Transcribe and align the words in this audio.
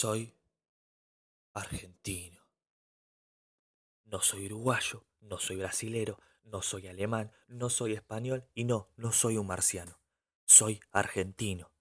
Soy 0.00 0.32
argentino. 1.54 2.40
No 4.04 4.20
soy 4.20 4.46
uruguayo, 4.46 5.04
no 5.22 5.38
soy 5.38 5.56
brasilero, 5.56 6.20
no 6.44 6.62
soy 6.62 6.86
alemán, 6.86 7.32
no 7.48 7.68
soy 7.68 7.94
español 7.94 8.46
y 8.54 8.62
no, 8.62 8.90
no 8.96 9.10
soy 9.10 9.38
un 9.38 9.48
marciano. 9.48 9.98
Soy 10.44 10.78
argentino. 10.92 11.72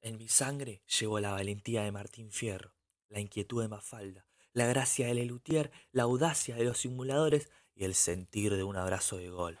En 0.00 0.16
mi 0.16 0.28
sangre 0.28 0.82
llevo 0.98 1.20
la 1.20 1.32
valentía 1.32 1.82
de 1.82 1.92
Martín 1.92 2.32
Fierro, 2.32 2.72
la 3.10 3.20
inquietud 3.20 3.60
de 3.60 3.68
Mafalda, 3.68 4.24
la 4.54 4.64
gracia 4.64 5.08
de 5.08 5.12
Lelutier, 5.12 5.72
la 5.90 6.04
audacia 6.04 6.56
de 6.56 6.64
los 6.64 6.78
simuladores 6.78 7.50
y 7.74 7.84
el 7.84 7.94
sentir 7.94 8.56
de 8.56 8.62
un 8.62 8.76
abrazo 8.76 9.18
de 9.18 9.28
gol. 9.28 9.58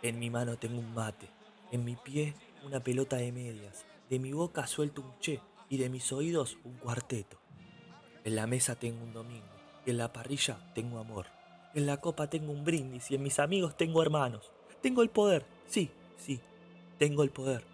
En 0.00 0.18
mi 0.18 0.30
mano 0.30 0.56
tengo 0.56 0.78
un 0.78 0.94
mate, 0.94 1.28
en 1.72 1.84
mi 1.84 1.94
pie 1.94 2.34
una 2.64 2.82
pelota 2.82 3.16
de 3.16 3.32
medias, 3.32 3.84
de 4.08 4.18
mi 4.18 4.32
boca 4.32 4.66
suelto 4.66 5.02
un 5.02 5.18
che 5.18 5.42
y 5.68 5.76
de 5.78 5.88
mis 5.88 6.12
oídos 6.12 6.58
un 6.64 6.74
cuarteto. 6.74 7.38
En 8.24 8.36
la 8.36 8.46
mesa 8.46 8.74
tengo 8.74 9.02
un 9.02 9.12
domingo 9.12 9.58
en 9.90 9.96
la 9.96 10.12
parrilla 10.12 10.58
tengo 10.74 10.98
amor. 10.98 11.26
En 11.74 11.86
la 11.86 11.98
copa 11.98 12.28
tengo 12.28 12.52
un 12.52 12.64
brindis 12.64 13.10
y 13.10 13.14
en 13.14 13.22
mis 13.22 13.38
amigos 13.38 13.76
tengo 13.76 14.02
hermanos. 14.02 14.52
Tengo 14.82 15.02
el 15.02 15.08
poder, 15.08 15.46
sí, 15.66 15.90
sí, 16.18 16.40
tengo 16.98 17.22
el 17.22 17.30
poder. 17.30 17.64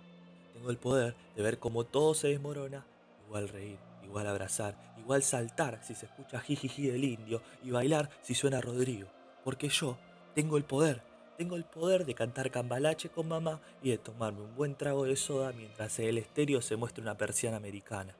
Tengo 0.52 0.70
el 0.70 0.76
poder 0.76 1.16
de 1.36 1.42
ver 1.42 1.58
cómo 1.58 1.84
todo 1.84 2.14
se 2.14 2.28
desmorona, 2.28 2.86
igual 3.26 3.48
reír, 3.48 3.78
igual 4.04 4.26
abrazar, 4.26 4.94
igual 4.96 5.22
saltar 5.22 5.80
si 5.82 5.94
se 5.94 6.06
escucha 6.06 6.40
jijiji 6.40 6.86
del 6.86 7.04
indio 7.04 7.42
y 7.62 7.70
bailar 7.70 8.10
si 8.22 8.34
suena 8.34 8.60
Rodrigo. 8.60 9.08
Porque 9.42 9.68
yo 9.68 9.98
tengo 10.34 10.56
el 10.56 10.64
poder, 10.64 11.02
tengo 11.36 11.56
el 11.56 11.64
poder 11.64 12.06
de 12.06 12.14
cantar 12.14 12.50
cambalache 12.50 13.08
con 13.08 13.28
mamá 13.28 13.60
y 13.82 13.90
de 13.90 13.98
tomarme 13.98 14.42
un 14.42 14.54
buen 14.54 14.74
trago 14.74 15.04
de 15.04 15.16
soda 15.16 15.52
mientras 15.52 15.98
en 15.98 16.08
el 16.08 16.18
estéreo 16.18 16.62
se 16.62 16.76
muestra 16.76 17.02
una 17.02 17.16
persiana 17.16 17.56
americana. 17.56 18.14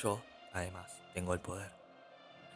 Yo, 0.00 0.22
además, 0.52 0.92
tengo 1.14 1.34
el 1.34 1.40
poder. 1.40 1.70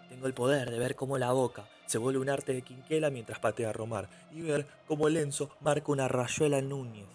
Tengo 0.08 0.26
el 0.26 0.34
poder 0.34 0.70
de 0.70 0.78
ver 0.78 0.96
cómo 0.96 1.18
la 1.18 1.32
boca 1.32 1.68
se 1.86 1.98
vuelve 1.98 2.20
un 2.20 2.28
arte 2.28 2.52
de 2.52 2.62
quinquela 2.62 3.10
mientras 3.10 3.38
patea 3.38 3.70
a 3.70 3.72
Romar 3.72 4.08
y 4.32 4.42
ver 4.42 4.66
cómo 4.86 5.08
Lenzo 5.08 5.50
marca 5.60 5.92
una 5.92 6.08
rayuela 6.08 6.58
en 6.58 6.68
Núñez. 6.68 7.08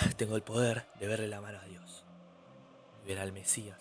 Tengo 0.16 0.36
el 0.36 0.42
poder 0.42 0.86
de 0.98 1.06
verle 1.06 1.28
la 1.28 1.40
mano 1.40 1.58
a 1.58 1.64
Dios 1.64 2.04
y 3.02 3.08
ver 3.08 3.18
al 3.18 3.32
Mesías 3.32 3.78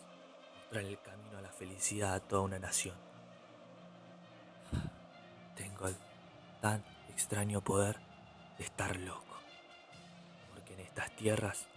mostrar 0.55 0.83
el 0.83 0.99
camino 1.01 1.37
a 1.37 1.41
la 1.41 1.51
felicidad 1.51 2.13
a 2.13 2.19
toda 2.19 2.41
una 2.41 2.59
nación. 2.59 2.95
Tengo 5.55 5.87
el 5.87 5.95
extraño 7.09 7.61
poder 7.61 7.99
de 8.57 8.63
estar 8.63 8.95
loco, 8.97 9.39
porque 10.51 10.73
en 10.73 10.79
estas 10.79 11.15
tierras 11.15 11.67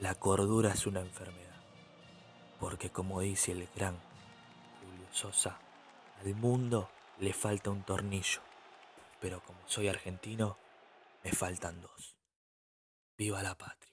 la 0.00 0.14
cordura 0.14 0.70
es 0.70 0.86
una 0.86 1.00
enfermedad, 1.00 1.60
porque 2.60 2.90
como 2.90 3.20
dice 3.20 3.52
el 3.52 3.68
gran 3.74 3.96
Julio 4.80 5.06
Sosa, 5.10 5.58
al 6.20 6.34
mundo 6.34 6.90
le 7.18 7.32
falta 7.32 7.70
un 7.70 7.82
tornillo, 7.82 8.40
pero 9.20 9.40
como 9.40 9.60
soy 9.66 9.88
argentino, 9.88 10.58
me 11.22 11.32
faltan 11.32 11.80
dos. 11.80 12.16
Viva 13.16 13.42
la 13.42 13.54
patria. 13.54 13.92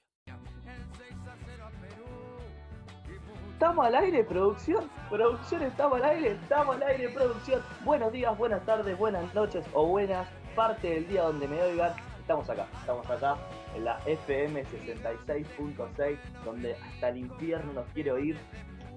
¿Estamos 3.54 3.86
al 3.86 3.96
aire, 3.96 4.24
producción? 4.24 4.90
Producción, 5.08 5.62
estamos 5.62 6.02
al 6.02 6.06
aire, 6.06 6.32
estamos 6.32 6.76
al 6.76 6.84
aire, 6.84 7.10
producción. 7.10 7.64
Buenos 7.86 8.12
días, 8.12 8.36
buenas 8.36 8.66
tardes, 8.66 8.98
buenas 8.98 9.32
noches 9.36 9.64
o 9.74 9.86
buenas 9.86 10.28
parte 10.56 10.90
del 10.90 11.08
día 11.08 11.24
donde 11.24 11.48
me 11.48 11.62
oigan. 11.62 11.94
Estamos 12.20 12.50
acá, 12.50 12.68
estamos 12.80 13.10
acá 13.10 13.38
en 13.76 13.86
la 13.86 14.00
FM 14.06 14.64
66.6, 14.64 16.18
donde 16.44 16.76
hasta 16.76 17.10
el 17.10 17.18
infierno 17.18 17.74
nos 17.74 17.88
quiere 17.88 18.12
oír. 18.12 18.38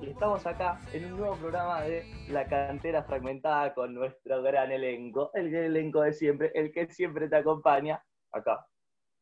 Y 0.00 0.10
estamos 0.10 0.44
acá 0.46 0.80
en 0.92 1.12
un 1.12 1.18
nuevo 1.18 1.36
programa 1.36 1.82
de 1.82 2.04
La 2.28 2.46
Cantera 2.46 3.04
Fragmentada 3.04 3.72
con 3.72 3.94
nuestro 3.94 4.42
gran 4.42 4.72
elenco, 4.72 5.30
el 5.34 5.54
elenco 5.54 6.02
de 6.02 6.12
siempre, 6.12 6.50
el 6.54 6.72
que 6.72 6.86
siempre 6.88 7.28
te 7.28 7.36
acompaña. 7.36 8.02
Acá. 8.32 8.66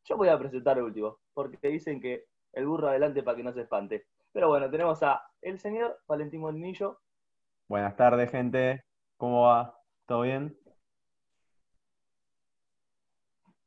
Yo 0.05 0.17
voy 0.17 0.29
a 0.29 0.37
presentar 0.37 0.77
el 0.77 0.83
último, 0.85 1.19
porque 1.33 1.67
dicen 1.69 2.01
que 2.01 2.25
el 2.51 2.65
burro 2.65 2.89
adelante 2.89 3.23
para 3.23 3.37
que 3.37 3.43
no 3.43 3.53
se 3.53 3.61
espante. 3.61 4.07
Pero 4.31 4.49
bueno, 4.49 4.69
tenemos 4.69 5.01
a 5.03 5.23
el 5.41 5.59
señor 5.59 5.99
Valentín 6.07 6.41
Molinillo. 6.41 6.99
Buenas 7.67 7.95
tardes, 7.95 8.29
gente. 8.31 8.83
¿Cómo 9.17 9.43
va? 9.43 9.79
¿Todo 10.07 10.21
bien? 10.21 10.57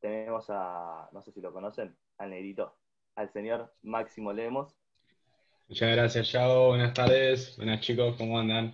Tenemos 0.06 0.46
a, 0.50 1.08
no 1.10 1.20
sé 1.20 1.32
si 1.32 1.40
lo 1.40 1.52
conocen, 1.52 1.98
al 2.18 2.30
negrito, 2.30 2.76
al 3.16 3.28
señor 3.32 3.74
Máximo 3.82 4.32
Lemos. 4.32 4.78
Muchas 5.66 5.96
gracias, 5.96 6.30
Yao. 6.30 6.68
Buenas 6.68 6.94
tardes. 6.94 7.56
Buenas 7.56 7.80
chicos, 7.80 8.14
¿cómo 8.16 8.38
andan? 8.38 8.72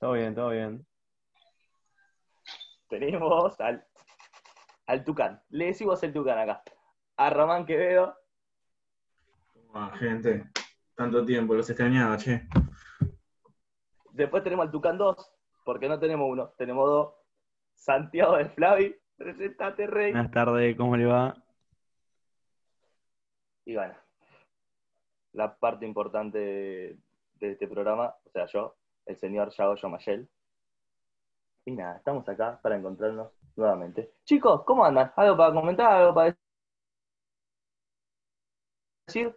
Todo 0.00 0.12
bien, 0.12 0.34
todo 0.34 0.48
bien. 0.48 0.86
Tenemos 2.88 3.60
al, 3.60 3.86
al 4.86 5.04
Tucán. 5.04 5.42
Le 5.50 5.66
decimos 5.66 6.02
el 6.02 6.14
Tucán 6.14 6.38
acá. 6.38 6.62
A 7.18 7.28
Román 7.28 7.66
Quevedo. 7.66 8.16
¿Cómo 9.52 9.74
va, 9.74 9.94
gente? 9.98 10.46
Tanto 10.94 11.26
tiempo, 11.26 11.52
los 11.52 11.68
extrañaba, 11.68 12.16
che. 12.16 12.48
Después 14.12 14.42
tenemos 14.42 14.64
al 14.64 14.72
Tucán 14.72 14.96
2, 14.96 15.14
porque 15.62 15.90
no 15.90 15.98
tenemos 15.98 16.26
uno, 16.26 16.54
tenemos 16.56 16.88
dos. 16.88 17.14
Santiago 17.74 18.38
de 18.38 18.46
Flavi. 18.46 19.01
Presentate, 19.22 19.86
Rey. 19.86 20.10
Buenas 20.10 20.32
tardes, 20.32 20.76
¿cómo 20.76 20.96
le 20.96 21.06
va? 21.06 21.36
Y 23.64 23.76
bueno, 23.76 23.94
la 25.32 25.54
parte 25.56 25.86
importante 25.86 26.38
de, 26.38 26.98
este 27.52 27.68
programa, 27.68 28.16
o 28.24 28.30
sea, 28.30 28.46
yo, 28.46 28.74
el 29.06 29.16
señor 29.16 29.50
Yao 29.56 29.76
Yomayel. 29.76 30.28
Y 31.66 31.70
nada, 31.70 31.98
estamos 31.98 32.28
acá 32.28 32.58
para 32.60 32.76
encontrarnos 32.76 33.30
nuevamente. 33.54 34.12
Chicos, 34.24 34.64
¿cómo 34.64 34.84
andan? 34.84 35.12
¿Algo 35.14 35.36
para 35.36 35.54
comentar? 35.54 35.92
¿Algo 35.92 36.14
para 36.14 36.36
decir? 39.06 39.36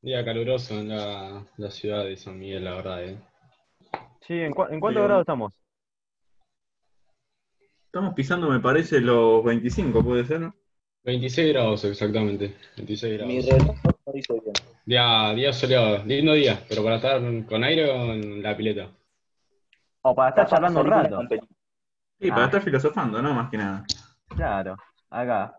Día 0.00 0.24
caluroso 0.24 0.72
en 0.78 0.88
la, 0.88 1.44
la 1.58 1.70
ciudad 1.70 2.04
de 2.04 2.16
San 2.16 2.38
Miguel, 2.38 2.64
la 2.64 2.74
verdad, 2.76 3.04
¿eh? 3.04 3.18
Sí, 4.22 4.40
¿en, 4.40 4.54
cua- 4.54 4.72
en 4.72 4.80
cuántos 4.80 5.02
Bien. 5.02 5.08
grados 5.08 5.20
estamos? 5.20 5.52
Estamos 7.96 8.12
pisando, 8.12 8.50
me 8.50 8.60
parece, 8.60 9.00
los 9.00 9.42
25, 9.42 10.04
puede 10.04 10.22
ser, 10.26 10.38
¿no? 10.42 10.54
26 11.04 11.54
grados 11.54 11.82
exactamente. 11.86 12.54
26 12.76 13.24
Mi 13.24 13.40
grados. 13.40 13.58
reloj 13.58 13.76
no 14.04 14.12
dice 14.12 14.32
bien. 14.34 14.52
Día, 14.84 15.32
día 15.34 15.50
soleado, 15.54 16.04
lindo 16.04 16.34
día, 16.34 16.62
pero 16.68 16.84
para 16.84 16.96
estar 16.96 17.22
con 17.46 17.64
aire 17.64 17.90
o 17.90 18.12
en 18.12 18.42
la 18.42 18.54
pileta. 18.54 18.90
O 20.02 20.14
para 20.14 20.28
estar 20.28 20.46
charlando 20.46 20.82
un 20.82 20.86
rato. 20.88 21.20
Sí, 22.20 22.28
para 22.28 22.42
Ah. 22.42 22.44
estar 22.44 22.60
filosofando, 22.60 23.22
¿no? 23.22 23.32
Más 23.32 23.48
que 23.50 23.56
nada. 23.56 23.86
Claro, 24.28 24.76
acá. 25.08 25.54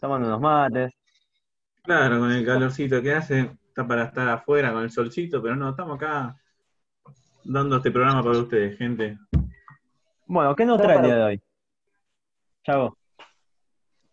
Tomando 0.00 0.26
unos 0.26 0.40
mates. 0.40 0.92
Claro, 1.84 2.18
con 2.18 2.32
el 2.32 2.44
calorcito 2.44 3.00
que 3.00 3.12
hace, 3.14 3.52
está 3.68 3.86
para 3.86 4.06
estar 4.06 4.28
afuera 4.28 4.72
con 4.72 4.82
el 4.82 4.90
solcito, 4.90 5.40
pero 5.40 5.54
no, 5.54 5.70
estamos 5.70 5.98
acá 5.98 6.36
dando 7.44 7.76
este 7.76 7.92
programa 7.92 8.24
para 8.24 8.38
ustedes, 8.38 8.76
gente. 8.76 9.16
Bueno, 10.26 10.56
¿qué 10.56 10.64
nos 10.64 10.80
trae 10.80 10.96
el 10.96 11.02
día 11.04 11.16
de 11.16 11.22
hoy? 11.22 11.42
Chago. 12.64 12.98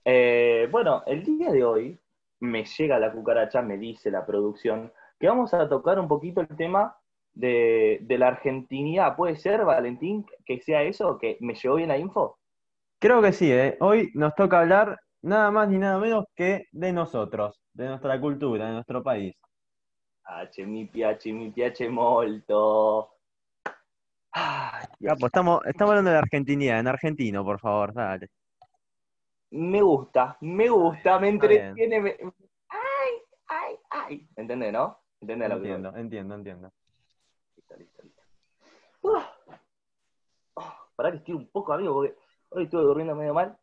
Eh, 0.05 0.67
bueno, 0.71 1.01
el 1.07 1.23
día 1.23 1.51
de 1.51 1.63
hoy 1.63 1.99
me 2.39 2.65
llega 2.65 2.99
la 2.99 3.11
cucaracha, 3.11 3.63
me 3.63 3.77
dice 3.77 4.11
la 4.11 4.23
producción, 4.25 4.93
que 5.19 5.27
vamos 5.27 5.53
a 5.53 5.67
tocar 5.67 5.99
un 5.99 6.07
poquito 6.07 6.41
el 6.41 6.47
tema 6.55 6.95
de, 7.33 7.99
de 8.01 8.17
la 8.19 8.27
argentinidad. 8.27 9.15
¿Puede 9.15 9.37
ser, 9.37 9.65
Valentín, 9.65 10.25
que 10.45 10.59
sea 10.61 10.83
eso? 10.83 11.17
¿Que 11.17 11.37
me 11.39 11.55
llegó 11.55 11.75
bien 11.75 11.89
la 11.89 11.97
info? 11.97 12.37
Creo 12.99 13.21
que 13.21 13.33
sí, 13.33 13.51
¿eh? 13.51 13.77
Hoy 13.79 14.11
nos 14.13 14.35
toca 14.35 14.59
hablar 14.59 14.99
nada 15.23 15.49
más 15.49 15.67
ni 15.67 15.79
nada 15.79 15.97
menos 15.97 16.25
que 16.35 16.67
de 16.71 16.93
nosotros, 16.93 17.59
de 17.73 17.87
nuestra 17.87 18.19
cultura, 18.21 18.67
de 18.67 18.73
nuestro 18.73 19.01
país. 19.01 19.35
H, 20.25 20.63
mi 20.65 20.85
piace, 20.85 21.33
mi 21.33 21.49
piace 21.49 21.89
molto. 21.89 23.12
Dios. 24.99 25.13
Capo, 25.13 25.27
estamos, 25.27 25.61
estamos 25.65 25.91
hablando 25.91 26.09
de 26.09 26.15
la 26.15 26.21
argentinidad, 26.21 26.79
en 26.79 26.87
argentino, 26.87 27.43
por 27.43 27.59
favor, 27.59 27.93
dale. 27.93 28.29
Me 29.51 29.81
gusta, 29.81 30.37
me 30.41 30.67
gusta, 30.69 31.19
me 31.19 31.29
entretiene. 31.29 31.99
me- 32.01 32.17
Ay, 32.69 33.11
ay, 33.47 33.75
ay. 33.91 34.27
¿Entendés, 34.35 34.73
no? 34.73 34.99
¿Entendés 35.21 35.49
lo 35.49 35.55
que 35.57 35.61
digo? 35.63 35.75
Entiendo, 35.75 35.99
entiendo, 35.99 36.35
entiendo. 36.35 36.71
Listo, 37.55 37.75
listo, 37.77 38.03
listo. 38.03 38.21
Ah. 39.05 39.33
Ah, 40.55 40.77
pará 40.95 41.11
que 41.11 41.17
estoy 41.17 41.35
un 41.35 41.47
poco, 41.49 41.73
amigo, 41.73 41.93
porque 41.93 42.15
hoy 42.49 42.63
estuve 42.63 42.81
durmiendo 42.81 43.15
medio 43.15 43.33
mal. 43.33 43.55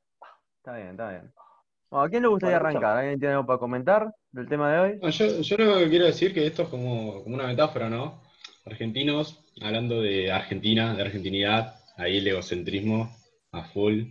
Está 0.59 0.77
bien, 0.77 0.91
está 0.91 1.11
bien. 1.11 1.33
Bueno, 1.91 2.05
¿a 2.05 2.09
quién 2.09 2.23
le 2.23 2.29
gustaría 2.29 2.59
Bueno, 2.61 2.69
arrancar? 2.69 2.97
¿Alguien 2.99 3.19
tiene 3.19 3.35
algo 3.35 3.47
para 3.47 3.59
comentar 3.59 4.15
del 4.31 4.49
tema 4.49 4.71
de 4.73 4.79
hoy? 4.79 4.99
No, 5.03 5.09
yo, 5.11 5.27
yo 5.41 5.57
lo 5.57 5.79
que 5.79 5.89
quiero 5.89 6.05
decir 6.05 6.33
que 6.33 6.47
esto 6.47 6.63
es 6.63 6.69
como, 6.69 7.25
como 7.25 7.35
una 7.35 7.49
metáfora, 7.49 7.89
¿no? 7.89 8.21
Argentinos 8.65 9.45
hablando 9.61 10.03
de 10.03 10.31
Argentina, 10.31 10.95
de 10.95 11.03
argentinidad, 11.03 11.77
ahí 11.97 12.19
el 12.19 12.29
egocentrismo 12.29 13.11
a 13.53 13.65
full, 13.65 14.05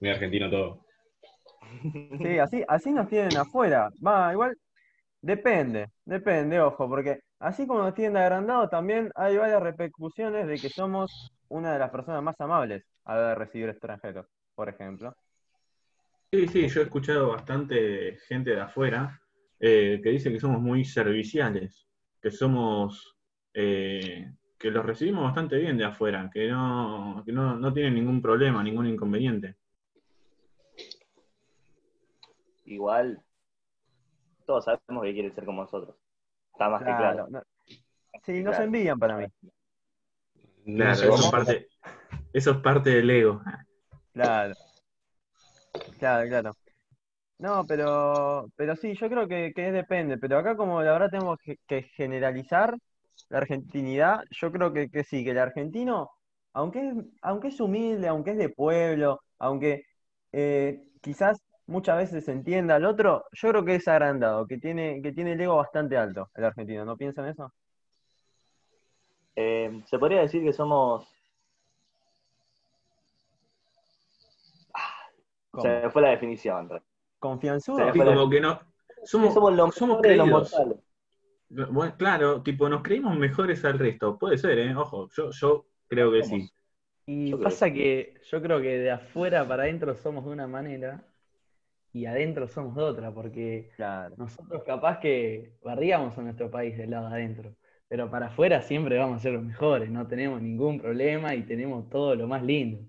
muy 0.00 0.10
argentino 0.10 0.50
todo. 0.50 0.84
Sí, 2.22 2.38
así, 2.38 2.64
así 2.68 2.90
nos 2.90 3.08
tienen 3.08 3.36
afuera. 3.36 3.90
Va, 4.04 4.32
igual, 4.32 4.56
Depende, 5.22 5.90
depende, 6.06 6.58
ojo, 6.60 6.88
porque 6.88 7.20
así 7.40 7.66
como 7.66 7.82
nos 7.82 7.94
tienen 7.94 8.14
de 8.14 8.20
agrandado, 8.20 8.70
también 8.70 9.10
hay 9.14 9.36
varias 9.36 9.62
repercusiones 9.62 10.46
de 10.46 10.58
que 10.58 10.70
somos 10.70 11.30
una 11.48 11.74
de 11.74 11.78
las 11.78 11.90
personas 11.90 12.22
más 12.22 12.40
amables 12.40 12.84
a 13.04 13.14
la 13.14 13.20
hora 13.20 13.28
de 13.30 13.34
recibir 13.34 13.68
extranjeros, 13.68 14.26
por 14.54 14.70
ejemplo. 14.70 15.14
Sí, 16.32 16.48
sí, 16.48 16.68
yo 16.68 16.80
he 16.80 16.84
escuchado 16.84 17.28
bastante 17.28 18.16
gente 18.28 18.50
de 18.50 18.60
afuera 18.60 19.20
eh, 19.58 20.00
que 20.02 20.08
dice 20.08 20.32
que 20.32 20.40
somos 20.40 20.62
muy 20.62 20.86
serviciales, 20.86 21.86
que 22.22 22.30
somos, 22.30 23.18
eh, 23.54 24.30
que 24.58 24.70
los 24.70 24.84
recibimos 24.84 25.24
bastante 25.24 25.56
bien 25.56 25.76
de 25.78 25.84
afuera, 25.84 26.30
que 26.32 26.48
no, 26.48 27.22
que 27.24 27.32
no, 27.32 27.56
no 27.56 27.72
tienen 27.72 27.94
ningún 27.94 28.20
problema, 28.20 28.62
ningún 28.62 28.86
inconveniente. 28.86 29.56
Igual, 32.66 33.22
todos 34.46 34.64
sabemos 34.64 35.04
que 35.04 35.12
quieren 35.12 35.34
ser 35.34 35.44
como 35.44 35.62
nosotros. 35.62 35.96
Está 36.52 36.68
más 36.68 36.80
que 36.82 36.86
Claro, 36.86 37.26
no- 37.30 37.42
sí, 38.24 38.42
nos 38.42 38.52
Claro. 38.52 38.64
envían 38.64 38.98
para 38.98 39.16
mí. 39.16 39.26
Claro, 40.64 40.92
eso 40.92 41.14
es 41.14 41.30
parte, 41.30 41.68
eso 42.32 42.50
es 42.52 42.56
parte 42.58 42.90
del 42.90 43.10
ego. 43.10 43.42
Claro, 44.12 44.54
claro, 45.98 46.28
claro. 46.28 46.56
No, 47.38 47.66
pero, 47.66 48.48
pero 48.56 48.76
sí, 48.76 48.94
yo 48.94 49.08
creo 49.08 49.26
que, 49.26 49.52
que 49.54 49.72
depende, 49.72 50.18
pero 50.18 50.38
acá 50.38 50.56
como 50.56 50.82
la 50.82 50.92
verdad 50.92 51.10
tenemos 51.10 51.38
que, 51.42 51.56
que 51.66 51.82
generalizar 51.84 52.76
la 53.28 53.38
argentinidad, 53.38 54.22
yo 54.30 54.50
creo 54.50 54.72
que, 54.72 54.90
que 54.90 55.04
sí, 55.04 55.24
que 55.24 55.30
el 55.30 55.38
argentino, 55.38 56.10
aunque 56.52 56.88
es, 56.88 56.94
aunque 57.22 57.48
es 57.48 57.60
humilde, 57.60 58.08
aunque 58.08 58.32
es 58.32 58.38
de 58.38 58.48
pueblo, 58.48 59.20
aunque 59.38 59.84
eh, 60.32 60.82
quizás 61.00 61.42
muchas 61.66 61.96
veces 61.98 62.24
se 62.24 62.32
entienda 62.32 62.76
al 62.76 62.84
otro, 62.84 63.24
yo 63.32 63.48
creo 63.50 63.64
que 63.64 63.76
es 63.76 63.88
agrandado, 63.88 64.46
que 64.46 64.58
tiene, 64.58 65.00
que 65.02 65.12
tiene 65.12 65.32
el 65.32 65.40
ego 65.40 65.56
bastante 65.56 65.96
alto, 65.96 66.28
el 66.34 66.44
argentino, 66.44 66.84
¿no 66.84 66.96
piensan 66.96 67.28
eso? 67.28 67.52
Eh, 69.36 69.82
se 69.86 69.98
podría 69.98 70.20
decir 70.20 70.42
que 70.42 70.52
somos. 70.52 71.08
¿Cómo? 75.50 75.62
Se 75.62 75.68
me 75.68 75.90
fue 75.90 76.02
la 76.02 76.10
definición. 76.10 76.68
Re. 76.68 76.82
¿Confianzudo? 77.18 77.78
Se 77.78 77.84
me 77.84 77.92
Sí, 77.92 77.98
como 77.98 78.28
que 78.28 78.40
no, 78.40 78.60
somos, 79.04 79.34
somos 79.34 79.52
los 79.54 79.74
somos 79.74 80.04
los 80.04 80.28
mortales. 80.28 80.78
Bueno, 81.50 81.94
claro, 81.98 82.42
tipo, 82.42 82.68
nos 82.68 82.82
creímos 82.82 83.16
mejores 83.18 83.64
al 83.64 83.78
resto. 83.78 84.16
Puede 84.18 84.38
ser, 84.38 84.58
¿eh? 84.58 84.74
Ojo, 84.74 85.08
yo, 85.16 85.30
yo 85.32 85.66
creo 85.88 86.12
que 86.12 86.22
sí. 86.22 86.48
Y 87.06 87.30
Yo 87.30 87.38
creo 87.38 87.44
pasa 87.50 87.72
que 87.72 88.20
yo 88.30 88.40
creo 88.42 88.60
que 88.60 88.78
de 88.78 88.90
afuera 88.90 89.46
para 89.46 89.64
adentro 89.64 89.96
somos 89.96 90.24
de 90.24 90.30
una 90.30 90.46
manera 90.46 91.04
y 91.92 92.06
adentro 92.06 92.48
somos 92.48 92.76
de 92.76 92.82
otra, 92.82 93.12
porque 93.12 93.70
Claro. 93.76 94.14
nosotros 94.16 94.62
capaz 94.64 95.00
que 95.00 95.54
barríamos 95.62 96.16
a 96.18 96.22
nuestro 96.22 96.50
país 96.50 96.76
del 96.78 96.90
lado 96.90 97.08
de 97.08 97.14
adentro, 97.16 97.56
pero 97.88 98.10
para 98.10 98.26
afuera 98.28 98.62
siempre 98.62 98.98
vamos 98.98 99.18
a 99.18 99.22
ser 99.22 99.32
los 99.32 99.42
mejores, 99.44 99.90
no 99.90 100.06
tenemos 100.06 100.40
ningún 100.42 100.80
problema 100.80 101.34
y 101.34 101.42
tenemos 101.44 101.88
todo 101.90 102.14
lo 102.14 102.28
más 102.28 102.42
lindo. 102.44 102.80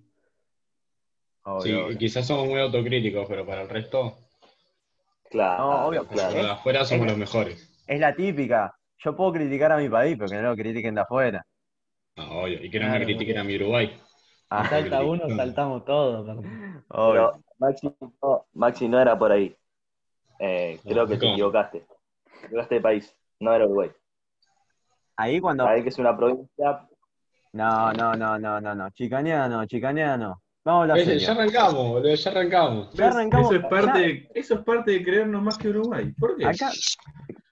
Obvio, 1.43 1.61
Sí, 1.63 1.71
obvio. 1.73 1.97
quizás 1.99 2.27
somos 2.27 2.47
muy 2.47 2.59
autocríticos, 2.59 3.25
pero 3.29 3.45
para 3.45 3.61
el 3.61 3.69
resto, 3.69 4.17
Claro, 5.29 5.63
No, 5.65 5.87
obvio. 5.87 6.07
claro. 6.07 6.33
de 6.35 6.49
afuera 6.49 6.85
somos 6.85 7.07
los 7.07 7.17
mejores. 7.17 7.70
Es 7.87 7.99
la 7.99 8.15
típica. 8.15 8.73
Yo 8.97 9.15
puedo 9.15 9.33
criticar 9.33 9.71
a 9.71 9.77
mi 9.77 9.89
país, 9.89 10.15
pero 10.17 10.29
que 10.29 10.35
no 10.37 10.49
lo 10.49 10.55
critiquen 10.55 10.95
de 10.95 11.01
afuera. 11.01 11.45
Ah, 12.17 12.27
obvio. 12.31 12.63
Y 12.63 12.69
que 12.69 12.79
no 12.79 12.85
Claro, 12.85 12.99
me 12.99 13.05
critiquen 13.05 13.37
a 13.37 13.43
mi 13.43 13.55
Uruguay. 13.55 13.99
Ah, 14.49 14.67
Salta 14.69 15.03
uno, 15.03 15.27
saltamos 15.35 15.85
todos. 15.85 16.37
Pero 16.89 17.41
Maxi 17.57 17.89
no, 18.21 18.45
Maxi 18.53 18.87
no 18.87 19.01
era 19.01 19.17
por 19.17 19.31
ahí. 19.31 19.55
Eh, 20.39 20.79
creo 20.83 21.07
que 21.07 21.15
te 21.15 21.21
¿Cómo? 21.21 21.33
equivocaste. 21.33 21.85
Te 22.41 22.45
equivocaste 22.47 22.75
de 22.75 22.81
país. 22.81 23.15
No 23.39 23.53
era 23.53 23.65
Uruguay. 23.65 23.91
Ahí 25.17 25.39
cuando. 25.39 25.67
Ahí 25.67 25.83
que 25.83 25.89
es 25.89 25.97
una 25.99 26.15
provincia. 26.15 26.87
No, 27.53 27.91
no, 27.93 28.13
no, 28.15 28.37
no, 28.39 28.61
no, 28.61 28.75
no. 28.75 28.89
Chicaneano, 28.91 29.65
chicaneano. 29.65 30.41
Vamos 30.63 30.89
a 30.91 30.95
serio. 30.95 31.17
Ya 31.19 31.31
arrancamos, 31.31 31.73
boludo, 31.89 32.13
ya 32.13 32.29
arrancamos. 32.31 32.93
Ya 32.93 33.07
arrancamos. 33.07 33.51
Eso 33.51 33.55
es 33.61 33.65
parte, 33.67 34.21
ya- 34.23 34.29
eso 34.39 34.53
es 34.55 34.61
parte 34.61 34.91
de 34.91 35.03
creernos 35.03 35.41
más 35.41 35.57
que 35.57 35.69
Uruguay. 35.69 36.11
¿Por 36.19 36.37
qué? 36.37 36.45
Acá 36.45 36.71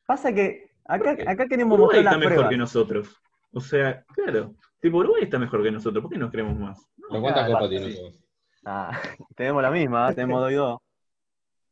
pasa 0.10 0.34
que 0.34 0.72
acá, 0.86 1.12
acá 1.28 1.48
queremos 1.48 1.78
Uruguay 1.78 2.00
mostrar 2.00 2.02
está 2.02 2.18
las 2.18 2.20
mejor 2.20 2.34
pruebas. 2.34 2.50
que 2.50 2.58
nosotros. 2.58 3.22
O 3.52 3.62
sea, 3.62 4.04
claro. 4.08 4.56
Tipo, 4.80 4.98
Uruguay 4.98 5.24
está 5.24 5.38
mejor 5.38 5.62
que 5.64 5.72
nosotros. 5.72 6.02
¿Por 6.02 6.12
qué 6.12 6.18
nos 6.18 6.32
creemos 6.32 6.58
más? 6.58 6.88
¿Pero 7.08 7.22
cuántas 7.22 7.46
claro, 7.46 7.54
copas 7.54 7.70
sí. 7.70 7.78
tiene 7.78 7.96
todos? 7.96 8.20
Ah, 8.66 8.92
tenemos 9.36 9.62
la 9.62 9.72
misma, 9.72 10.10
¿eh? 10.10 10.16
tenemos 10.16 10.42
dos 10.42 10.52
y 10.52 10.56
dos. 10.56 10.80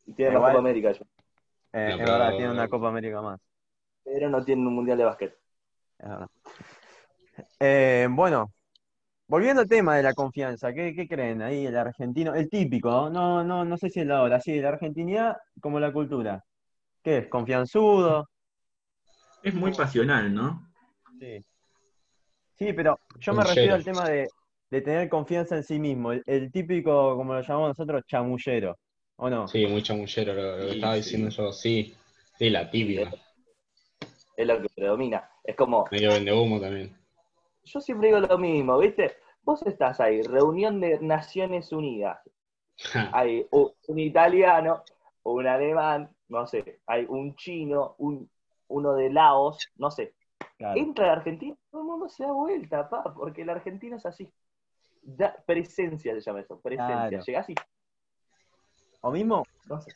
Y 0.05 0.13
tiene 0.13 0.31
la 0.33 0.39
Copa 0.39 0.59
América 0.59 0.89
ellos. 0.91 1.07
Eh, 1.73 1.95
No, 1.97 2.03
es 2.03 2.09
verdad, 2.09 2.29
tiene 2.37 2.51
una 2.51 2.67
Copa 2.67 2.89
América 2.89 3.21
más. 3.21 3.39
Pero 4.03 4.29
no 4.29 4.43
tienen 4.45 4.67
un 4.67 4.75
mundial 4.75 4.97
de 4.97 5.03
básquet. 5.05 5.37
es 5.99 6.09
verdad. 6.09 6.27
Eh, 7.59 8.07
bueno, 8.09 8.51
volviendo 9.27 9.61
al 9.61 9.67
tema 9.67 9.95
de 9.97 10.03
la 10.03 10.13
confianza, 10.13 10.73
¿qué, 10.73 10.93
qué 10.95 11.07
creen 11.07 11.41
ahí 11.41 11.65
el 11.65 11.77
argentino? 11.77 12.33
El 12.35 12.49
típico, 12.49 12.89
¿no? 12.89 13.09
No, 13.11 13.43
no, 13.43 13.65
no 13.65 13.77
sé 13.77 13.89
si 13.89 13.99
es 14.01 14.07
la 14.07 14.21
hora, 14.21 14.39
sí, 14.39 14.59
la 14.61 14.69
argentinidad 14.69 15.37
como 15.61 15.79
la 15.79 15.91
cultura. 15.91 16.43
¿Qué 17.07 17.19
es? 17.19 17.27
¿Confianzudo? 17.29 18.27
Es 19.41 19.53
muy 19.53 19.71
pasional, 19.71 20.33
¿no? 20.33 20.67
Sí. 21.17 21.41
Sí, 22.59 22.73
pero 22.73 22.99
yo 23.17 23.33
me 23.33 23.45
refiero 23.45 23.75
al 23.75 23.85
tema 23.85 24.09
de, 24.09 24.27
de 24.69 24.81
tener 24.81 25.07
confianza 25.07 25.55
en 25.55 25.63
sí 25.63 25.79
mismo, 25.79 26.11
el, 26.11 26.21
el 26.25 26.51
típico, 26.51 27.15
como 27.15 27.33
lo 27.33 27.39
llamamos 27.39 27.69
nosotros, 27.69 28.03
chamullero, 28.07 28.77
¿o 29.15 29.29
no? 29.29 29.47
Sí, 29.47 29.65
muy 29.67 29.81
chamullero 29.81 30.33
lo, 30.33 30.57
lo 30.57 30.65
que 30.65 30.69
Sí, 30.71 30.75
estaba 30.75 30.93
sí. 30.95 30.99
diciendo 30.99 31.29
yo. 31.29 31.53
Sí, 31.53 31.95
sí, 32.37 32.49
la 32.49 32.69
tibia. 32.69 33.09
Es 34.35 34.45
lo 34.45 34.61
que 34.61 34.67
predomina. 34.75 35.29
Es 35.45 35.55
como, 35.55 35.85
Medio 35.89 36.09
vende 36.09 36.33
humo 36.33 36.59
también. 36.59 36.93
yo 37.63 37.79
siempre 37.79 38.09
digo 38.09 38.19
lo 38.19 38.37
mismo, 38.37 38.79
¿viste? 38.79 39.15
Vos 39.43 39.65
estás 39.65 40.01
ahí, 40.01 40.23
reunión 40.23 40.81
de 40.81 40.99
Naciones 40.99 41.71
Unidas. 41.71 42.19
Hay 43.13 43.47
un 43.51 43.97
italiano, 43.97 44.83
un 45.23 45.47
alemán, 45.47 46.09
no 46.29 46.47
sé, 46.47 46.81
hay 46.85 47.05
un 47.07 47.35
chino, 47.35 47.95
un, 47.99 48.29
uno 48.67 48.93
de 48.93 49.09
Laos, 49.09 49.71
no 49.77 49.91
sé. 49.91 50.13
Claro. 50.57 50.79
Entra 50.79 51.05
el 51.05 51.11
argentino, 51.11 51.57
todo 51.71 51.81
el 51.81 51.87
mundo 51.87 52.09
se 52.09 52.23
da 52.23 52.31
vuelta, 52.31 52.89
pa, 52.89 53.13
porque 53.13 53.41
el 53.43 53.49
argentino 53.49 53.97
es 53.97 54.05
así. 54.05 54.31
Da, 55.01 55.35
presencia 55.45 56.13
se 56.13 56.21
llama 56.21 56.41
eso, 56.41 56.59
presencia. 56.59 57.07
Claro. 57.09 57.23
Llegás 57.25 57.49
y, 57.49 57.55
O 59.01 59.11
mismo, 59.11 59.43
no 59.69 59.79
sé. 59.81 59.91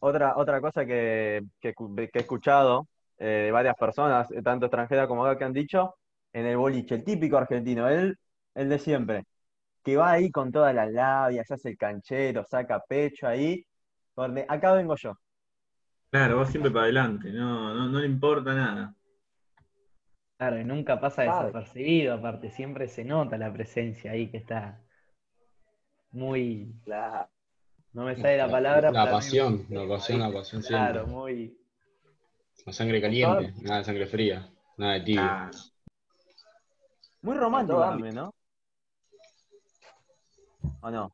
otra, 0.00 0.36
otra 0.36 0.60
cosa 0.60 0.84
que, 0.84 1.42
que 1.60 1.74
he 1.78 2.18
escuchado 2.18 2.86
eh, 3.18 3.44
de 3.46 3.52
varias 3.52 3.76
personas, 3.76 4.30
eh, 4.32 4.42
tanto 4.42 4.66
extranjeras 4.66 5.06
como 5.06 5.24
acá, 5.24 5.38
que 5.38 5.44
han 5.44 5.52
dicho, 5.52 5.94
en 6.32 6.46
el 6.46 6.56
boliche, 6.56 6.96
el 6.96 7.04
típico 7.04 7.36
argentino, 7.36 7.88
el, 7.88 8.18
el 8.54 8.68
de 8.68 8.78
siempre, 8.78 9.24
que 9.84 9.96
va 9.96 10.12
ahí 10.12 10.30
con 10.30 10.50
todas 10.50 10.74
las 10.74 10.90
labias, 10.90 11.50
hace 11.50 11.70
el 11.70 11.76
canchero, 11.76 12.44
saca 12.44 12.80
pecho 12.88 13.28
ahí, 13.28 13.64
acá 14.48 14.72
vengo 14.72 14.96
yo. 14.96 15.18
Claro, 16.10 16.38
va 16.38 16.46
siempre 16.46 16.70
para 16.70 16.84
adelante. 16.84 17.30
No, 17.32 17.74
no, 17.74 17.88
no 17.88 17.98
le 18.00 18.06
importa 18.06 18.54
nada. 18.54 18.94
Claro, 20.36 20.58
y 20.60 20.64
nunca 20.64 21.00
pasa 21.00 21.22
desapercibido, 21.22 22.14
aparte, 22.14 22.50
siempre 22.50 22.88
se 22.88 23.04
nota 23.04 23.38
la 23.38 23.52
presencia 23.52 24.10
ahí 24.12 24.28
que 24.30 24.38
está 24.38 24.80
muy, 26.10 26.74
Claro. 26.84 27.30
no 27.92 28.04
me 28.04 28.16
sale 28.16 28.36
la 28.38 28.50
palabra. 28.50 28.90
La 28.90 29.04
pero- 29.04 29.16
pasión, 29.16 29.66
la 29.70 29.88
pasión, 29.88 30.18
la 30.20 30.32
pasión 30.32 30.62
siempre. 30.62 30.92
Claro, 30.92 31.06
muy, 31.06 31.56
La 32.66 32.72
sangre 32.72 33.00
caliente, 33.00 33.54
nada 33.62 33.78
de 33.78 33.84
sangre 33.84 34.06
fría, 34.06 34.48
nada 34.76 34.94
de 34.94 35.00
tibio. 35.00 35.22
Ah, 35.22 35.50
Muy 37.22 37.36
romántico 37.36 37.80
también, 37.80 38.14
¿no? 38.16 38.34
¿O 40.80 40.90
no? 40.90 41.10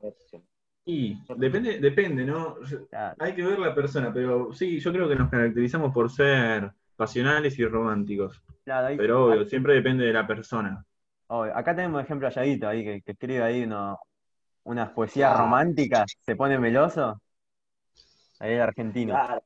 Y 0.91 1.19
depende, 1.37 1.79
depende, 1.81 2.25
¿no? 2.25 2.57
Claro. 2.89 3.15
Hay 3.19 3.35
que 3.35 3.43
ver 3.43 3.59
la 3.59 3.75
persona, 3.75 4.11
pero 4.11 4.55
sí, 4.55 4.81
yo 4.81 4.91
creo 4.91 5.07
que 5.07 5.17
nos 5.17 5.31
caracterizamos 5.31 5.93
por 5.93 6.11
ser 6.11 6.73
pasionales 6.97 7.59
y 7.59 7.67
románticos. 7.67 8.43
Claro, 8.65 8.87
ahí- 8.87 8.97
Pero 8.97 9.27
obvio, 9.27 9.45
siempre 9.45 9.75
depende 9.75 10.07
de 10.07 10.15
la 10.15 10.27
persona. 10.27 10.83
Obvio. 11.27 11.55
Acá 11.55 11.77
tenemos 11.77 12.03
ejemplo 12.03 12.27
a 12.27 12.31
Yaguito 12.31 12.67
ahí 12.67 12.83
que, 12.85 13.03
que 13.03 13.13
escribe 13.13 13.43
ahí 13.43 13.65
uno- 13.65 13.99
unas 14.65 14.89
poesías 14.91 15.31
Claro. 15.31 15.45
románticas, 15.45 16.07
se 16.21 16.35
pone 16.37 16.59
meloso. 16.59 17.21
Ahí 18.39 18.55
el 18.55 18.63
argentino. 18.63 19.13
Claro. 19.13 19.43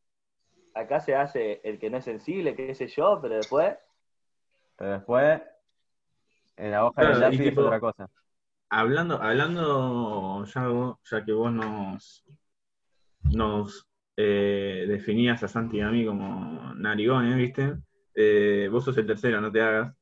Acá 0.74 1.00
se 1.00 1.16
hace 1.16 1.60
el 1.64 1.80
que 1.80 1.90
no 1.90 1.96
es 1.98 2.04
sensible, 2.04 2.54
qué 2.54 2.72
sé 2.76 2.86
yo, 2.86 3.18
pero 3.20 3.34
después, 3.34 3.76
Pero 4.76 4.92
después, 4.92 5.42
en 6.56 6.70
la 6.70 6.84
hoja 6.84 7.00
Claro, 7.02 7.18
del 7.18 7.34
y 7.34 7.36
lápiz 7.38 7.50
es 7.52 7.58
otra 7.58 7.80
cosa. 7.80 8.08
Hablando, 8.74 9.20
hablando 9.22 10.44
ya, 10.46 10.66
vos- 10.68 10.96
ya 11.10 11.22
que 11.22 11.32
vos 11.32 11.52
nos, 11.52 12.24
nos 13.24 13.86
eh, 14.16 14.86
definías 14.88 15.42
a 15.42 15.48
Santi 15.48 15.76
y 15.76 15.80
a 15.80 15.90
mí 15.90 16.06
como 16.06 16.72
narigones, 16.76 17.36
¿viste? 17.36 17.74
Eh, 18.14 18.68
vos 18.72 18.82
sos 18.84 18.96
el 18.96 19.06
tercero, 19.06 19.42
no 19.42 19.52
te 19.52 19.60
hagas. 19.60 19.94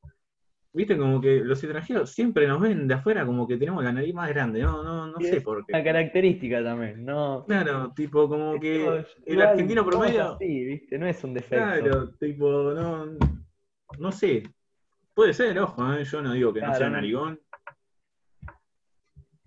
viste, 0.72 0.96
como 0.96 1.20
que 1.20 1.40
los 1.40 1.60
extranjeros 1.64 2.10
siempre 2.10 2.46
nos 2.46 2.60
ven 2.60 2.86
de 2.86 2.94
afuera 2.94 3.26
como 3.26 3.48
que 3.48 3.56
tenemos 3.56 3.82
la 3.82 3.92
nariz 3.92 4.14
más 4.14 4.28
grande, 4.28 4.62
no, 4.62 4.84
no, 4.84 5.08
no 5.08 5.20
sé 5.20 5.40
por 5.40 5.58
Una 5.58 5.78
qué. 5.78 5.84
característica 5.84 6.62
también, 6.62 7.04
no. 7.04 7.44
Claro, 7.48 7.92
tipo, 7.94 8.28
como 8.28 8.60
que 8.60 9.04
el 9.26 9.42
argentino 9.42 9.84
promedio, 9.84 10.34
así, 10.34 10.64
¿viste? 10.64 10.96
No 10.96 11.06
es 11.08 11.24
un 11.24 11.34
defecto. 11.34 11.56
claro, 11.56 12.08
tipo, 12.20 12.72
no, 12.72 13.06
no 13.98 14.12
sé. 14.12 14.44
Puede 15.12 15.34
ser, 15.34 15.58
ojo, 15.58 15.92
¿eh? 15.92 16.04
yo 16.04 16.22
no 16.22 16.32
digo 16.34 16.52
que 16.54 16.62
no 16.62 16.72
sea 16.72 16.88
narigón. 16.88 17.40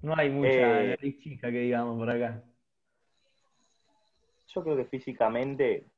No 0.04 0.16
hay 0.16 0.30
mucha 0.30 0.62
Eh, 0.62 0.84
nariz 0.84 1.18
chica 1.20 1.50
que 1.52 1.58
digamos 1.60 1.98
por 1.98 2.10
acá. 2.12 2.44
Yo 4.48 4.64
creo 4.64 4.78
que 4.78 4.86
físicamente 4.86 5.92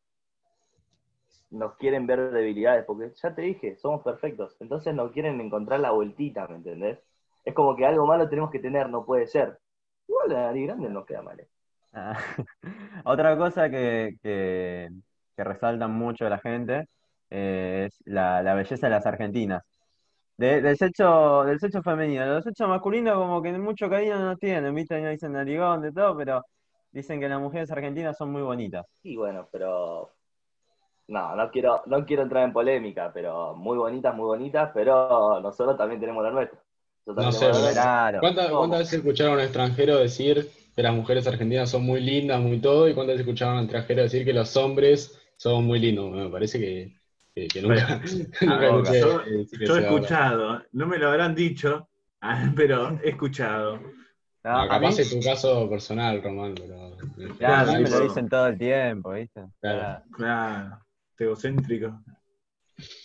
nos 1.50 1.76
quieren 1.78 2.06
ver 2.08 2.32
debilidades, 2.32 2.86
porque 2.86 3.12
ya 3.16 3.34
te 3.34 3.42
dije, 3.44 3.76
somos 3.78 4.04
perfectos. 4.04 4.56
Entonces 4.60 4.94
nos 4.94 5.12
quieren 5.12 5.40
encontrar 5.42 5.80
la 5.80 5.92
vueltita, 5.92 6.48
¿me 6.48 6.58
entendés? 6.58 7.00
Es 7.44 7.54
como 7.56 7.76
que 7.76 7.86
algo 7.86 8.06
malo 8.08 8.30
tenemos 8.30 8.52
que 8.52 8.60
tener, 8.60 8.90
no 8.90 9.06
puede 9.06 9.28
ser. 9.28 9.60
Igual 10.08 10.30
la 10.30 10.42
nariz 10.44 10.68
grande 10.68 10.90
no 10.90 11.06
queda 11.06 11.22
mal. 11.24 11.40
¿eh? 11.40 11.50
Ah, 11.94 12.14
Otra 13.06 13.38
cosa 13.38 13.70
que, 13.70 14.18
que, 14.22 14.90
que 15.36 15.44
resaltan 15.44 15.92
mucho 15.92 16.28
la 16.30 16.40
gente 16.40 16.86
eh, 17.30 17.86
es 17.88 18.02
la, 18.06 18.44
la 18.44 18.54
belleza 18.56 18.88
de 18.88 18.92
las 18.92 19.06
argentinas. 19.06 19.64
De- 20.38 20.62
del 20.62 20.78
sexo, 20.78 21.44
del 21.46 21.60
sexo 21.60 21.82
femenino. 21.82 22.34
Del 22.34 22.44
sexo 22.44 22.68
masculino 22.68 23.16
como 23.16 23.42
que 23.42 23.52
mucho 23.54 23.90
cariño 23.90 24.20
no 24.20 24.38
tienen, 24.38 24.74
¿viste? 24.76 25.00
No 25.02 25.10
dicen 25.10 25.34
narigón 25.34 25.82
de 25.82 25.92
todo, 25.92 26.16
pero 26.18 26.44
dicen 26.92 27.20
que 27.20 27.30
las 27.30 27.40
mujeres 27.40 27.72
argentinas 27.72 28.18
son 28.18 28.32
muy 28.32 28.42
bonitas. 28.42 28.86
Y 29.04 29.16
bueno, 29.16 29.48
pero. 29.52 30.12
No, 31.08 31.36
no 31.36 31.52
quiero, 31.52 31.84
no 31.86 32.04
quiero 32.04 32.24
entrar 32.24 32.44
en 32.46 32.54
polémica, 32.54 33.12
pero 33.14 33.54
muy 33.56 33.78
bonitas, 33.78 34.16
muy 34.16 34.26
bonitas, 34.26 34.72
pero 34.74 35.40
nosotros 35.40 35.78
también 35.78 36.00
tenemos 36.00 36.24
la 36.24 36.32
nuestra. 36.32 36.60
No 37.06 37.14
también 37.14 37.34
sé. 37.34 37.52
Claro. 37.74 38.20
¿Cuántas, 38.20 38.50
cuántas 38.50 38.80
veces 38.80 38.94
escucharon 38.96 39.34
a 39.34 39.36
un 39.36 39.42
extranjero 39.44 39.98
decir 39.98 40.50
que 40.76 40.82
las 40.82 40.94
mujeres 40.96 41.28
argentinas 41.28 41.70
son 41.70 41.84
muy 41.86 42.02
lindas, 42.02 42.42
muy 42.42 42.60
todo? 42.60 42.90
¿Y 42.90 42.96
cuántas 42.96 43.14
veces 43.14 43.28
escucharon 43.28 43.56
a 43.56 43.58
un 43.60 43.64
extranjero 43.66 44.02
decir 44.02 44.26
que 44.26 44.34
los 44.34 44.58
hombres 44.58 45.16
son 45.38 45.66
muy 45.66 45.80
lindos? 45.80 46.12
Me 46.12 46.28
parece 46.30 46.60
que, 46.60 46.96
que- 47.36 47.48
que 47.48 47.62
nunca, 47.62 48.02
nunca 48.42 48.70
boca. 48.70 48.96
escuché 48.96 49.00
Yo, 49.02 49.22
eh, 49.22 49.48
he 49.60 49.82
escuchado, 49.82 50.64
no 50.72 50.88
me 50.88 50.98
lo 50.98 51.10
habrán 51.10 51.36
dicho, 51.36 51.90
ah, 52.22 52.52
pero 52.56 52.98
he 53.04 53.10
escuchado. 53.10 53.80
No, 54.44 54.52
a 54.72 54.80
mí, 54.80 54.88
es 54.88 55.10
tu 55.10 55.20
caso 55.22 55.68
personal, 55.68 56.22
Román, 56.22 56.54
pero. 56.56 56.98
claro, 57.40 57.72
a 57.72 57.76
mí 57.78 57.84
me 57.84 57.90
lo 57.90 58.00
dicen 58.00 58.30
todo 58.30 58.48
el 58.48 58.58
tiempo, 58.60 59.12
¿viste? 59.12 59.44
Claro. 59.60 60.04
Claro, 60.12 60.80
egocéntrico. 61.18 62.00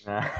Ah. 0.06 0.30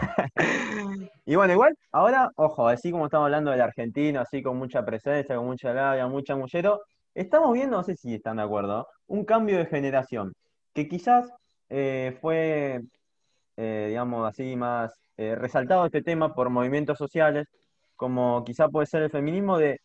Y 1.25 1.37
bueno, 1.37 1.55
igual, 1.55 1.75
ahora, 1.93 2.31
ojo, 2.37 2.69
así 2.69 2.91
como 2.91 3.07
estamos 3.07 3.27
hablando 3.27 3.51
del 3.51 3.63
argentino, 3.63 4.21
así 4.21 4.43
con 4.43 4.59
mucha 4.59 4.85
presencia, 4.85 5.37
con 5.37 5.47
mucha 5.47 5.73
labia, 5.73 6.07
mucha 6.07 6.37
mullero, 6.37 6.83
estamos 7.15 7.55
viendo, 7.55 7.79
no 7.79 7.83
sé 7.83 7.97
si 7.97 8.15
están 8.17 8.37
de 8.37 8.43
acuerdo, 8.43 8.87
un 9.07 9.25
cambio 9.25 9.57
de 9.57 9.67
generación, 9.67 10.35
que 10.75 10.87
quizás 10.87 11.33
eh, 11.71 12.19
fue, 12.21 12.81
eh, 13.61 13.87
digamos 13.89 14.29
así, 14.29 14.57
más 14.57 14.93
eh, 15.17 15.35
resaltado 15.37 15.87
este 15.87 16.03
tema 16.03 16.35
por 16.35 16.51
movimientos 16.51 16.99
sociales, 16.99 17.47
como 17.97 18.43
quizá 18.45 18.69
puede 18.69 18.87
ser 18.87 19.03
el 19.03 19.11
feminismo 19.11 19.59
de, 19.59 19.81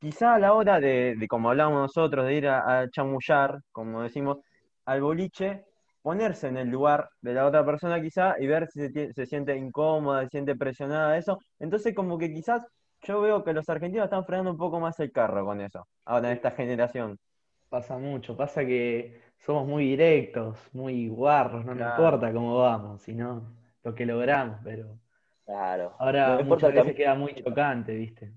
quizá 0.00 0.34
a 0.34 0.38
la 0.38 0.52
hora 0.54 0.80
de, 0.80 1.14
de 1.18 1.28
como 1.28 1.50
hablamos 1.50 1.80
nosotros, 1.80 2.26
de 2.26 2.34
ir 2.34 2.48
a, 2.48 2.80
a 2.80 2.90
chamullar, 2.90 3.60
como 3.72 4.02
decimos, 4.02 4.38
al 4.86 5.00
boliche, 5.02 5.64
ponerse 6.02 6.48
en 6.48 6.56
el 6.56 6.68
lugar 6.68 7.08
de 7.20 7.34
la 7.34 7.46
otra 7.46 7.64
persona 7.64 8.00
quizá 8.00 8.34
y 8.40 8.46
ver 8.46 8.68
si 8.70 8.88
se, 8.90 9.12
se 9.12 9.26
siente 9.26 9.56
incómoda, 9.56 10.22
se 10.24 10.30
siente 10.30 10.56
presionada, 10.56 11.16
eso. 11.18 11.38
Entonces 11.58 11.94
como 11.94 12.18
que 12.18 12.32
quizás 12.32 12.64
yo 13.02 13.20
veo 13.20 13.44
que 13.44 13.52
los 13.52 13.68
argentinos 13.68 14.04
están 14.06 14.24
frenando 14.24 14.50
un 14.52 14.56
poco 14.58 14.80
más 14.80 14.98
el 15.00 15.12
carro 15.12 15.44
con 15.44 15.60
eso, 15.60 15.86
ahora 16.04 16.28
en 16.30 16.36
esta 16.36 16.50
generación. 16.52 17.18
Pasa 17.68 17.98
mucho, 17.98 18.36
pasa 18.36 18.64
que 18.64 19.20
somos 19.38 19.66
muy 19.66 19.84
directos, 19.90 20.58
muy 20.72 21.08
guarros, 21.08 21.64
no 21.64 21.74
nos 21.74 21.78
Claro. 21.78 21.86
importa 21.86 22.32
cómo 22.32 22.58
vamos, 22.58 23.02
sino 23.02 23.56
lo 23.82 23.94
que 23.94 24.06
logramos, 24.06 24.58
pero 24.64 24.98
Claro. 25.44 25.92
ahora 25.98 26.24
No 26.24 26.34
me 26.36 26.42
importa 26.42 26.68
muchas 26.68 26.72
veces 26.72 26.94
queda 26.94 27.14
muy 27.14 27.34
chocante, 27.34 27.94
¿viste? 27.94 28.32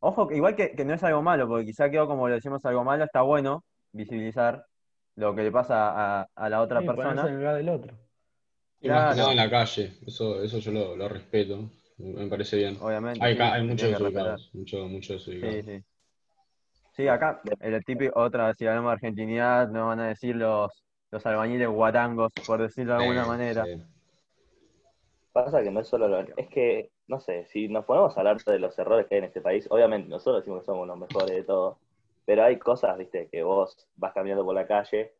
Ojo, 0.00 0.28
que 0.28 0.36
igual 0.36 0.56
que, 0.56 0.74
que 0.76 0.84
no 0.84 0.94
es 0.94 1.04
algo 1.04 1.22
malo, 1.22 1.48
porque 1.48 1.66
quizá 1.66 1.90
quedó 1.90 2.06
como 2.08 2.28
le 2.28 2.36
decimos 2.36 2.64
algo 2.64 2.84
malo, 2.84 3.04
está 3.04 3.22
bueno 3.22 3.64
visibilizar 3.92 4.66
lo 5.16 5.34
que 5.34 5.42
le 5.42 5.52
pasa 5.52 6.20
a, 6.22 6.28
a 6.34 6.48
la 6.50 6.60
otra 6.62 6.80
Sí, 6.80 6.84
en 6.84 6.96
persona. 6.96 7.26
el 7.26 7.36
lugar 7.38 7.56
del 7.56 7.68
otro. 7.70 7.98
Y 8.80 8.88
más 8.90 9.06
que 9.06 9.14
Claro. 9.14 9.14
nada 9.14 9.32
en 9.32 9.36
la 9.36 9.50
calle, 9.50 9.98
eso, 10.06 10.42
eso 10.42 10.58
yo 10.60 10.72
lo, 10.72 10.96
lo 10.96 11.08
respeto, 11.10 11.70
me 11.98 12.26
parece 12.26 12.56
bien. 12.56 12.78
Obviamente, 12.78 13.28
Hay, 13.28 13.34
sí, 13.34 13.60
muchos 13.64 13.90
desubicados, 13.90 14.50
mucho, 14.54 14.88
mucho 14.88 15.12
desubicado. 15.12 15.60
Sí, 15.60 15.62
sí. 15.62 15.84
Sí, 16.96 17.06
acá, 17.08 17.42
el 17.60 17.84
típico, 17.84 18.18
otra, 18.18 18.54
si 18.54 18.66
hablamos 18.66 18.88
de 18.90 18.94
argentinidad, 18.94 19.68
nos 19.68 19.88
van 19.88 20.00
a 20.00 20.08
decir 20.08 20.34
los, 20.34 20.70
los 21.10 21.26
albañiles 21.26 21.68
guatangos, 21.68 22.32
por 22.46 22.62
decirlo 22.62 22.94
de 22.94 23.00
alguna 23.02 23.24
Sí, 23.24 23.28
manera. 23.28 23.64
sí. 23.66 23.82
Pasa 25.32 25.62
que 25.62 25.70
no 25.70 25.80
es 25.80 25.88
solo 25.88 26.08
lo... 26.08 26.20
Es 26.20 26.48
que, 26.48 26.90
no 27.08 27.20
sé, 27.20 27.44
si 27.46 27.68
nos 27.68 27.84
ponemos 27.84 28.16
a 28.16 28.20
hablar 28.20 28.42
de 28.42 28.58
los 28.58 28.78
errores 28.78 29.06
que 29.06 29.16
hay 29.16 29.18
en 29.18 29.24
este 29.26 29.42
país, 29.42 29.66
obviamente 29.70 30.08
nosotros 30.08 30.42
decimos 30.42 30.60
que 30.60 30.66
somos 30.66 30.86
los 30.88 30.96
mejores 30.96 31.36
de 31.36 31.42
todo, 31.44 31.78
pero 32.24 32.44
hay 32.44 32.58
cosas, 32.58 32.96
viste, 32.96 33.28
que 33.28 33.42
vos 33.42 33.86
vas 33.96 34.14
caminando 34.14 34.44
por 34.46 34.54
la 34.54 34.66
calle 34.66 35.12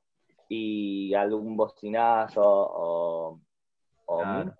y 0.49 1.12
algún 1.12 1.56
bocinazo 1.59 2.42
o... 2.42 3.40
o 4.06 4.18
Claro. 4.23 4.54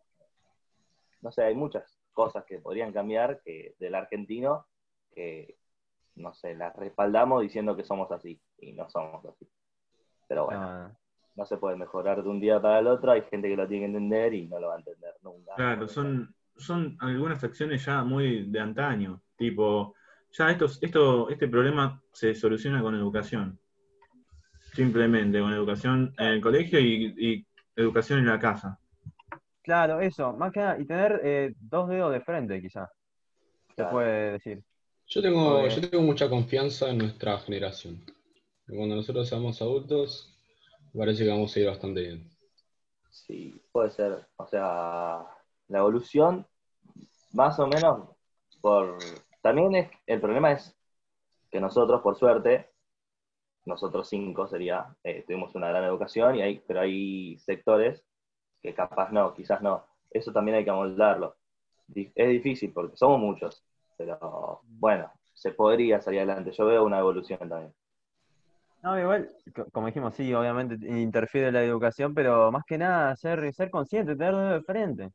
No 1.23 1.33
sé, 1.33 1.45
hay 1.45 1.55
muchas 1.55 1.99
cosas 2.13 2.45
que 2.45 2.59
podrían 2.59 2.93
cambiar 2.93 3.41
que 3.43 3.75
del 3.79 3.95
argentino 3.95 4.67
que, 5.15 5.57
no 6.17 6.33
sé, 6.35 6.55
las 6.55 6.75
respaldamos 6.77 7.43
diciendo 7.43 7.77
que 7.77 7.85
somos 7.85 8.11
así 8.11 8.41
y 8.59 8.73
no 8.73 8.89
somos 8.89 9.25
así. 9.25 9.49
Pero 10.29 10.47
bueno, 10.47 10.61
No, 10.63 10.97
no. 11.37 11.47
se 11.47 11.57
puede 11.59 11.77
mejorar 11.77 12.23
de 12.23 12.29
un 12.29 12.41
día 12.41 12.61
para 12.61 12.79
el 12.81 12.87
otro, 12.87 13.13
hay 13.13 13.23
gente 13.23 13.49
que 13.49 13.57
lo 13.57 13.69
tiene 13.69 13.83
que 13.87 13.87
entender 13.97 14.35
y 14.35 14.47
no 14.49 14.59
lo 14.59 14.69
va 14.69 14.75
a 14.75 14.79
entender 14.79 15.15
nunca. 15.23 15.55
Claro, 15.55 15.87
son, 15.89 16.35
son 16.57 16.97
algunas 17.01 17.43
acciones 17.45 17.85
ya 17.85 18.03
muy 18.03 18.51
de 18.51 18.61
antaño. 18.61 19.21
Tipo, 19.37 19.95
ya 20.33 20.51
estos, 20.51 20.83
esto, 20.83 21.29
este 21.31 21.49
problema 21.49 22.01
se 22.13 22.35
soluciona 22.35 22.83
con 22.83 22.95
educación. 22.95 23.59
Simplemente 24.73 25.41
con 25.41 25.53
educación 25.53 26.13
en 26.19 26.27
el 26.27 26.41
colegio 26.41 26.79
y, 26.81 27.15
y 27.17 27.47
educación 27.77 28.19
en 28.21 28.27
la 28.27 28.39
casa. 28.39 28.79
Claro, 29.63 30.01
eso, 30.01 30.33
más 30.33 30.53
que 30.53 30.61
nada, 30.61 30.79
y 30.79 30.87
tener 30.87 31.21
eh, 31.25 31.55
dos 31.59 31.89
dedos 31.89 32.13
de 32.13 32.21
frente, 32.21 32.61
quizá, 32.61 32.89
se 33.75 33.75
Claro. 33.75 33.91
puede 33.91 34.33
decir. 34.33 34.63
Yo 35.09 35.23
tengo, 35.23 35.69
yo 35.69 35.89
tengo 35.89 36.03
mucha 36.03 36.29
confianza 36.29 36.91
en 36.91 36.99
nuestra 36.99 37.39
generación. 37.39 38.05
Cuando 38.67 38.97
nosotros 38.97 39.29
seamos 39.29 39.63
adultos, 39.63 40.37
parece 40.97 41.25
que 41.25 41.31
vamos 41.31 41.55
a 41.55 41.61
ir 41.61 41.67
bastante 41.67 42.01
bien. 42.01 42.31
Sí, 43.11 43.63
puede 43.71 43.91
ser. 43.91 44.27
O 44.37 44.47
sea, 44.47 45.25
la 45.69 45.79
evolución, 45.79 46.47
más 47.33 47.59
o 47.61 47.67
menos, 47.67 48.09
por. 48.61 48.99
También 49.41 49.77
es. 49.77 49.91
El 50.07 50.21
problema 50.21 50.53
es 50.53 50.77
que 51.51 51.61
nosotros, 51.61 52.03
por 52.03 52.17
suerte, 52.17 52.69
nosotros 53.65 54.09
cinco 54.09 54.49
sería, 54.49 54.97
eh, 55.05 55.23
tuvimos 55.25 55.55
una 55.55 55.69
gran 55.69 55.85
educación, 55.85 56.37
y 56.37 56.43
hay, 56.43 56.59
pero 56.67 56.81
hay 56.81 57.39
sectores 57.39 58.03
que 58.61 58.75
capaz 58.75 59.13
no, 59.13 59.33
quizás 59.35 59.63
no. 59.63 59.87
Eso 60.11 60.33
también 60.33 60.57
hay 60.57 60.65
que 60.65 60.71
amoldarlo. 60.71 61.37
Es 61.95 62.29
difícil 62.29 62.73
porque 62.73 62.97
somos 62.97 63.21
muchos, 63.21 63.65
pero 63.97 64.61
bueno, 64.65 65.11
se 65.35 65.53
podría 65.53 66.01
salir 66.01 66.21
adelante. 66.21 66.53
Yo 66.53 66.67
veo 66.67 66.85
una 66.85 66.99
evolución 66.99 67.39
también. 67.49 67.75
No, 68.83 68.99
igual, 69.01 69.31
co- 69.55 69.67
como 69.73 69.87
dijimos, 69.89 70.15
sí, 70.15 70.33
obviamente 70.33 70.77
interfiere 70.87 71.51
la 71.51 71.63
educación, 71.65 72.15
pero 72.15 72.53
más 72.53 72.63
que 72.67 72.79
nada 72.79 73.17
ser, 73.17 73.53
ser 73.53 73.71
consciente, 73.71 74.15
tener 74.17 74.35
dedos 74.35 74.53
de 74.55 74.63
frente 74.63 75.11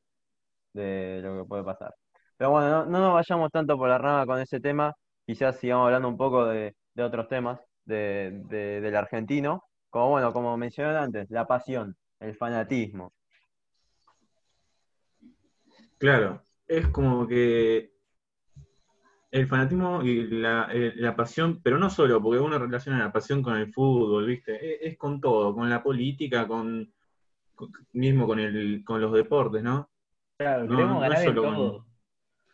de 0.73 1.21
lo 1.23 1.37
que 1.43 1.47
puede 1.47 1.63
pasar. 1.63 1.93
Pero 2.37 2.51
bueno, 2.51 2.69
no, 2.69 2.85
no 2.85 2.99
nos 2.99 3.13
vayamos 3.13 3.51
tanto 3.51 3.77
por 3.77 3.87
la 3.89 3.97
rama 3.97 4.25
con 4.25 4.39
ese 4.39 4.59
tema, 4.59 4.93
quizás 5.25 5.57
sigamos 5.57 5.85
hablando 5.85 6.09
un 6.09 6.17
poco 6.17 6.45
de, 6.45 6.75
de 6.93 7.03
otros 7.03 7.27
temas 7.27 7.59
de, 7.85 8.41
de- 8.49 8.81
del 8.81 8.95
argentino, 8.95 9.63
como 9.89 10.09
bueno, 10.09 10.33
como 10.33 10.57
mencioné 10.57 10.97
antes, 10.97 11.29
la 11.29 11.45
pasión, 11.47 11.95
el 12.19 12.35
fanatismo. 12.35 13.13
Claro, 15.97 16.41
es 16.67 16.87
como 16.87 17.27
que 17.27 17.90
el 19.31 19.47
fanatismo 19.47 20.03
y 20.03 20.27
la, 20.27 20.67
eh, 20.73 20.93
la 20.97 21.15
pasión, 21.15 21.61
pero 21.63 21.77
no 21.79 21.89
solo, 21.89 22.21
porque 22.21 22.39
uno 22.39 22.59
relaciona 22.59 22.99
la 22.99 23.11
pasión 23.13 23.41
con 23.41 23.55
el 23.55 23.71
fútbol, 23.73 24.25
¿viste? 24.25 24.55
Es, 24.85 24.91
es 24.93 24.97
con 24.97 25.21
todo, 25.21 25.55
con 25.55 25.69
la 25.69 25.81
política, 25.81 26.47
con, 26.47 26.91
con- 27.55 27.71
mismo 27.93 28.27
con 28.27 28.39
el, 28.39 28.83
con 28.85 28.99
los 28.99 29.13
deportes, 29.13 29.63
¿no? 29.63 29.89
Claro, 30.37 30.65
No, 30.65 30.69
queremos 30.75 30.95
no 30.95 30.99
ganar 30.99 31.17
en 31.19 31.23
solo 31.25 31.43
con- 31.43 31.55
todo. 31.55 31.85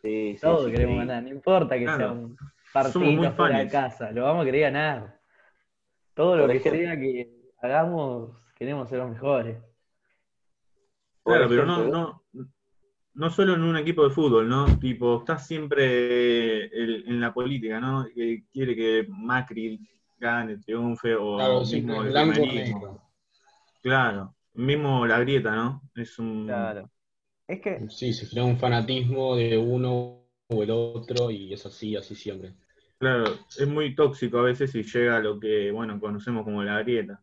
Sí, 0.03 0.34
sí, 0.36 0.41
Todo 0.41 0.65
sí, 0.65 0.72
queremos 0.72 0.93
sí. 0.93 1.00
ganar, 1.07 1.24
no 1.24 1.29
importa 1.29 1.75
que 1.77 1.84
Claro. 1.86 1.98
sea 1.98 2.12
un 2.12 2.38
partido 2.72 3.31
fuera 3.34 3.57
de 3.60 3.67
casa, 3.67 4.12
lo 4.12 4.24
vamos 4.24 4.43
a 4.43 4.46
querer 4.46 4.62
ganar. 4.62 5.19
Todo 6.13 6.36
lo 6.36 6.43
Por 6.43 6.51
que 6.51 6.57
ejemplo. 6.57 6.81
sea 6.81 6.96
que 7.00 7.31
hagamos, 7.62 8.38
queremos 8.55 8.88
ser 8.88 9.00
los 9.00 9.10
mejores. 9.10 9.57
Por 11.24 11.34
Claro, 11.34 11.50
pero 11.50 11.65
no, 11.65 12.24
no 13.18 13.30
solo 13.32 13.56
en 13.56 13.64
un 13.64 13.76
equipo 13.78 14.04
de 14.04 14.12
fútbol, 14.12 14.48
¿no? 14.48 14.78
Tipo, 14.80 15.18
está 15.20 15.38
siempre 15.40 16.66
el- 16.66 17.04
en 17.08 17.20
la 17.20 17.34
política, 17.34 17.80
¿no? 17.80 18.06
Que 18.14 18.44
quiere 18.54 18.76
que 18.76 19.06
Macri 19.10 19.80
gane, 20.20 20.58
triunfe, 20.58 21.16
o 21.16 21.36
Claro, 21.38 21.66
sí, 21.66 21.78
mismo 21.82 22.04
el 22.04 22.10
blanco 22.12 22.42
o. 22.44 23.02
Claro, 23.82 24.36
mismo 24.54 25.06
la 25.08 25.20
grieta, 25.20 25.56
¿no? 25.56 25.82
Es 25.96 26.18
un... 26.20 26.46
Claro. 26.46 26.90
Es 27.48 27.62
que, 27.62 27.90
Sí, 27.90 28.14
se 28.14 28.30
crea 28.30 28.44
un 28.44 28.58
fanatismo 28.58 29.36
de 29.36 29.58
uno 29.58 30.24
o 30.50 30.64
el 30.64 30.72
otro 30.72 31.32
y 31.32 31.54
es 31.54 31.66
así, 31.66 31.96
así 31.96 32.16
siempre. 32.16 32.54
Claro, 33.00 33.26
es 33.58 33.68
muy 33.68 33.96
tóxico 33.96 34.40
a 34.40 34.44
veces 34.44 34.74
y 34.76 34.84
llega 34.84 35.18
a 35.18 35.20
lo 35.22 35.40
que, 35.40 35.72
bueno, 35.72 36.00
conocemos 36.00 36.44
como 36.44 36.64
la 36.64 36.82
grieta. 36.82 37.22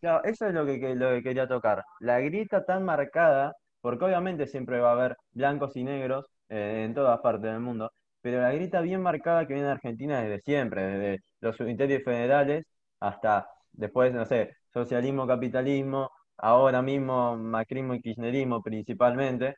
claro, 0.00 0.24
eso 0.24 0.46
es 0.46 0.54
lo 0.54 0.64
que, 0.66 0.80
que- 0.80 0.94
lo 0.94 1.10
que 1.10 1.22
quería 1.22 1.46
tocar. 1.46 1.84
La 2.00 2.20
grieta 2.20 2.64
tan 2.64 2.84
marcada, 2.84 3.54
porque 3.80 4.04
obviamente 4.04 4.46
siempre 4.46 4.80
va 4.80 4.90
a 4.90 4.92
haber 4.92 5.16
blancos 5.32 5.76
y 5.76 5.84
negros 5.84 6.26
eh, 6.48 6.84
en 6.86 6.94
todas 6.94 7.20
partes 7.20 7.50
del 7.50 7.60
mundo, 7.60 7.92
pero 8.20 8.40
la 8.40 8.52
grieta 8.52 8.80
bien 8.80 9.02
marcada 9.02 9.46
que 9.46 9.54
viene 9.54 9.68
de 9.68 9.74
Argentina 9.74 10.20
desde 10.22 10.40
siempre, 10.42 10.82
desde 10.82 11.24
los 11.40 11.58
unitarios 11.60 12.02
federales 12.04 12.66
hasta 13.00 13.48
después, 13.72 14.12
no 14.12 14.26
sé, 14.26 14.56
socialismo, 14.72 15.26
capitalismo, 15.26 16.10
ahora 16.36 16.82
mismo 16.82 17.36
macrismo 17.36 17.94
y 17.94 18.00
kirchnerismo 18.00 18.62
principalmente. 18.62 19.56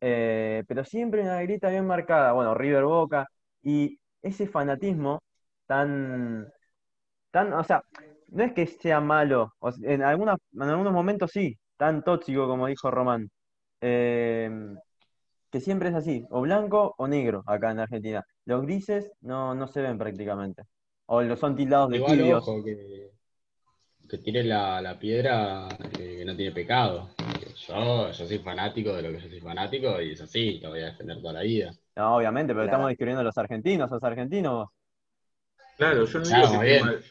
Eh, 0.00 0.64
pero 0.68 0.84
siempre 0.84 1.22
una 1.22 1.40
grieta 1.42 1.68
bien 1.70 1.86
marcada, 1.86 2.32
bueno, 2.32 2.54
River 2.54 2.84
Boca, 2.84 3.28
y 3.62 3.98
ese 4.22 4.48
fanatismo 4.48 5.22
tan, 5.66 6.48
tan, 7.30 7.52
o 7.54 7.64
sea, 7.64 7.82
no 8.28 8.44
es 8.44 8.52
que 8.52 8.66
sea 8.66 9.00
malo, 9.00 9.54
en 9.82 10.02
algunas, 10.02 10.38
en 10.54 10.62
algunos 10.62 10.92
momentos 10.92 11.30
sí, 11.32 11.58
tan 11.76 12.02
tóxico 12.04 12.48
como 12.48 12.66
dijo 12.66 12.90
Román, 12.90 13.30
eh, 13.82 14.50
que 15.50 15.60
siempre 15.60 15.90
es 15.90 15.94
así, 15.94 16.26
o 16.30 16.40
blanco 16.42 16.94
o 16.98 17.08
negro 17.08 17.42
acá 17.46 17.70
en 17.72 17.80
Argentina. 17.80 18.24
Los 18.46 18.62
grises 18.62 19.12
no, 19.20 19.54
no 19.54 19.68
se 19.68 19.82
ven 19.82 19.98
prácticamente, 19.98 20.64
o 21.06 21.22
los 21.22 21.38
son 21.40 21.56
tildados 21.56 21.90
de 21.90 22.00
Igual, 22.00 22.02
tibios. 22.02 22.44
ojo, 22.44 22.64
que, 22.64 23.10
que 24.08 24.18
tire 24.18 24.44
la, 24.44 24.80
la 24.82 24.98
piedra 24.98 25.68
que, 25.96 26.18
que 26.18 26.24
no 26.24 26.36
tiene 26.36 26.52
pecado. 26.52 27.10
Yo, 27.68 28.10
yo 28.12 28.26
soy 28.26 28.38
fanático 28.38 28.94
de 28.94 29.02
lo 29.02 29.10
que 29.12 29.20
yo 29.24 29.28
soy 29.28 29.40
fanático 29.40 30.00
y 30.00 30.12
es 30.12 30.20
así, 30.20 30.60
lo 30.60 30.70
voy 30.70 30.80
a 30.80 30.86
defender 30.86 31.18
toda 31.20 31.34
la 31.34 31.42
vida. 31.42 31.72
No, 31.96 32.16
obviamente, 32.16 32.52
pero 32.54 32.64
Claro. 32.64 32.66
estamos 32.66 32.88
describiendo 32.88 33.20
a 33.20 33.24
los 33.24 33.36
argentinos, 33.38 33.90
¿sos 33.90 34.02
argentino 34.04 34.54
vos? 34.56 34.68
Claro, 35.76 36.06
yo 36.06 36.18
no 36.18 36.24
Claro, 36.28 36.48
digo 36.48 36.60
que 36.60 36.64
bien. 36.64 36.74
esté 36.74 36.84
mal. 36.86 37.04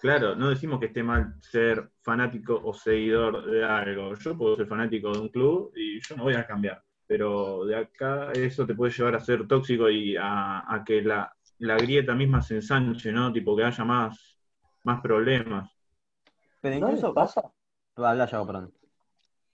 Claro, 0.00 0.36
no 0.36 0.50
decimos 0.50 0.78
que 0.78 0.86
esté 0.86 1.02
mal 1.02 1.34
ser 1.40 1.90
fanático 2.02 2.60
o 2.62 2.72
seguidor 2.74 3.46
de 3.50 3.64
algo. 3.64 4.14
Yo 4.14 4.36
puedo 4.36 4.56
ser 4.56 4.66
fanático 4.66 5.10
de 5.10 5.18
un 5.20 5.28
club 5.30 5.72
y 5.74 6.00
yo 6.00 6.16
no 6.16 6.24
voy 6.24 6.34
a 6.34 6.46
cambiar. 6.46 6.82
Pero 7.06 7.64
de 7.64 7.76
acá 7.76 8.32
eso 8.32 8.66
te 8.66 8.74
puede 8.74 8.92
llevar 8.92 9.14
a 9.16 9.20
ser 9.20 9.46
tóxico 9.46 9.88
y 9.88 10.16
a, 10.16 10.72
a 10.72 10.84
que 10.84 11.02
la, 11.02 11.34
la 11.58 11.76
grieta 11.76 12.14
misma 12.14 12.42
se 12.42 12.56
ensanche, 12.56 13.10
¿no? 13.12 13.32
Tipo 13.32 13.56
que 13.56 13.64
haya 13.64 13.84
más, 13.84 14.38
más 14.84 15.00
problemas. 15.00 15.70
Pero 16.60 16.78
¿No 16.78 16.88
les 16.88 16.96
incluso, 16.96 17.14
pasa? 17.14 17.52
habla 17.96 18.26
yo, 18.26 18.46
perdón. 18.46 18.74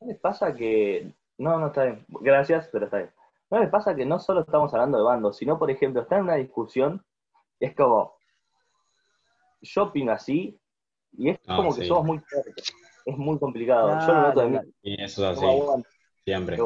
¿No 0.01 0.07
les 0.09 0.19
pasa 0.19 0.55
que.? 0.55 1.13
No, 1.39 1.59
no 1.59 1.69
está 1.69 1.85
bien. 1.85 2.05
Gracias, 2.09 2.69
pero 2.73 2.87
está 2.87 2.99
bien. 2.99 3.11
¿No 3.51 3.61
les 3.61 3.69
pasa 3.71 3.95
que 3.95 4.07
no 4.07 4.19
solo 4.19 4.41
estamos 4.41 4.73
hablando 4.75 4.99
de 4.99 5.05
bandos, 5.05 5.37
sino, 5.37 5.59
por 5.59 5.71
ejemplo, 5.71 6.03
está 6.03 6.17
en 6.17 6.25
una 6.25 6.35
discusión, 6.37 7.05
es 7.61 7.75
como. 7.75 8.17
Yo 9.63 9.85
opino 9.85 10.13
así, 10.13 10.59
y 11.17 11.31
es 11.31 11.39
Ah, 11.47 11.57
como 11.57 11.75
que 11.75 11.87
somos 11.87 12.05
muy 12.05 12.19
fuertes. 12.19 12.73
Es 13.05 13.17
muy 13.17 13.39
complicado. 13.39 13.99
Yo 14.07 14.13
lo 14.13 14.21
noto 14.23 14.41
de 14.41 14.47
mí. 14.49 14.59
Y 14.83 15.03
eso 15.03 15.31
es 15.31 15.41
No 15.41 15.49
así, 15.77 15.85
siempre. 16.25 16.59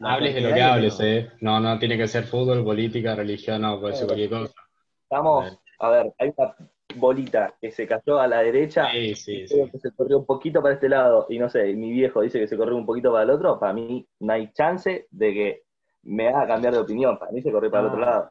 Hables 0.00 0.34
de 0.34 0.40
lo 0.40 0.54
que 0.54 0.62
hables, 0.62 1.00
¿eh? 1.00 1.30
No, 1.40 1.58
no 1.60 1.78
tiene 1.78 1.96
que 1.96 2.06
ser 2.06 2.24
fútbol, 2.24 2.64
política, 2.64 3.14
religión, 3.14 3.62
no, 3.62 3.80
puede 3.80 3.94
ser 3.94 4.06
cualquier 4.06 4.30
cosa. 4.30 4.54
Estamos. 5.02 5.58
A 5.80 5.90
ver, 5.90 6.12
hay 6.18 6.32
una 6.36 6.56
bolita 6.96 7.54
que 7.60 7.70
se 7.70 7.86
cayó 7.86 8.18
a 8.18 8.26
la 8.26 8.40
derecha. 8.42 8.90
Sí, 8.90 9.14
sí, 9.14 9.44
creo 9.48 9.66
sí. 9.66 9.72
que 9.72 9.78
se 9.78 9.92
corrió 9.92 10.18
un 10.18 10.26
poquito 10.26 10.60
para 10.62 10.74
este 10.74 10.88
lado 10.88 11.26
y 11.28 11.38
no 11.38 11.48
sé, 11.48 11.72
mi 11.74 11.92
viejo 11.92 12.20
dice 12.20 12.40
que 12.40 12.48
se 12.48 12.56
corrió 12.56 12.76
un 12.76 12.86
poquito 12.86 13.12
para 13.12 13.24
el 13.24 13.30
otro, 13.30 13.58
para 13.60 13.72
mí 13.72 14.06
no 14.20 14.32
hay 14.32 14.52
chance 14.52 15.06
de 15.10 15.34
que 15.34 15.62
me 16.02 16.28
haga 16.28 16.46
cambiar 16.46 16.74
de 16.74 16.80
opinión, 16.80 17.18
para 17.18 17.30
mí 17.30 17.42
se 17.42 17.52
corrió 17.52 17.70
para 17.70 17.82
el 17.82 17.86
otro 17.88 18.00
No. 18.00 18.06
lado. 18.06 18.30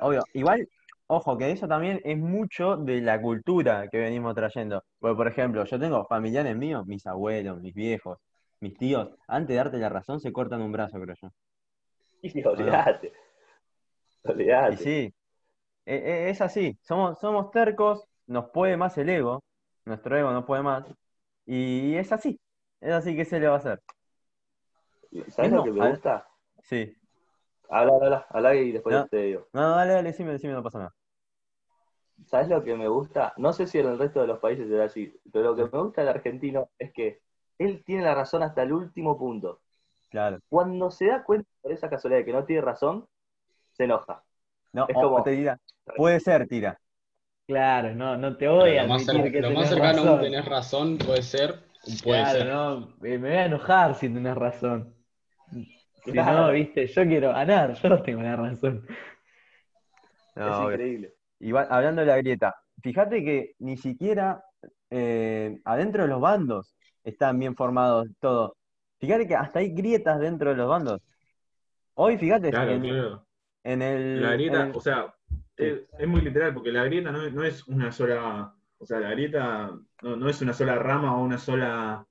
Obvio, 0.00 0.22
igual, 0.34 0.68
ojo, 1.08 1.36
que 1.36 1.50
eso 1.50 1.68
también 1.68 2.00
es 2.04 2.16
mucho 2.18 2.76
de 2.76 3.00
la 3.00 3.20
cultura 3.20 3.88
que 3.88 3.98
venimos 3.98 4.34
trayendo. 4.34 4.82
Porque, 4.98 5.16
por 5.16 5.28
ejemplo, 5.28 5.64
yo 5.64 5.78
tengo 5.80 6.06
familiares 6.06 6.56
míos, 6.56 6.86
mis 6.86 7.06
abuelos, 7.06 7.60
mis 7.60 7.74
viejos, 7.74 8.18
mis 8.60 8.76
tíos, 8.78 9.08
antes 9.26 9.48
de 9.48 9.56
darte 9.56 9.78
la 9.78 9.88
razón 9.88 10.20
se 10.20 10.32
cortan 10.32 10.62
un 10.62 10.72
brazo, 10.72 11.00
creo 11.00 11.16
yo. 11.20 11.28
Y 12.22 12.44
olvídate, 12.44 13.12
olvídate. 14.24 14.74
Y 14.74 14.76
sí, 14.76 15.14
e- 15.86 15.96
e- 15.96 16.30
es 16.30 16.40
así, 16.40 16.78
somos, 16.82 17.18
somos 17.20 17.50
tercos, 17.50 18.04
nos 18.26 18.50
puede 18.50 18.76
más 18.76 18.98
el 18.98 19.08
ego, 19.08 19.42
nuestro 19.84 20.16
ego 20.16 20.32
no 20.32 20.44
puede 20.44 20.62
más, 20.62 20.84
y 21.46 21.94
es 21.94 22.12
así, 22.12 22.38
es 22.80 22.92
así 22.92 23.16
que 23.16 23.24
se 23.24 23.40
le 23.40 23.48
va 23.48 23.54
a 23.54 23.58
hacer. 23.58 23.80
¿Sabes 25.28 25.52
lo 25.52 25.64
que 25.64 25.72
me 25.72 25.90
gusta? 25.90 26.26
Sí. 26.62 26.94
Habla, 27.70 27.92
habla, 27.94 28.26
habla 28.30 28.54
y 28.54 28.72
después 28.72 28.96
No. 28.96 29.06
te 29.08 29.16
digo. 29.18 29.46
No, 29.52 29.76
dale, 29.76 29.92
dale, 29.92 30.08
decime, 30.10 30.32
decime, 30.32 30.52
no 30.54 30.62
pasa 30.62 30.78
nada. 30.78 30.94
¿Sabes 32.26 32.48
lo 32.48 32.62
que 32.62 32.74
me 32.76 32.88
gusta? 32.88 33.32
No 33.36 33.52
sé 33.52 33.66
si 33.66 33.78
en 33.78 33.86
el 33.86 33.98
resto 33.98 34.20
de 34.20 34.26
los 34.26 34.38
países 34.38 34.68
será 34.68 34.84
así, 34.84 35.14
pero 35.32 35.54
lo 35.54 35.56
que 35.56 35.64
me 35.64 35.82
gusta 35.82 36.02
del 36.02 36.10
argentino 36.10 36.68
es 36.78 36.92
que 36.92 37.20
él 37.58 37.82
tiene 37.84 38.02
la 38.04 38.14
razón 38.14 38.42
hasta 38.42 38.62
el 38.62 38.72
último 38.72 39.18
punto. 39.18 39.60
Claro. 40.10 40.38
Cuando 40.48 40.90
se 40.90 41.06
da 41.06 41.22
cuenta 41.24 41.48
por 41.62 41.72
esa 41.72 41.88
casualidad 41.88 42.20
de 42.20 42.24
que 42.26 42.32
no 42.32 42.44
tiene 42.44 42.62
razón, 42.62 43.06
se 43.72 43.84
enoja. 43.84 44.22
No, 44.72 44.86
Es 44.88 44.94
como- 44.94 45.22
te 45.22 45.30
dirá, 45.30 45.58
puede 45.96 46.20
ser, 46.20 46.46
tira. 46.46 46.78
Claro, 47.46 47.94
no, 47.94 48.16
no 48.18 48.36
te 48.36 48.46
voy 48.46 48.76
a 48.76 48.82
Lo 48.82 48.88
más, 48.90 49.08
admitir 49.08 49.32
que 49.32 49.40
lo 49.40 49.50
más 49.52 49.56
tenés 49.56 49.68
cercano 49.70 49.98
a 49.98 50.02
un 50.02 50.06
razón. 50.08 50.20
tener 50.20 50.44
razón 50.44 50.98
puede 50.98 51.22
ser 51.22 51.50
un 51.86 51.96
puede 51.98 52.20
Claro, 52.20 52.38
ser. 52.38 52.46
no, 52.48 52.94
me 53.00 53.18
me 53.18 53.28
voy 53.30 53.38
a 53.38 53.46
enojar 53.46 53.94
si 53.94 54.08
tenés 54.12 54.34
razón. 54.36 54.94
Si 56.04 56.12
Claro. 56.12 56.46
no, 56.46 56.52
viste, 56.52 56.86
yo 56.86 57.02
quiero 57.04 57.30
ganar, 57.32 57.72
yo 57.74 57.88
no 57.88 58.02
tengo 58.02 58.22
la 58.22 58.36
razón. 58.36 58.86
No, 60.36 60.46
es 60.46 60.54
obvio. 60.76 61.17
Igual, 61.40 61.66
hablando 61.70 62.00
de 62.02 62.06
la 62.08 62.16
grieta, 62.18 62.54
fíjate 62.82 63.24
que 63.24 63.54
ni 63.60 63.76
siquiera 63.76 64.42
eh, 64.90 65.60
adentro 65.64 66.02
de 66.02 66.08
los 66.08 66.20
bandos 66.20 66.74
están 67.04 67.38
bien 67.38 67.54
formados 67.56 68.08
todos. 68.20 68.52
Fíjate 69.00 69.26
que 69.28 69.36
hasta 69.36 69.60
hay 69.60 69.70
grietas 69.72 70.18
dentro 70.18 70.50
de 70.50 70.56
los 70.56 70.68
bandos. 70.68 71.00
Hoy, 71.94 72.16
fíjate, 72.18 72.50
Claro, 72.50 72.72
en, 72.72 72.82
claro. 72.82 73.26
en 73.64 73.82
el, 73.82 74.22
La 74.22 74.32
grieta, 74.32 74.62
en 74.62 74.68
el- 74.70 74.76
o 74.76 74.80
sea, 74.80 75.14
es, 75.56 75.80
es 75.98 76.08
muy 76.08 76.20
literal, 76.20 76.54
porque 76.54 76.72
la 76.72 76.84
grieta 76.84 77.10
no, 77.12 77.22
es- 77.22 77.32
no 77.32 77.44
es 77.44 77.66
una 77.68 77.90
sola, 77.92 78.54
o 78.78 78.86
sea, 78.86 79.00
la 79.00 79.10
grieta 79.10 79.70
no, 80.02 80.16
no 80.16 80.28
es 80.28 80.40
una 80.42 80.52
sola 80.52 80.76
rama 80.76 81.16
o 81.16 81.22
una 81.24 81.38
sola, 81.38 82.04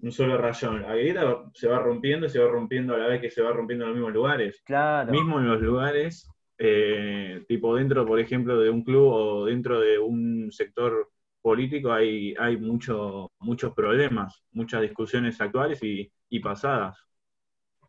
un 0.00 0.12
solo 0.12 0.36
rayón. 0.38 0.82
La 0.82 0.94
grieta 0.94 1.44
se 1.54 1.68
va 1.68 1.78
rompiendo 1.78 2.26
y 2.26 2.30
se 2.30 2.38
va 2.40 2.48
rompiendo 2.50 2.94
a 2.94 2.98
la 2.98 3.06
vez 3.08 3.20
que 3.20 3.30
se 3.30 3.42
va 3.42 3.52
rompiendo 3.52 3.84
en 3.84 3.90
los 3.90 3.96
mismos 3.98 4.14
lugares. 4.14 4.62
claro, 4.64 5.12
Mismo 5.12 5.38
en 5.38 5.48
los 5.48 5.60
lugares, 5.60 6.28
eh, 6.60 7.44
tipo 7.48 7.76
dentro, 7.76 8.06
por 8.06 8.20
ejemplo, 8.20 8.60
de 8.60 8.70
un 8.70 8.84
club 8.84 9.08
o 9.12 9.46
dentro 9.46 9.80
de 9.80 9.98
un 9.98 10.52
sector 10.52 11.10
político 11.42 11.92
hay, 11.92 12.34
hay 12.38 12.58
mucho, 12.58 13.32
muchos 13.40 13.74
problemas, 13.74 14.44
muchas 14.52 14.82
discusiones 14.82 15.40
actuales 15.40 15.82
y, 15.82 16.12
y 16.30 16.40
pasadas. 16.40 16.98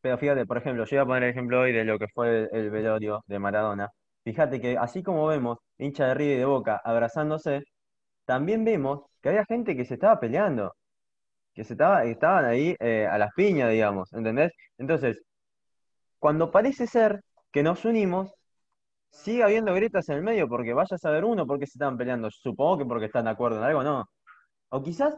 pero 0.01 0.17
fíjate, 0.17 0.45
por 0.45 0.57
ejemplo, 0.57 0.85
yo 0.85 0.95
iba 0.95 1.03
a 1.03 1.05
poner 1.05 1.23
el 1.23 1.29
ejemplo 1.31 1.61
hoy 1.61 1.71
de 1.73 1.83
lo 1.85 1.99
que 1.99 2.07
fue 2.07 2.43
el, 2.43 2.49
el 2.53 2.69
velorio 2.71 3.23
de 3.27 3.39
Maradona. 3.39 3.89
Fíjate 4.23 4.59
que 4.61 4.77
así 4.77 5.03
como 5.03 5.27
vemos 5.27 5.59
hincha 5.77 6.07
de 6.07 6.13
River 6.15 6.35
y 6.35 6.39
de 6.39 6.45
Boca 6.45 6.81
abrazándose, 6.83 7.63
también 8.25 8.65
vemos 8.65 9.01
que 9.21 9.29
había 9.29 9.45
gente 9.45 9.75
que 9.77 9.85
se 9.85 9.95
estaba 9.95 10.19
peleando, 10.19 10.73
que 11.55 11.63
se 11.65 11.73
estaba, 11.75 12.05
estaban 12.05 12.45
ahí 12.45 12.75
eh, 12.79 13.07
a 13.07 13.17
las 13.19 13.31
piñas, 13.35 13.71
digamos, 13.71 14.13
¿entendés? 14.13 14.53
Entonces, 14.77 15.23
cuando 16.19 16.51
parece 16.51 16.87
ser 16.87 17.21
que 17.51 17.63
nos 17.63 17.85
unimos, 17.85 18.33
sigue 19.11 19.43
habiendo 19.43 19.73
grietas 19.73 20.07
en 20.09 20.17
el 20.17 20.23
medio, 20.23 20.47
porque 20.47 20.73
vaya 20.73 20.95
a 20.95 20.97
saber 20.97 21.23
uno 21.25 21.45
por 21.45 21.59
qué 21.59 21.65
se 21.67 21.77
están 21.77 21.97
peleando. 21.97 22.31
Supongo 22.31 22.79
que 22.79 22.85
porque 22.85 23.05
están 23.05 23.25
de 23.25 23.31
acuerdo 23.31 23.57
en 23.57 23.63
algo, 23.65 23.83
no. 23.83 24.09
O 24.69 24.81
quizás, 24.81 25.15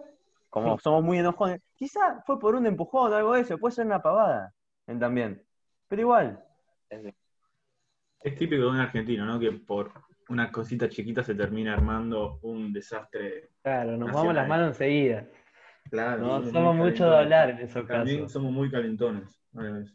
como 0.49 0.77
somos 0.79 1.03
muy 1.03 1.19
enojones, 1.19 1.61
quizás 1.75 2.23
fue 2.25 2.39
por 2.39 2.55
un 2.55 2.65
empujón 2.65 3.13
o 3.13 3.15
algo 3.15 3.33
de 3.33 3.41
eso, 3.41 3.57
puede 3.57 3.75
ser 3.75 3.85
una 3.85 4.01
pavada 4.01 4.51
en 4.87 4.99
también. 4.99 5.41
Pero 5.87 6.01
igual, 6.01 6.43
Es 6.89 8.35
típico 8.37 8.63
de 8.63 8.69
un 8.69 8.77
argentino, 8.77 9.25
¿no? 9.25 9.39
Que 9.39 9.51
por 9.51 9.91
una 10.29 10.51
cosita 10.51 10.87
chiquita 10.89 11.23
se 11.23 11.35
termina 11.35 11.73
armando 11.73 12.39
un 12.43 12.71
desastre. 12.71 13.49
Claro, 13.61 13.91
nos 13.91 13.99
Nacional. 14.07 14.15
vamos 14.15 14.35
las 14.35 14.47
manos 14.47 14.67
enseguida. 14.69 15.27
Claro. 15.89 16.21
No 16.21 16.43
somos 16.51 16.75
mucho 16.75 17.09
de 17.09 17.17
hablar 17.17 17.49
en 17.51 17.59
esos 17.59 17.85
También 17.85 18.19
casos. 18.19 18.31
somos 18.31 18.51
muy 18.51 18.71
calentones. 18.71 19.39
a 19.55 19.61
la 19.61 19.71
vez. 19.71 19.93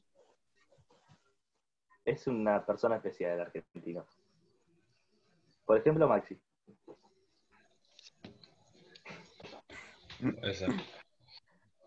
Es 2.08 2.26
una 2.26 2.64
persona 2.64 2.96
especial 2.96 3.32
el 3.32 3.40
argentino. 3.42 4.06
Por 5.66 5.76
ejemplo, 5.76 6.08
Maxi. 6.08 6.40
Puede 10.18 10.54
ser. 10.54 10.70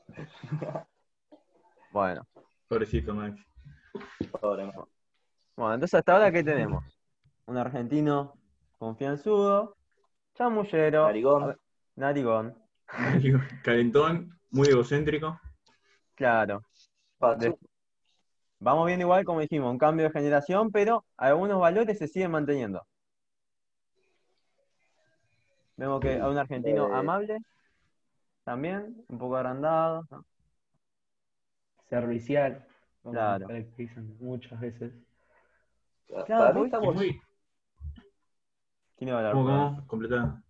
bueno. 1.92 2.22
Pobrecito 2.68 3.16
Maxi. 3.16 3.44
Pobre 4.40 4.66
Maxi. 4.68 4.92
Bueno, 5.56 5.74
entonces 5.74 5.98
hasta 5.98 6.14
ahora, 6.14 6.32
¿qué 6.32 6.44
tenemos? 6.44 6.84
Un 7.48 7.58
argentino 7.58 8.36
confianzudo, 8.78 9.76
chamullero, 10.36 11.06
Narigón. 11.06 11.60
narigón, 11.96 12.56
Calentón, 13.64 14.40
muy 14.52 14.68
egocéntrico. 14.68 15.42
claro. 16.14 16.62
Pachu. 17.18 17.58
Vamos 18.64 18.86
viendo 18.86 19.04
igual, 19.06 19.26
como 19.26 19.40
dijimos, 19.40 19.72
un 19.72 19.80
cambio 19.80 20.06
de 20.06 20.12
generación, 20.12 20.72
pero 20.72 21.04
algunos 21.18 21.60
valores 21.60 21.98
se 21.98 22.08
siguen 22.08 22.30
manteniendo. 22.30 22.86
Vemos 25.78 26.00
que 26.00 26.10
hay 26.10 26.22
un 26.22 26.38
argentino 26.38 26.88
Eh. 26.88 26.96
amable, 26.96 27.40
también, 28.44 29.04
un 29.08 29.18
poco 29.18 29.36
agrandado. 29.38 30.06
¿no? 30.12 30.24
Servicial, 31.90 32.64
como 33.02 33.14
Claro. 33.14 33.48
caracterizan 33.48 34.16
muchas 34.20 34.60
veces. 34.60 34.94
Para 36.28 36.54
mí 36.54 36.60
voy- 36.60 36.62
Y 36.62 36.66
estamos. 36.66 36.96
muy. 36.96 37.22
¿Quién 38.96 39.08
iba 39.08 39.18
a 39.18 39.20
hablar? 39.22 39.34
¿Cómo, 39.34 39.46
cómo? 39.48 39.88
Completada. 39.88 40.44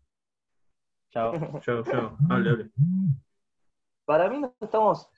Chao. 1.11 1.31
Yo, 1.65 1.83
yo. 1.85 2.17
Hable, 2.29 2.49
hable. 2.49 2.71
Para 4.05 4.29
mí 4.29 4.39
nos 4.39 4.51
estamos 4.59 5.09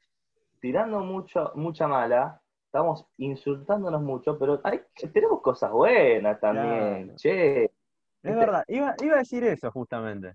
tirando 0.60 1.00
mucho, 1.00 1.52
mucha 1.56 1.88
mala, 1.88 2.40
estamos 2.74 3.06
insultándonos 3.18 4.02
mucho, 4.02 4.40
pero 4.40 4.60
hay, 4.64 4.82
tenemos 5.14 5.42
cosas 5.42 5.72
buenas 5.72 6.40
también, 6.40 7.04
Claro. 7.04 7.18
che. 7.18 7.66
Es 7.66 8.36
verdad, 8.36 8.64
iba, 8.68 8.96
iba 9.04 9.16
a 9.16 9.20
decir 9.20 9.44
eso 9.44 9.70
justamente. 9.72 10.34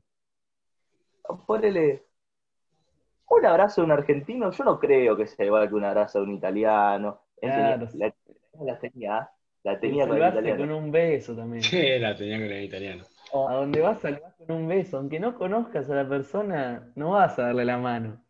Ponele 1.49 2.05
un 3.29 3.45
abrazo 3.45 3.81
de 3.81 3.87
un 3.87 3.91
argentino, 3.91 4.53
yo 4.53 4.65
no 4.65 4.79
creo 4.79 5.17
que 5.17 5.27
sea 5.27 5.47
igual 5.47 5.69
que 5.69 5.75
un 5.75 5.85
abrazo 5.85 6.21
de 6.21 6.25
un 6.27 6.35
italiano. 6.35 7.23
Claro. 7.41 7.89
La, 7.95 8.15
la 8.61 8.79
tenía, 8.79 9.31
la 9.65 9.81
tenía 9.81 10.07
con 10.07 10.17
el 10.23 10.29
italiano. 10.29 10.59
con 10.61 10.71
un 10.71 10.93
beso 10.93 11.35
también. 11.35 11.63
Que 11.69 11.99
la 11.99 12.15
tenía 12.15 12.37
con 12.39 12.47
el 12.47 12.63
italiano. 12.65 13.05
A 13.35 13.55
donde 13.55 13.81
vas, 13.81 14.01
saludás 14.01 14.35
con 14.37 14.53
un 14.53 14.69
beso. 14.69 14.99
Aunque 14.99 15.19
no 15.19 15.35
conozcas 15.35 15.91
a 15.91 15.95
la 15.97 16.09
persona, 16.09 16.93
no 16.95 17.11
vas 17.11 17.37
a 17.41 17.47
darle 17.47 17.65
la 17.65 17.79
mano. 17.79 18.23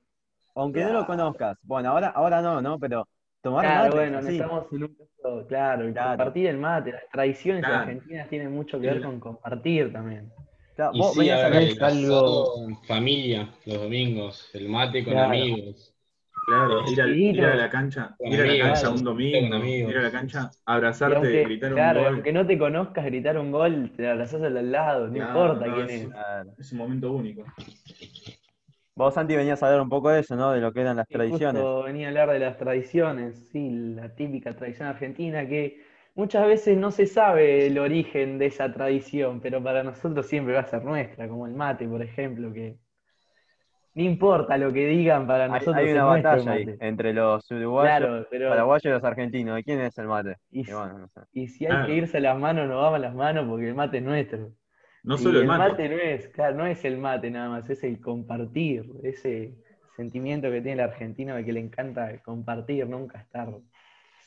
Aunque 0.55 0.83
no 0.83 0.95
lo 0.95 1.07
conozcas. 1.07 1.59
Bueno, 1.63 1.91
ahora, 1.91 2.09
ahora 2.09 2.41
no, 2.41 2.63
¿no? 2.63 2.79
Pero 2.79 3.07
tomar 3.43 3.65
Claro, 3.65 3.85
mate, 3.85 3.97
bueno, 3.97 4.19
estamos 4.29 4.67
en 4.73 4.83
un 4.85 4.95
caso, 4.95 5.47
claro, 5.49 5.93
Claro. 5.93 6.09
compartir 6.17 6.47
el 6.47 6.59
mate, 6.59 6.93
las 6.93 7.09
tradiciones 7.13 7.65
Claro. 7.65 7.77
argentinas 7.83 8.29
tienen 8.29 8.53
mucho 8.53 8.81
que 8.81 8.87
ver 8.87 9.03
con 9.03 9.21
compartir 9.21 9.93
también. 9.93 10.31
Claro, 10.77 10.93
Y 10.95 10.99
vos 10.99 11.15
sí, 11.15 11.29
a 11.31 11.45
a 11.45 11.49
ver, 11.49 11.63
el 11.63 11.83
algo- 11.83 12.55
en 12.69 12.77
familia, 12.85 13.49
los 13.67 13.81
domingos, 13.83 14.51
el 14.55 14.69
mate 14.69 15.05
con 15.05 15.15
Claro. 15.15 15.29
amigos. 15.31 15.95
Claro, 16.47 16.81
ir, 16.91 17.03
al- 17.03 17.15
ir 17.19 17.45
a 17.45 17.55
la 17.57 17.69
cancha, 17.69 18.15
Con 18.17 18.33
ir 18.33 18.41
a 18.41 18.47
la 18.47 18.59
cancha 18.59 18.81
claro. 18.81 18.95
un 18.95 19.05
domingo, 19.05 19.51
Con 19.51 19.69
ir 19.69 19.97
a 19.99 20.03
la 20.03 20.11
cancha, 20.11 20.51
abrazarte, 20.65 21.17
aunque, 21.17 21.45
gritar 21.45 21.73
un 21.73 21.77
claro, 21.77 22.01
gol. 22.01 22.15
aunque 22.15 22.33
no 22.33 22.47
te 22.47 22.57
conozcas, 22.59 23.05
gritar 23.05 23.37
un 23.39 23.51
gol, 23.53 23.93
te 23.97 24.09
abrazás 24.09 24.41
al 24.41 24.73
lado, 24.73 25.09
no 25.09 25.13
Claro, 25.15 25.29
importa 25.29 25.67
no, 25.67 25.75
quién 25.75 25.91
es- 25.91 26.03
es. 26.05 26.09
Claro. 26.11 26.51
Es 26.59 26.73
un 26.73 26.79
momento 26.79 27.13
único. 27.13 27.45
Vos, 28.99 29.15
Santi, 29.15 29.35
venías 29.37 29.63
a 29.63 29.67
hablar 29.67 29.81
un 29.83 29.89
poco 29.89 30.11
de 30.11 30.21
eso, 30.21 30.37
¿no? 30.37 30.51
De 30.53 30.61
lo 30.61 30.73
que 30.73 30.81
eran 30.83 30.97
las 30.97 31.09
Sí, 31.09 31.19
tradiciones. 31.19 31.69
Justo 31.69 31.83
venía 31.85 32.07
a 32.07 32.11
hablar 32.11 32.31
de 32.31 32.39
las 32.39 32.57
tradiciones, 32.59 33.49
sí, 33.51 33.71
la 33.71 34.15
típica 34.15 34.55
tradición 34.55 34.89
argentina 34.89 35.47
que 35.49 35.83
muchas 36.15 36.47
veces 36.47 36.77
no 36.77 36.91
se 36.91 37.07
sabe 37.07 37.67
el 37.67 37.79
origen 37.79 38.39
de 38.39 38.47
esa 38.47 38.71
tradición, 38.73 39.41
pero 39.41 39.63
para 39.63 39.83
nosotros 39.83 40.27
siempre 40.27 40.55
va 40.55 40.61
a 40.61 40.67
ser 40.67 40.85
nuestra, 40.85 41.29
como 41.29 41.47
el 41.47 41.55
mate, 41.55 41.89
por 41.89 42.03
ejemplo, 42.03 42.53
que 42.53 42.79
no 43.95 44.03
importa 44.03 44.57
lo 44.59 44.73
que 44.73 44.87
digan, 44.87 45.27
para 45.27 45.47
Hay, 45.47 45.67
nosotros 45.67 45.85
hay 45.85 45.91
es 45.91 45.93
una 45.93 46.05
el 46.05 46.07
batalla 46.07 46.53
ahí 46.53 46.71
entre 46.79 47.13
los 47.13 47.51
uruguayos, 47.51 48.11
Claro, 48.11 48.27
pero 48.31 48.47
paraguayos 48.47 48.85
y 48.85 48.89
los 48.89 49.05
argentinos. 49.05 49.57
¿De 49.57 49.65
quién 49.65 49.81
es 49.81 49.97
el 49.99 50.07
mate? 50.07 50.37
y, 50.51 50.67
Y 50.67 50.73
bueno, 50.73 50.99
no 50.99 51.09
sé. 51.09 51.21
y 51.33 51.49
si 51.49 51.67
hay 51.67 51.77
Claro. 51.77 51.85
que 51.85 51.95
irse 51.97 52.19
a 52.19 52.21
las 52.21 52.39
manos, 52.39 52.69
nos 52.69 52.77
vamos 52.83 52.97
a 52.97 53.01
las 53.01 53.15
manos 53.15 53.47
porque 53.49 53.69
el 53.69 53.75
mate 53.77 53.99
es 53.99 54.05
nuestro. 54.05 54.55
No 55.05 55.15
Y 55.15 55.19
solo 55.19 55.41
el 55.41 55.47
mate. 55.47 55.89
no 55.89 55.97
es, 55.97 56.29
claro, 56.29 56.57
no 56.57 56.67
es 56.67 56.85
el 56.85 56.99
mate 56.99 57.31
nada 57.31 57.49
más, 57.49 57.71
es 57.71 57.83
el 57.85 58.01
compartir, 58.01 58.85
ese 59.03 59.55
sentimiento 59.97 60.51
que 60.51 60.61
tiene 60.61 60.83
el 60.83 60.89
argentino 60.89 61.35
de 61.35 61.45
que 61.45 61.53
le 61.53 61.61
encanta 61.61 62.23
compartir, 62.23 62.87
nunca 62.89 63.21
estar 63.21 63.49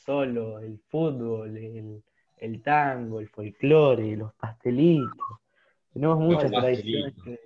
solo, 0.04 0.58
el 0.58 0.78
fútbol, 0.88 1.56
el, 1.56 2.02
el 2.38 2.62
tango, 2.62 3.20
el 3.20 3.28
folclore, 3.28 4.16
los 4.16 4.32
pastelitos. 4.34 5.38
Tenemos 5.92 6.18
muchas 6.18 6.50
tradiciones 6.50 7.14
que, 7.22 7.38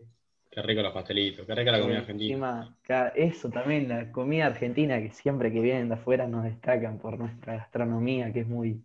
Qué 0.50 0.62
rico 0.62 0.82
los 0.82 0.92
pastelitos, 0.92 1.46
qué 1.46 1.54
rica 1.54 1.72
la 1.72 1.80
comida 1.80 1.98
argentina. 1.98 2.38
encima, 2.38 2.76
eso 3.14 3.50
también, 3.50 3.88
la 3.88 4.10
comida 4.10 4.46
argentina 4.46 5.00
que 5.00 5.10
siempre 5.10 5.52
que 5.52 5.60
vienen 5.60 5.88
de 5.88 5.94
afuera 5.94 6.26
nos 6.26 6.44
destacan 6.44 6.98
por 6.98 7.18
nuestra 7.18 7.56
gastronomía, 7.56 8.32
que 8.32 8.40
es 8.40 8.48
muy 8.48 8.82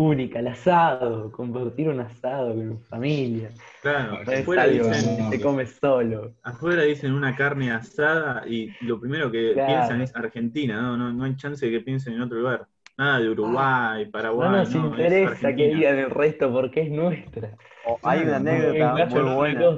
única, 0.00 0.38
el 0.40 0.48
asado, 0.48 1.30
compartir 1.32 1.88
un 1.88 2.00
asado 2.00 2.54
con 2.54 2.80
familia. 2.84 3.50
Claro, 3.80 4.22
No 4.24 4.32
afuera 4.32 4.66
dicen, 4.66 5.16
que 5.16 5.22
se 5.22 5.40
come 5.40 5.66
solo. 5.66 6.34
afuera 6.42 6.82
dicen 6.82 7.12
una 7.12 7.34
carne 7.34 7.70
asada 7.72 8.46
y 8.46 8.76
lo 8.80 9.00
primero 9.00 9.30
que 9.30 9.52
Claro. 9.52 9.64
piensan 9.64 10.00
es 10.02 10.14
Argentina, 10.16 10.80
no, 10.80 10.96
no, 10.96 11.12
no 11.12 11.24
hay 11.24 11.36
chance 11.36 11.64
de 11.66 11.72
que 11.72 11.80
piensen 11.80 12.14
en 12.14 12.22
otro 12.22 12.38
lugar. 12.38 12.66
Nada 12.98 13.20
de 13.20 13.30
Uruguay, 13.30 14.06
Paraguay, 14.10 14.48
No 14.50 14.56
nos 14.56 14.74
no, 14.74 14.98
es 14.98 15.18
interesa 15.20 15.54
que 15.54 15.68
Argentina. 15.68 15.68
digan 15.68 15.98
el 15.98 16.10
resto 16.10 16.52
porque 16.52 16.82
es 16.82 16.90
nuestra. 16.90 17.56
O 17.82 17.98
hay 18.02 18.22
una 18.22 18.36
anécdota 18.36 18.96
muy 19.06 19.22
no 19.22 19.34
buena. 19.36 19.74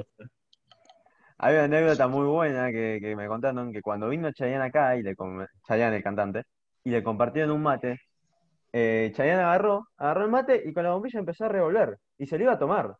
Hay 1.37 1.55
una 1.55 1.63
anécdota 1.65 2.07
muy 2.07 2.25
buena 2.27 2.71
que, 2.71 2.99
que 3.01 3.15
me 3.15 3.27
contaron 3.27 3.71
que 3.73 3.81
cuando 3.81 4.09
vino 4.09 4.31
Chayanne 4.31 4.63
acá, 4.65 4.95
y 4.97 5.03
le 5.03 5.15
Chayanne 5.67 5.97
el 5.97 6.03
cantante, 6.03 6.43
y 6.83 6.89
le 6.91 7.03
compartieron 7.03 7.51
un 7.51 7.61
mate, 7.63 7.99
eh, 8.73 9.11
Chayanne 9.15 9.43
agarró, 9.43 9.87
agarró 9.97 10.25
el 10.25 10.31
mate 10.31 10.61
y 10.65 10.73
con 10.73 10.83
la 10.83 10.91
bombilla 10.91 11.19
empezó 11.19 11.45
a 11.45 11.49
revolver 11.49 11.97
y 12.17 12.25
se 12.25 12.37
lo 12.37 12.45
iba 12.45 12.53
a 12.53 12.59
tomar. 12.59 12.97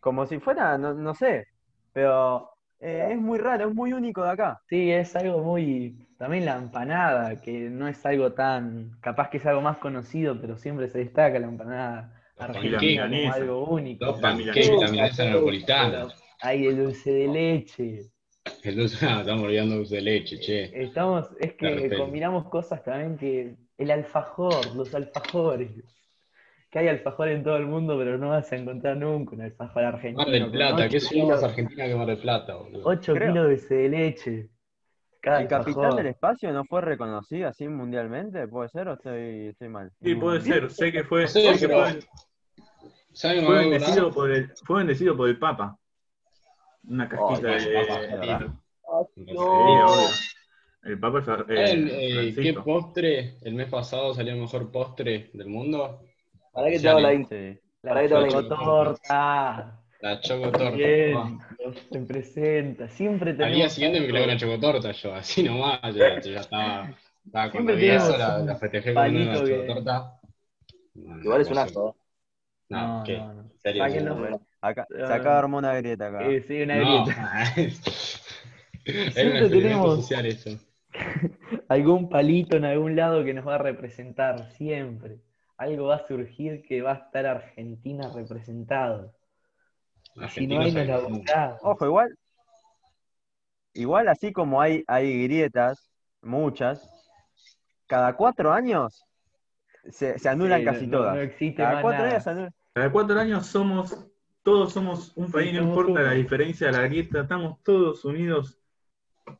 Como 0.00 0.26
si 0.26 0.38
fuera, 0.40 0.78
no, 0.78 0.94
no 0.94 1.14
sé, 1.14 1.46
pero 1.92 2.50
eh, 2.80 3.08
es 3.12 3.18
muy 3.18 3.38
raro, 3.38 3.68
es 3.68 3.74
muy 3.74 3.92
único 3.92 4.24
de 4.24 4.30
acá. 4.30 4.60
Sí, 4.68 4.90
es 4.90 5.14
algo 5.14 5.42
muy. 5.42 6.06
También 6.16 6.46
la 6.46 6.56
empanada, 6.56 7.40
que 7.40 7.68
no 7.68 7.86
es 7.86 8.04
algo 8.06 8.32
tan. 8.32 8.98
Capaz 9.00 9.28
que 9.28 9.36
es 9.36 9.46
algo 9.46 9.60
más 9.60 9.76
conocido, 9.76 10.40
pero 10.40 10.56
siempre 10.56 10.88
se 10.88 10.98
destaca 10.98 11.38
la 11.38 11.46
empanada 11.46 12.14
argentina 12.38 13.08
como 13.08 13.32
algo 13.32 13.64
único. 13.66 14.06
Los 14.06 14.16
milanesa. 14.16 14.72
la 14.72 14.90
milanesa 14.90 15.24
napolitana. 15.26 16.08
Hay 16.40 16.66
el 16.66 16.78
dulce 16.78 17.12
de 17.12 17.28
leche. 17.28 18.00
El 18.62 18.76
dulce, 18.76 19.06
ah, 19.06 19.20
estamos 19.20 19.44
olvidando 19.44 19.76
dulce 19.76 19.96
de 19.96 20.02
leche, 20.02 20.40
che. 20.40 20.82
Estamos, 20.82 21.28
es 21.38 21.52
que 21.54 21.94
combinamos 21.98 22.48
cosas 22.48 22.82
también 22.82 23.18
que. 23.18 23.56
El 23.80 23.90
alfajor, 23.90 24.76
los 24.76 24.94
alfajores. 24.94 25.70
Que 26.70 26.80
hay 26.80 26.88
alfajor 26.88 27.28
en 27.28 27.42
todo 27.42 27.56
el 27.56 27.64
mundo, 27.66 27.96
pero 27.96 28.18
no 28.18 28.28
vas 28.28 28.52
a 28.52 28.56
encontrar 28.56 28.94
nunca 28.98 29.34
un 29.34 29.40
alfajor 29.40 29.84
argentino. 29.84 30.18
Mar 30.22 30.30
del 30.30 30.50
Plata, 30.50 30.86
¿qué 30.88 30.98
kilos- 30.98 31.28
más 31.30 31.42
argentina 31.42 31.86
que 31.86 31.94
Mar 31.94 32.06
del 32.06 32.18
Plata, 32.18 32.56
boludo? 32.56 32.82
8 32.84 33.14
Creo. 33.14 33.32
kilos 33.32 33.68
de 33.70 33.88
leche. 33.88 34.48
Cada 35.22 35.40
¿El 35.40 35.48
Capital 35.48 35.68
alfajor. 35.84 35.96
del 35.96 36.06
Espacio 36.08 36.52
no 36.52 36.64
fue 36.66 36.82
reconocido 36.82 37.48
así 37.48 37.66
mundialmente? 37.68 38.46
¿Puede 38.48 38.68
ser 38.68 38.88
o 38.88 38.92
estoy, 38.92 39.46
estoy 39.48 39.68
mal? 39.68 39.90
Sí, 40.02 40.14
puede 40.14 40.40
ser, 40.42 40.70
sé 40.70 40.92
que 40.92 41.02
fue, 41.04 41.26
Sí, 41.26 41.40
sé 41.42 41.58
que 41.58 41.68
pero- 41.68 41.80
fue, 41.84 42.00
¿Saben 43.12 43.44
fue 43.46 43.58
algo, 43.60 43.70
bendecido 43.70 44.10
por 44.12 44.30
el, 44.30 44.52
fue 44.64 44.78
bendecido 44.78 45.16
por 45.16 45.28
el 45.30 45.38
Papa. 45.38 45.76
Una 46.86 47.08
casquita 47.08 47.48
Oh, 47.48 47.52
de. 47.52 47.86
Papa, 47.88 48.00
de- 49.16 49.34
No. 49.34 49.86
El 50.82 50.98
Papa 50.98 51.18
eh, 51.18 51.24
¿Saben 51.24 51.88
eh, 51.92 52.34
qué 52.34 52.54
postre 52.54 53.34
el 53.42 53.54
mes 53.54 53.68
pasado 53.68 54.14
salió 54.14 54.32
el 54.32 54.40
mejor 54.40 54.70
postre 54.72 55.30
del 55.34 55.48
mundo? 55.48 56.02
¿Para 56.52 56.70
qué 56.70 56.80
te 56.80 56.88
hago 56.88 57.00
la? 57.00 57.12
Sí. 57.12 57.58
La 57.82 57.90
Para 57.90 58.02
que 58.02 58.08
te 58.08 58.14
hago 58.14 58.24
la 58.26 58.30
chocotorta. 58.32 59.80
La 60.00 60.20
chocotorta. 60.20 60.70
Bien, 60.70 61.38
se 61.92 62.00
presenta. 62.00 62.88
Siempre 62.88 63.30
Al 63.32 63.36
tenemos. 63.36 63.56
día 63.56 63.68
siguiente 63.68 64.00
me 64.00 64.06
quedé 64.06 64.18
con 64.20 64.28
la 64.28 64.36
chocotorta 64.38 64.92
yo, 64.92 65.14
así 65.14 65.42
nomás, 65.42 65.94
ya, 65.94 66.18
ya 66.20 66.40
estaba, 66.40 66.96
estaba 67.26 67.50
cuando 67.50 67.76
vi 67.76 67.88
eso, 67.90 68.16
la, 68.16 68.38
la 68.38 68.56
festejé 68.56 68.94
con 68.94 69.14
una 69.16 69.34
chocotorta. 69.34 70.20
No, 70.94 71.20
Igual 71.22 71.40
es 71.42 71.46
un 71.48 71.52
cosa- 71.52 71.62
asco. 71.64 71.96
No, 72.70 72.98
No, 72.98 73.04
¿qué? 73.04 73.18
no, 73.18 73.34
no. 73.34 73.42
¿En 73.42 73.58
serio? 73.58 74.14
Bueno, 74.16 74.46
Acá, 74.62 74.86
se 74.90 75.02
acaba 75.02 75.32
de 75.34 75.38
armar 75.40 75.58
una 75.58 75.74
grieta 75.74 76.06
acá. 76.08 76.26
Eh, 76.26 76.42
sí, 76.46 76.62
una 76.62 76.76
No, 76.76 77.04
grieta. 77.04 77.44
Siempre 79.12 79.48
tenemos- 79.50 79.96
social 80.00 80.26
eso. 80.26 80.50
Algún 81.68 82.08
palito 82.08 82.56
en 82.56 82.64
algún 82.64 82.96
lado 82.96 83.24
que 83.24 83.34
nos 83.34 83.46
va 83.46 83.56
a 83.56 83.58
representar, 83.58 84.50
siempre. 84.52 85.20
Algo 85.56 85.88
va 85.88 85.96
a 85.96 86.06
surgir 86.06 86.62
que 86.62 86.82
va 86.82 86.92
a 86.92 86.94
estar 86.94 87.26
Argentina 87.26 88.10
representado. 88.14 89.14
Si 90.28 90.46
no 90.46 90.60
hay, 90.60 90.72
nos 90.72 90.86
la. 90.86 91.58
Ojo, 91.62 91.86
igual, 91.86 92.16
igual 93.74 94.08
así 94.08 94.32
como 94.32 94.60
hay, 94.60 94.84
hay 94.86 95.24
grietas, 95.24 95.90
muchas, 96.22 97.10
cada 97.86 98.16
cuatro 98.16 98.52
años 98.52 99.04
se, 99.90 100.18
se 100.18 100.28
anulan 100.28 100.60
Sí, 100.60 100.64
casi 100.64 100.86
no- 100.86 100.98
todas. 100.98 101.14
No 101.16 101.20
existe 101.20 101.62
cada 101.62 101.74
más 101.74 101.82
cuatro 101.82 101.98
nada. 102.00 102.10
años 102.10 102.24
se 102.24 102.30
anulan. 102.30 102.54
Cada 102.72 102.92
cuatro 102.92 103.20
años 103.20 103.46
somos, 103.46 104.06
todos 104.42 104.72
somos 104.72 105.12
un 105.16 105.26
Sí, 105.26 105.32
país, 105.32 105.54
no 105.54 105.62
importa 105.62 106.02
la 106.02 106.12
diferencia 106.12 106.68
de 106.68 106.72
la 106.72 106.86
grieta, 106.86 107.20
estamos 107.22 107.62
todos 107.62 108.04
unidos 108.04 108.59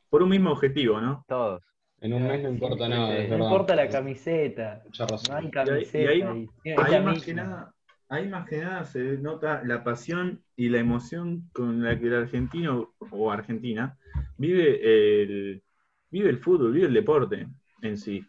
por 0.09 0.23
un 0.23 0.29
mismo 0.31 0.51
objetivo, 0.53 1.01
¿no? 1.01 1.25
Todos. 1.29 1.63
En 2.01 2.15
un 2.15 2.27
mes 2.27 2.43
no 2.43 2.49
importa 2.49 2.85
Sí, 2.85 2.91
nada, 2.91 3.07
sí. 3.09 3.13
es 3.23 3.29
No 3.29 3.35
verdad. 3.35 3.47
importa 3.51 3.77
la 3.77 3.89
camiseta, 3.89 4.83
Mucha 4.85 5.05
no 5.05 5.09
razón. 5.11 5.37
hay 5.37 5.43
Y 5.45 5.47
ahí, 5.47 5.51
camiseta. 5.53 5.99
y 6.15 6.23
ahí- 6.23 6.49
y- 6.65 6.71
la 6.75 6.85
ahí 6.85 7.05
más 7.05 7.25
que 7.25 7.35
nada, 7.35 7.75
ahí 8.09 8.29
más 8.29 8.49
que 8.49 8.59
nada 8.59 8.85
se 8.85 9.19
nota 9.19 9.63
la 9.65 9.85
pasión 9.85 10.43
y 10.57 10.69
la 10.71 10.79
emoción 10.79 11.51
con 11.53 11.83
la 11.83 11.99
que 11.99 12.07
el 12.07 12.15
argentino 12.15 12.95
o 13.11 13.31
argentina 13.31 13.97
vive 14.39 15.23
el, 15.23 15.63
vive 16.11 16.31
el 16.31 16.39
fútbol, 16.39 16.73
vive 16.73 16.87
el 16.87 16.95
deporte 16.95 17.47
en 17.83 17.97
sí. 17.99 18.25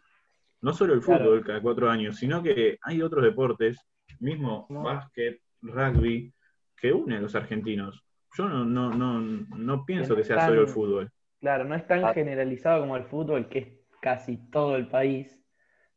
No 0.60 0.72
solo 0.74 0.92
el 0.94 1.00
Claro. 1.00 1.24
fútbol 1.24 1.44
cada 1.44 1.60
cuatro 1.60 1.90
años, 1.90 2.16
sino 2.18 2.42
que 2.42 2.78
hay 2.82 3.00
otros 3.02 3.24
deportes, 3.24 3.80
mismo 4.20 4.66
No. 4.68 4.82
básquet, 4.82 5.40
rugby, 5.62 6.32
que 6.76 6.92
unen 6.92 7.18
a 7.18 7.20
los 7.22 7.34
argentinos. 7.34 8.04
Yo 8.36 8.48
no, 8.48 8.64
no, 8.64 8.90
no, 8.90 9.20
no 9.20 9.84
pienso 9.84 10.10
no 10.10 10.16
que 10.16 10.24
sea 10.24 10.36
están- 10.36 10.50
solo 10.50 10.60
el 10.62 10.68
fútbol. 10.68 11.10
Claro, 11.42 11.64
no 11.64 11.74
es 11.74 11.86
tan 11.86 12.06
Ah. 12.06 12.12
generalizado 12.14 12.80
como 12.80 12.96
el 12.96 13.04
fútbol, 13.04 13.48
que 13.50 13.58
es 13.58 13.68
casi 14.00 14.38
todo 14.50 14.76
el 14.76 14.88
país, 14.88 15.38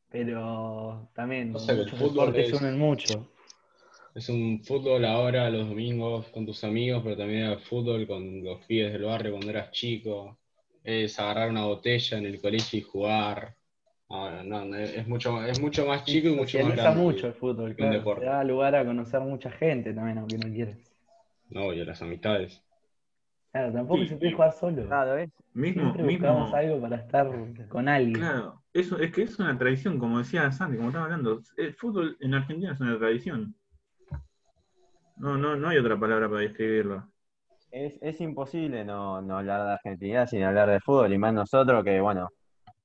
pero 0.10 1.10
también 1.16 1.54
O 1.54 1.58
sea 1.60 1.74
el 1.74 1.88
muchos 1.88 2.00
fútbol 2.00 2.36
deportes 2.36 2.54
es- 2.54 2.54
unen 2.54 2.78
mucho. 2.80 3.32
Es 4.16 4.30
un 4.30 4.64
fútbol 4.64 5.06
ahora 5.06 5.48
los 5.52 5.68
domingos 5.70 6.28
con 6.30 6.44
tus 6.44 6.64
amigos, 6.64 7.04
pero 7.04 7.18
también 7.18 7.44
era 7.44 7.60
fútbol 7.60 8.08
con 8.08 8.44
los 8.44 8.66
pibes 8.66 8.92
del 8.94 9.04
barrio 9.04 9.34
cuando 9.34 9.52
eras 9.52 9.70
chico. 9.72 10.40
Es 10.84 11.20
agarrar 11.20 11.50
una 11.52 11.66
botella 11.66 12.18
en 12.18 12.26
el 12.26 12.42
colegio 12.42 12.80
y 12.80 12.82
jugar. 12.82 13.56
Ahora, 14.10 14.44
no, 14.44 14.66
no, 14.66 14.78
es 14.78 15.08
mucho, 15.08 15.44
es 15.46 15.60
mucho 15.60 15.86
más 15.86 16.06
chico 16.06 16.30
y 16.30 16.36
mucho 16.36 16.60
más 16.60 16.76
grande. 16.76 16.98
mucho 16.98 17.28
el 17.28 17.34
fútbol, 17.36 17.76
claro. 17.76 18.12
Te 18.14 18.26
da 18.26 18.44
lugar 18.44 18.76
a 18.76 18.86
conocer 18.86 19.20
mucha 19.22 19.52
gente 19.52 19.94
también, 19.94 20.18
aunque 20.20 20.38
no 20.38 20.50
quieras. 20.54 20.78
No, 21.50 21.74
y 21.74 21.82
a 21.82 21.86
las 21.86 22.04
amistades. 22.04 22.64
Claro, 23.56 23.72
tampoco 23.72 24.02
Sí, 24.04 24.10
se 24.10 24.18
puede 24.18 24.34
jugar 24.34 24.52
solo. 24.52 24.86
Claro. 24.86 25.32
Mismo, 25.54 25.82
Siempre 25.84 26.04
mismo, 26.04 26.28
buscamos 26.28 26.54
algo 26.54 26.82
para 26.82 26.96
estar 26.98 27.32
con 27.70 27.88
alguien. 27.88 28.14
Claro, 28.16 28.62
eso 28.74 29.00
es 29.00 29.14
que 29.14 29.22
es 29.22 29.40
una 29.40 29.58
tradición, 29.58 29.98
como 29.98 30.18
decía 30.18 30.52
Santi, 30.52 30.76
como 30.76 30.90
estaba 30.90 31.06
hablando. 31.06 31.42
El 31.56 31.74
fútbol 31.74 32.18
en 32.20 32.34
Argentina 32.34 32.74
es 32.74 32.82
una 32.82 32.98
tradición. 33.00 33.56
No, 35.16 35.38
no, 35.38 35.56
no 35.56 35.70
hay 35.70 35.78
otra 35.78 35.98
palabra 35.98 36.28
para 36.28 36.42
describirlo. 36.42 37.08
Es, 37.72 37.98
es 38.02 38.20
imposible 38.20 38.84
no, 38.84 39.22
no 39.22 39.38
hablar 39.38 39.66
de 39.66 39.72
Argentina 39.72 40.28
sin 40.28 40.44
hablar 40.44 40.70
de 40.70 40.82
fútbol, 40.82 41.14
y 41.14 41.18
más 41.18 41.34
nosotros 41.34 41.82
que, 41.86 42.02
bueno, 42.02 42.28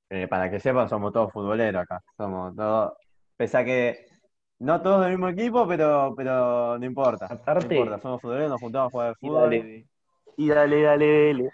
eh, 0.08 0.28
para 0.28 0.48
que 0.52 0.60
sepan, 0.60 0.88
somos 0.88 1.12
todos 1.12 1.32
futboleros 1.32 1.82
acá. 1.82 2.00
Somos 2.16 2.54
todos, 2.54 2.92
pese 3.36 3.58
a 3.58 3.64
que 3.64 4.06
no 4.60 4.80
todos 4.80 5.00
del 5.00 5.10
mismo 5.10 5.30
equipo, 5.30 5.66
pero, 5.66 6.14
pero 6.16 6.78
no 6.78 6.86
importa. 6.86 7.26
Aparte- 7.26 7.66
no 7.66 7.74
importa, 7.74 8.00
somos 8.00 8.22
futboleros, 8.22 8.50
nos 8.50 8.60
juntamos 8.60 8.86
a 8.86 8.90
jugar 8.92 9.08
al 9.08 9.16
Y 9.20 9.26
fútbol. 9.26 9.84
Y 10.44 10.48
dale, 10.48 10.82
dale, 10.82 11.26
dale. 11.28 11.50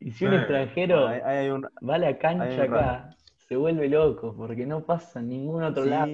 Y 0.00 0.12
si 0.12 0.26
un 0.26 0.32
Claro. 0.32 0.34
extranjero 0.34 1.08
Hay, 1.08 1.20
hay 1.24 1.50
un, 1.50 1.62
va 1.88 1.96
a 1.96 1.98
la 1.98 2.18
cancha 2.18 2.64
acá, 2.64 3.16
se 3.48 3.56
vuelve 3.56 3.88
loco, 3.88 4.36
porque 4.36 4.66
no 4.66 4.84
pasa 4.86 5.20
en 5.20 5.28
ningún 5.30 5.62
otro 5.64 5.84
lado. 5.86 6.12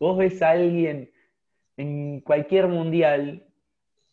Vos 0.00 0.16
ves 0.18 0.40
a 0.42 0.50
alguien 0.50 1.10
en 1.76 2.20
cualquier 2.22 2.68
mundial, 2.68 3.46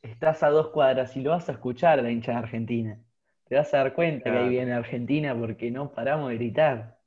estás 0.01 0.43
a 0.43 0.49
dos 0.51 0.69
cuadras 0.69 1.15
y 1.17 1.21
lo 1.23 1.31
vas 1.31 1.49
a 1.49 1.53
escuchar 1.53 1.99
a 1.99 2.03
la 2.03 2.11
hincha 2.11 2.33
de 2.33 2.39
Argentina. 2.39 2.99
Te 3.45 3.55
vas 3.57 3.73
a 3.73 3.77
dar 3.79 3.95
cuenta 3.95 4.31
que 4.31 4.37
ahí 4.39 4.49
viene 4.49 4.73
Argentina 4.73 5.37
porque 5.39 5.71
no 5.71 5.93
paramos 5.93 6.29
de 6.31 6.35
gritar. 6.37 6.99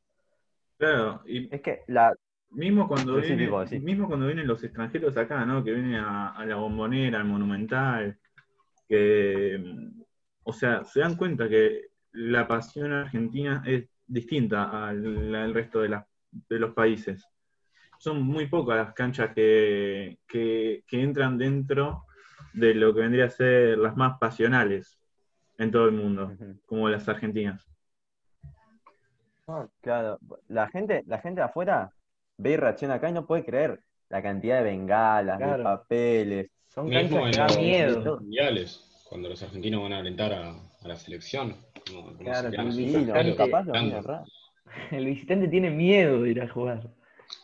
Claro, 0.78 1.22
y 1.26 1.50
es 1.50 1.60
que 1.62 1.82
la, 1.88 2.14
mismo 2.50 2.88
cuando 2.88 3.16
Sí, 3.16 3.22
sí, 3.22 3.36
viene, 3.36 3.36
Pipo, 3.36 3.66
sí. 3.66 3.82
mismo 3.82 4.08
cuando 4.08 4.26
vienen 4.26 4.46
los 4.48 4.62
extranjeros 4.64 5.16
acá, 5.16 5.44
¿no? 5.46 5.64
Que 5.64 5.72
vienen 5.72 5.96
a, 5.96 6.30
a 6.30 6.46
la 6.46 6.56
bombonera, 6.56 7.18
al 7.20 7.26
monumental, 7.26 8.20
que 8.88 9.58
mm, 9.58 10.02
o 10.44 10.52
sea, 10.52 10.84
se 10.84 11.00
dan 11.00 11.16
cuenta 11.16 11.48
que 11.48 11.86
la 12.12 12.46
pasión 12.48 12.92
argentina 12.92 13.62
es 13.66 13.88
distinta 14.06 14.88
al, 14.88 15.34
al 15.34 15.54
resto 15.54 15.80
de, 15.80 15.88
las- 15.90 16.06
de 16.30 16.58
los 16.58 16.72
países. 16.74 17.26
Son 17.98 18.22
muy 18.22 18.46
pocas 18.46 18.76
las 18.76 18.94
canchas 18.94 19.34
que, 19.34 20.18
que, 20.28 20.84
que 20.86 21.02
entran 21.02 21.38
dentro 21.38 22.04
de 22.54 22.74
lo 22.74 22.94
que 22.94 23.00
vendría 23.00 23.26
a 23.26 23.30
ser 23.30 23.78
las 23.78 23.96
más 23.96 24.18
pasionales 24.18 24.98
en 25.58 25.70
todo 25.70 25.86
el 25.86 25.92
mundo, 25.92 26.32
como 26.66 26.88
las 26.88 27.08
argentinas. 27.08 27.66
claro, 29.80 30.18
la 30.48 30.68
gente, 30.68 31.02
la 31.06 31.18
gente 31.20 31.40
de 31.40 31.46
afuera 31.46 31.92
ve 32.36 32.52
y 32.52 32.56
reacciona 32.56 32.94
acá 32.94 33.08
y 33.08 33.12
no 33.12 33.26
puede 33.26 33.44
creer 33.44 33.82
la 34.08 34.22
cantidad 34.22 34.58
de 34.58 34.64
bengalas, 34.64 35.42
de 35.42 35.54
papeles. 35.56 36.50
Son 36.76 36.88
Mismo 36.90 37.22
canchas 37.22 37.24
en 37.24 37.30
que 37.30 37.38
dan 37.38 37.46
los 37.48 37.58
miedo. 38.04 38.20
mundiales, 38.20 39.02
cuando 39.08 39.30
los 39.30 39.42
argentinos 39.42 39.82
van 39.82 39.94
a 39.94 39.98
alentar 39.98 40.32
a, 40.34 40.50
a 40.50 40.88
la 40.88 40.96
selección. 40.96 41.56
como- 41.90 42.02
como 42.08 42.18
Claro, 42.18 42.50
se 42.50 42.56
el 42.56 42.72
Sí, 42.72 42.84
visitante- 42.84 43.50
papás 43.50 43.66
lo. 43.66 44.24
El 44.90 45.06
visitante 45.06 45.48
tiene 45.48 45.70
miedo 45.70 46.22
de 46.22 46.30
ir 46.30 46.42
a 46.42 46.48
jugar. 46.48 46.90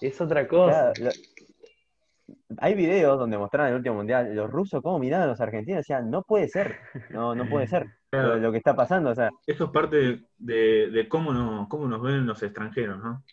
Es 0.02 0.20
otra 0.20 0.46
cosa. 0.46 0.92
Claro, 0.92 1.14
lo- 1.16 2.56
hay 2.58 2.74
videos 2.74 3.18
donde 3.18 3.38
mostraron 3.38 3.70
el 3.70 3.76
último 3.76 3.94
mundial, 3.96 4.34
los 4.34 4.50
rusos 4.50 4.82
cómo 4.82 4.98
miraban 4.98 5.28
a 5.28 5.30
los 5.30 5.40
argentinos, 5.40 5.78
decían, 5.78 6.10
no 6.10 6.22
puede 6.24 6.48
ser, 6.48 6.76
no, 7.08 7.34
no 7.34 7.48
puede 7.48 7.66
ser 7.68 7.86
Claro. 8.10 8.34
lo, 8.34 8.36
lo 8.36 8.52
que 8.52 8.58
está 8.58 8.76
pasando, 8.76 9.10
o 9.10 9.14
sea, 9.14 9.30
Eso 9.46 9.64
es 9.64 9.70
parte 9.70 9.96
de, 9.96 10.20
de- 10.36 10.90
de 10.90 11.08
cómo, 11.08 11.32
nos, 11.32 11.68
cómo 11.68 11.88
nos 11.88 12.02
ven 12.02 12.26
los 12.26 12.42
extranjeros, 12.42 12.98
¿no? 12.98 13.12
No- 13.14 13.24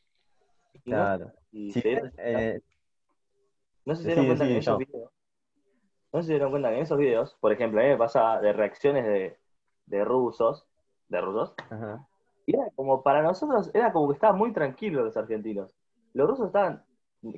claro. 0.85 1.33
y 1.51 1.71
se 1.73 1.81
dieron- 1.81 2.13
eh, 2.19 2.61
no 3.85 3.95
sé 3.95 4.03
si 4.03 4.09
se 4.09 4.09
sí, 4.11 4.15
dieron 4.21 4.25
cuenta 4.27 4.43
sí, 4.45 4.47
que 4.49 4.53
en 4.53 4.59
esos 4.59 4.77
videos, 4.77 5.11
no 6.13 6.21
se 6.23 6.31
dieron 6.33 6.51
cuenta 6.51 6.69
que 6.69 6.75
en 6.77 6.81
esos 6.83 6.97
videos, 6.97 7.35
por 7.39 7.51
ejemplo, 7.51 7.79
a 7.81 7.83
mí 7.83 7.89
me 7.89 7.97
pasa 7.97 8.39
de 8.41 8.53
reacciones 8.53 9.05
de, 9.05 9.37
de 9.85 10.05
rusos, 10.05 10.67
de 11.09 11.21
rusos, 11.21 11.55
ajá, 11.69 12.07
y 12.45 12.55
era 12.55 12.69
como 12.75 13.03
para 13.03 13.21
nosotros, 13.21 13.71
era 13.73 13.91
como 13.93 14.07
que 14.09 14.15
estaban 14.15 14.37
muy 14.37 14.53
tranquilos 14.53 15.05
los 15.05 15.17
argentinos. 15.17 15.75
Los 16.13 16.29
rusos 16.29 16.47
estaban, 16.47 16.83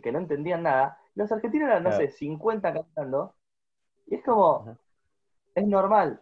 que 0.02 0.12
no 0.12 0.20
entendían 0.20 0.64
nada, 0.64 1.00
los 1.16 1.32
argentinos 1.32 1.68
eran, 1.70 1.84
no 1.84 1.90
Claro. 1.90 2.08
sé, 2.08 2.14
50 2.18 2.74
cantando, 2.74 3.36
y 4.08 4.16
es 4.16 4.24
como, 4.24 4.62
Ajá. 4.62 4.78
es 5.56 5.68
normal. 5.68 6.22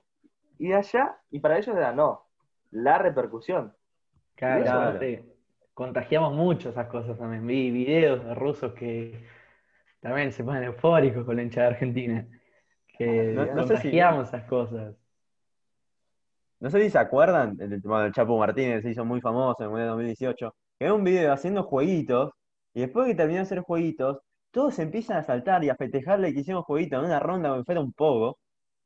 Y 0.59 0.69
de 0.69 0.75
allá, 0.75 1.17
y 1.31 1.39
para 1.39 1.57
ellos 1.57 1.75
era 1.75 1.93
no, 1.93 2.25
la 2.71 2.97
repercusión. 2.97 3.75
Claro, 4.35 4.99
contagiamos 5.73 6.33
mucho 6.33 6.69
esas 6.69 6.87
cosas 6.87 7.17
también. 7.17 7.45
Vi 7.45 7.71
videos 7.71 8.23
de 8.23 8.35
rusos 8.35 8.73
que 8.73 9.23
también 10.01 10.31
se 10.31 10.43
ponen 10.43 10.63
eufóricos 10.63 11.25
con 11.25 11.35
la 11.37 11.43
hinchada 11.43 11.69
argentina. 11.69 12.27
Que 12.99 13.33
No- 13.33 13.45
no 13.45 13.63
sé 13.65 13.77
si- 13.77 13.83
contagiamos 13.83 14.27
esas 14.27 14.43
cosas. 14.43 14.95
No 16.59 16.69
sé 16.69 16.83
si 16.83 16.89
se 16.89 16.97
acuerdan, 16.99 17.57
el, 17.61 17.79
bueno, 17.79 18.05
el 18.05 18.11
Chapo 18.13 18.37
Martínez 18.37 18.83
se 18.83 18.91
hizo 18.91 19.05
muy 19.05 19.21
famoso 19.21 19.55
en 19.61 19.65
el 19.65 19.69
Mundial 19.71 19.87
2018, 19.89 20.55
que 20.77 20.85
era 20.85 20.93
un 20.93 21.03
video 21.05 21.31
haciendo 21.31 21.63
jueguitos, 21.63 22.31
y 22.73 22.81
después 22.81 23.07
que 23.07 23.15
terminó 23.15 23.37
de 23.37 23.43
hacer 23.43 23.61
jueguitos, 23.61 24.19
todos 24.51 24.77
empiezan 24.79 25.17
a 25.17 25.23
saltar 25.23 25.63
y 25.63 25.69
a 25.69 25.75
festejarle 25.75 26.33
que 26.33 26.41
hicimos 26.41 26.65
jueguitos 26.65 26.99
en 26.99 27.05
una 27.05 27.19
ronda 27.19 27.49
como 27.49 27.63
fuera 27.63 27.79
un 27.81 27.93
pogo. 27.93 28.37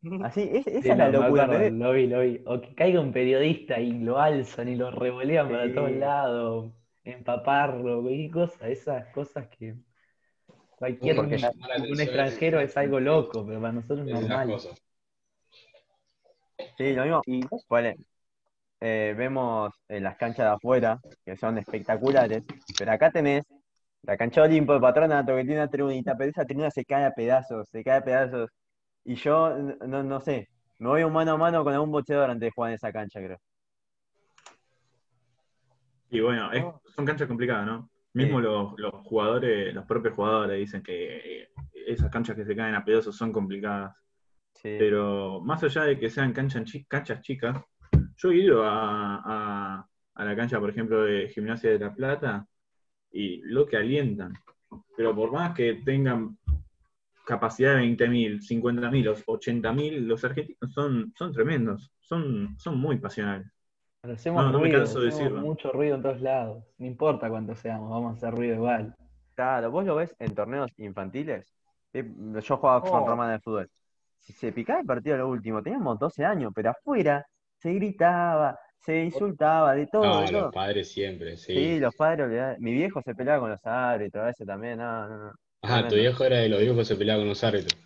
Así, 0.24 0.48
es- 0.54 0.68
esa 0.68 0.82
Sí, 0.82 0.90
es 0.92 0.98
la 0.98 1.10
locura. 1.10 1.48
lo 1.72 1.92
vi, 1.94 2.08
lo 2.08 2.20
vi. 2.20 2.44
O 2.46 2.62
que 2.62 2.76
caiga 2.76 3.02
un 3.02 3.12
periodista 3.12 3.80
y 3.80 3.94
lo 4.00 4.20
alzan 4.20 4.68
y 4.70 4.76
lo 4.76 4.92
revolean 4.92 5.50
para 5.50 5.74
todos 5.74 5.92
lados, 5.94 6.72
empaparlo, 7.04 8.02
cualquier 8.04 8.30
cosa, 8.32 8.68
esas 8.70 9.08
cosas 9.14 9.48
que 9.48 9.76
cualquier 10.78 11.20
un 11.20 11.26
atención 11.26 12.00
extranjero 12.00 12.60
es- 12.60 12.72
es 12.72 12.78
algo 12.78 13.00
loco, 13.00 13.46
pero 13.46 13.60
para 13.62 13.74
nosotros 13.74 14.08
es 14.08 14.14
normal. 14.14 14.60
Sí, 16.78 16.94
lo 16.94 17.04
mismo. 17.04 17.22
Y 17.26 17.42
Ponele, 17.68 17.98
eh, 18.82 19.14
vemos 19.18 19.74
en 19.88 20.04
las 20.04 20.18
canchas 20.18 20.46
de 20.46 20.52
afuera, 20.54 21.00
que 21.26 21.36
son 21.38 21.58
espectaculares, 21.58 22.44
pero 22.78 22.92
acá 22.92 23.12
tenés 23.12 23.44
la 24.04 24.18
cancha 24.18 24.42
de 24.42 24.48
Olimpo 24.50 24.74
de 24.74 24.80
Patronato, 24.82 25.36
que 25.36 25.44
tiene 25.44 25.62
una 25.62 25.70
tribunita, 25.70 26.18
pero 26.18 26.30
esa 26.30 26.46
tribuna 26.46 26.70
se 26.72 26.84
cae 26.84 27.06
a 27.06 27.12
pedazos, 27.12 27.70
se 27.70 27.84
cae 27.84 27.98
a 28.00 28.04
pedazos. 28.04 28.50
Y 29.06 29.16
yo, 29.16 29.56
no, 29.58 30.04
no 30.04 30.20
sé, 30.22 30.50
me 30.80 30.90
voy 30.90 31.04
un 31.04 31.14
mano 31.14 31.34
a 31.34 31.38
mano 31.38 31.64
con 31.64 31.74
algún 31.74 31.92
boxeador 31.92 32.30
antes 32.30 32.48
de 32.48 32.52
jugar 32.52 32.72
en 32.72 32.76
esa 32.76 32.92
cancha, 32.92 33.20
creo. 33.22 33.38
Y 36.10 36.20
bueno, 36.20 36.52
es- 36.52 36.64
Oh. 36.64 36.82
son 36.96 37.06
canchas 37.06 37.28
complicadas, 37.28 37.66
¿no? 37.66 37.90
Mismo 38.14 38.38
Sí. 38.40 38.44
los, 38.44 38.74
los 38.78 38.94
jugadores, 39.04 39.74
los 39.74 39.86
propios 39.86 40.14
jugadores 40.16 40.60
dicen 40.60 40.84
que 40.84 41.42
eh, 41.44 41.50
esas 41.88 42.12
canchas 42.12 42.36
que 42.36 42.46
se 42.46 42.56
caen 42.56 42.76
a 42.76 42.86
pedazos 42.86 43.16
son 43.16 43.32
complicadas. 43.32 43.96
Sí. 44.54 44.76
Pero 44.78 45.42
más 45.42 45.64
allá 45.64 45.84
de 45.84 45.98
que 46.00 46.10
sean 46.10 46.32
canchas, 46.32 46.72
canchas 46.88 47.22
chicas, 47.22 47.58
yo 48.18 48.32
he 48.32 48.36
ido 48.38 48.64
a, 48.64 49.16
a- 49.26 49.88
a 50.16 50.26
la 50.26 50.36
cancha, 50.36 50.60
por 50.60 50.70
ejemplo, 50.70 51.02
de 51.02 51.28
Gimnasia 51.30 51.72
de 51.72 51.80
La 51.80 51.94
Plata 51.94 52.46
y 53.12 53.42
lo 53.42 53.66
que 53.66 53.78
alientan. 53.78 54.34
Pero 54.96 55.16
por 55.16 55.32
más 55.32 55.56
que 55.56 55.82
tengan 55.84 56.38
capacidad 57.26 57.76
de 57.76 57.82
20.000, 57.82 58.40
50.000, 58.42 59.08
o 59.26 59.38
80.000, 59.40 60.06
los 60.06 60.24
argentinos 60.24 60.72
son, 60.74 61.14
son 61.18 61.32
tremendos, 61.34 61.92
son, 62.00 62.56
son 62.60 62.78
muy 62.80 62.98
pasionales. 63.00 63.48
Pero 64.04 64.16
hacemos 64.16 64.44
No, 64.44 64.52
no 64.52 64.60
me 64.60 64.70
canso 64.70 65.00
de 65.00 65.06
decirlo. 65.06 65.40
mucho 65.40 65.72
ruido 65.72 65.96
en 65.96 66.02
todos 66.02 66.20
lados. 66.20 66.62
No 66.78 66.86
importa 66.86 67.30
cuántos 67.30 67.58
seamos, 67.60 67.90
vamos 67.90 68.14
a 68.14 68.18
hacer 68.18 68.38
ruido 68.38 68.56
igual. 68.56 68.94
Claro, 69.34 69.72
vos 69.72 69.86
lo 69.86 69.96
ves 69.96 70.14
en 70.20 70.36
torneos 70.36 70.72
infantiles. 70.78 71.48
Eh, 71.94 72.04
Yo 72.42 72.58
jugaba 72.58 72.82
con 72.82 73.04
Oh. 73.04 73.08
Romana 73.08 73.32
de 73.32 73.40
fútbol. 73.40 73.70
Si 74.20 74.34
se 74.34 74.52
picaba 74.52 74.82
el 74.82 74.86
partido 74.86 75.16
a 75.16 75.20
lo 75.20 75.30
último, 75.30 75.64
teníamos 75.64 75.98
12 76.00 76.26
años, 76.26 76.52
pero 76.54 76.72
afuera 76.72 77.26
se 77.58 77.74
gritaba, 77.74 78.60
se 78.78 79.06
insultaba, 79.06 79.74
de 79.74 79.88
todo, 79.88 80.04
No, 80.04 80.20
de 80.22 80.28
todo. 80.28 80.42
los 80.42 80.54
padres 80.54 80.92
siempre, 80.92 81.38
Sí, 81.38 81.54
sí. 81.54 81.80
los 81.80 81.96
padres, 81.96 82.60
mi 82.60 82.74
viejo 82.74 83.02
se 83.02 83.16
peleaba 83.16 83.40
con 83.40 83.52
los 83.52 83.66
árbitros, 83.66 84.22
a 84.22 84.28
veces 84.28 84.46
también, 84.46 84.80
no, 84.80 85.08
no, 85.08 85.18
no. 85.28 85.32
Ajá, 85.62 85.88
tu 85.88 85.96
viejo 85.96 86.26
era 86.26 86.38
de 86.40 86.50
los 86.50 86.60
viejos 86.60 86.78
que 86.80 86.86
se 86.86 86.96
peleaba 86.98 87.22
con 87.22 87.30
los 87.30 87.42
árbitros. 87.44 87.80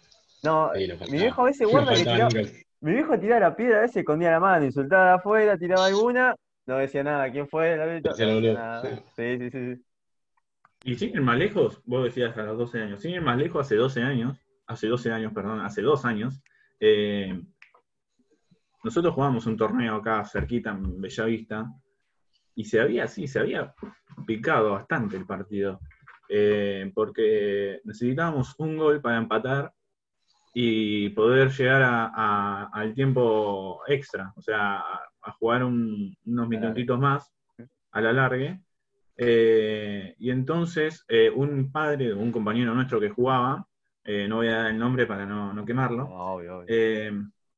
No, 0.44 0.72
Sí, 0.74 0.88
mi 1.12 1.18
viejo 1.20 1.42
a 1.42 1.46
veces 1.46 1.68
guarda 1.72 1.94
que 1.94 2.00
tiraba, 2.00 2.30
nunca. 2.30 2.50
Mi 2.82 2.94
viejo 2.94 3.20
tiraba 3.20 3.40
la 3.42 3.56
piedra, 3.56 3.80
a 3.80 3.82
veces 3.82 3.98
escondía 3.98 4.32
la 4.32 4.40
mano, 4.40 4.66
insultaba 4.66 5.06
de 5.06 5.12
afuera, 5.16 5.58
tiraba 5.58 5.86
alguna, 5.86 6.36
no 6.66 6.78
decía 6.78 7.04
nada, 7.04 7.32
¿quién 7.32 7.48
fue 7.48 7.78
No 7.78 7.86
decía 7.86 8.54
nada. 8.54 8.82
Sí, 9.16 9.38
sí, 9.38 9.50
sí, 9.50 9.76
sí. 9.76 9.84
Y 10.84 10.96
sin 10.96 11.10
ir 11.10 11.22
más 11.22 11.38
lejos, 11.38 11.82
vos 11.86 12.04
decías 12.04 12.38
a 12.38 12.44
los 12.44 12.58
12 12.58 12.82
años, 12.82 13.02
sin 13.02 13.12
ir 13.12 13.22
más 13.22 13.38
lejos, 13.38 13.66
hace 13.66 13.76
12 13.76 14.02
años, 14.04 14.38
hace 14.68 14.88
12 14.88 15.12
años, 15.12 15.34
perdón, 15.34 15.62
hace 15.62 15.82
dos 15.82 16.06
años, 16.06 16.42
eh, 16.80 17.42
nosotros 18.84 19.14
jugábamos 19.14 19.46
un 19.48 19.58
torneo 19.58 19.96
acá 19.96 20.24
cerquita 20.24 20.70
en 20.72 21.02
Bellavista, 21.02 21.68
y 22.56 22.66
se 22.66 22.80
había, 22.80 23.08
sí, 23.08 23.28
se 23.28 23.40
había 23.40 23.74
picado 24.26 24.72
bastante 24.72 25.16
el 25.16 25.26
partido, 25.26 25.80
eh, 26.30 26.92
porque 26.94 27.82
necesitábamos 27.84 28.56
un 28.58 28.78
gol 28.78 29.02
para 29.02 29.18
empatar 29.18 29.74
y 30.60 31.10
poder 31.10 31.52
llegar 31.52 31.84
a- 31.84 32.12
a- 32.16 32.70
al 32.74 32.96
tiempo 32.96 33.82
extra, 33.86 34.34
o 34.36 34.42
sea, 34.42 34.80
a, 35.22 35.32
jugar 35.34 35.64
un- 35.64 36.18
unos 36.26 36.48
minutitos 36.50 37.00
más 37.00 37.32
a 37.92 38.02
la 38.02 38.12
largue. 38.12 38.60
Eh, 39.16 40.16
y 40.18 40.32
entonces 40.32 41.06
eh, 41.10 41.30
un 41.30 41.72
padre 41.72 42.12
un 42.12 42.32
compañero 42.32 42.74
nuestro 42.74 43.00
que 43.00 43.10
jugaba, 43.12 43.68
eh, 44.04 44.28
no 44.28 44.38
voy 44.38 44.48
a 44.48 44.58
dar 44.64 44.72
el 44.72 44.80
nombre 44.80 45.06
para 45.06 45.28
no, 45.28 45.54
no 45.54 45.64
quemarlo, 45.64 46.06
No, 46.06 46.34
obvio, 46.34 46.58
obvio. 46.60 46.66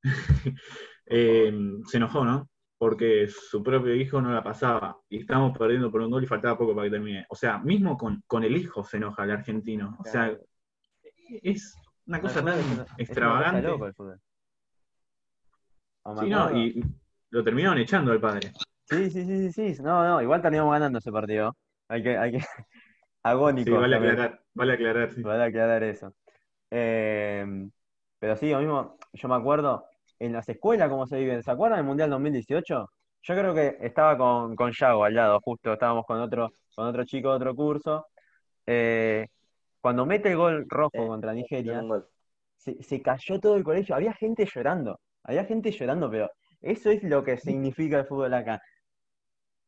se 1.05 1.97
enojó, 1.97 2.25
¿no? 2.25 2.49
Porque 2.77 3.29
su 3.29 3.63
propio 3.63 3.95
hijo 3.95 4.21
no 4.21 4.33
la 4.33 4.43
pasaba 4.43 4.97
y 5.07 5.19
estábamos 5.19 5.57
perdiendo 5.57 5.89
por 5.89 6.01
un 6.01 6.11
gol 6.11 6.23
y 6.25 6.27
faltaba 6.27 6.57
poco 6.57 6.75
para 6.75 6.87
que 6.87 6.91
termine. 6.91 7.25
O 7.29 7.35
sea, 7.35 7.59
mismo 7.59 7.97
con, 7.97 8.21
con 8.27 8.43
el 8.43 8.57
hijo 8.57 8.83
se 8.83 8.97
enoja 8.97 9.23
el 9.23 9.31
argentino. 9.31 9.95
O 9.99 10.03
sea, 10.03 10.37
es 11.43 11.73
una 12.09 12.21
cosa 12.21 12.43
tan 12.43 12.59
extravagante. 12.97 13.61
loca 13.61 13.85
el 13.85 13.93
fútbol. 13.93 14.19
Sí, 16.19 16.29
no, 16.29 16.57
y 16.57 16.83
lo 17.29 17.43
terminaron 17.43 17.77
echando 17.77 18.11
al 18.11 18.19
padre. 18.19 18.51
Sí, 18.85 19.11
sí, 19.11 19.23
sí, 19.25 19.51
sí, 19.51 19.73
sí. 19.75 19.83
No, 19.83 20.03
no, 20.03 20.21
igual 20.21 20.41
terminamos 20.41 20.73
ganando 20.73 20.97
ese 20.97 21.11
partido. 21.11 21.55
Hay 21.87 22.01
que, 22.01 22.17
hay 22.17 22.31
que, 22.31 22.39
agónico. 23.23 23.69
Sí, 23.69 23.77
vale 23.77 23.95
también. 23.95 24.13
aclarar, 24.13 24.43
vale 24.55 24.73
aclarar, 24.73 25.11
sí. 25.11 25.21
Vale 25.21 25.43
aclarar 25.43 25.83
eso. 25.83 26.13
Eh, 26.71 27.45
pero 28.17 28.35
sí, 28.35 28.49
lo 28.49 28.59
mismo, 28.59 28.97
yo 29.13 29.27
me 29.27 29.35
acuerdo, 29.35 29.85
en 30.17 30.33
las 30.33 30.49
escuelas, 30.49 30.89
¿cómo 30.89 31.05
se 31.05 31.19
vive? 31.19 31.43
¿Se 31.43 31.51
acuerdan 31.51 31.77
del 31.77 31.85
Mundial 31.85 32.09
2018? 32.09 32.89
Yo 33.21 33.35
creo 33.35 33.53
que 33.53 33.77
estaba 33.81 34.17
con, 34.17 34.55
con 34.55 34.71
Yago 34.71 35.03
al 35.03 35.13
lado, 35.13 35.39
justo, 35.41 35.73
estábamos 35.73 36.05
con 36.07 36.19
otro, 36.19 36.51
con 36.75 36.87
otro 36.87 37.03
chico 37.03 37.29
de 37.29 37.35
otro 37.35 37.55
curso. 37.55 38.07
Eh, 38.65 39.27
cuando 39.81 40.05
mete 40.05 40.29
el 40.31 40.37
gol 40.37 40.65
rojo 40.67 40.91
Eh, 40.93 41.07
contra 41.07 41.33
Nigeria, 41.33 41.81
se, 42.57 42.81
se 42.83 43.01
cayó 43.01 43.39
todo 43.39 43.55
el 43.55 43.63
colegio, 43.63 43.95
había 43.95 44.13
gente 44.13 44.45
llorando, 44.45 44.99
había 45.23 45.45
gente 45.45 45.71
llorando, 45.71 46.09
pero 46.11 46.29
eso 46.61 46.89
es 46.89 47.01
lo 47.03 47.23
que 47.23 47.37
significa 47.37 47.99
el 47.99 48.05
fútbol 48.05 48.33
acá. 48.33 48.61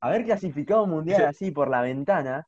Haber 0.02 0.26
clasificado 0.26 0.84
un 0.84 0.90
mundial 0.90 1.26
así 1.26 1.52
por 1.52 1.70
la 1.70 1.82
ventana, 1.82 2.46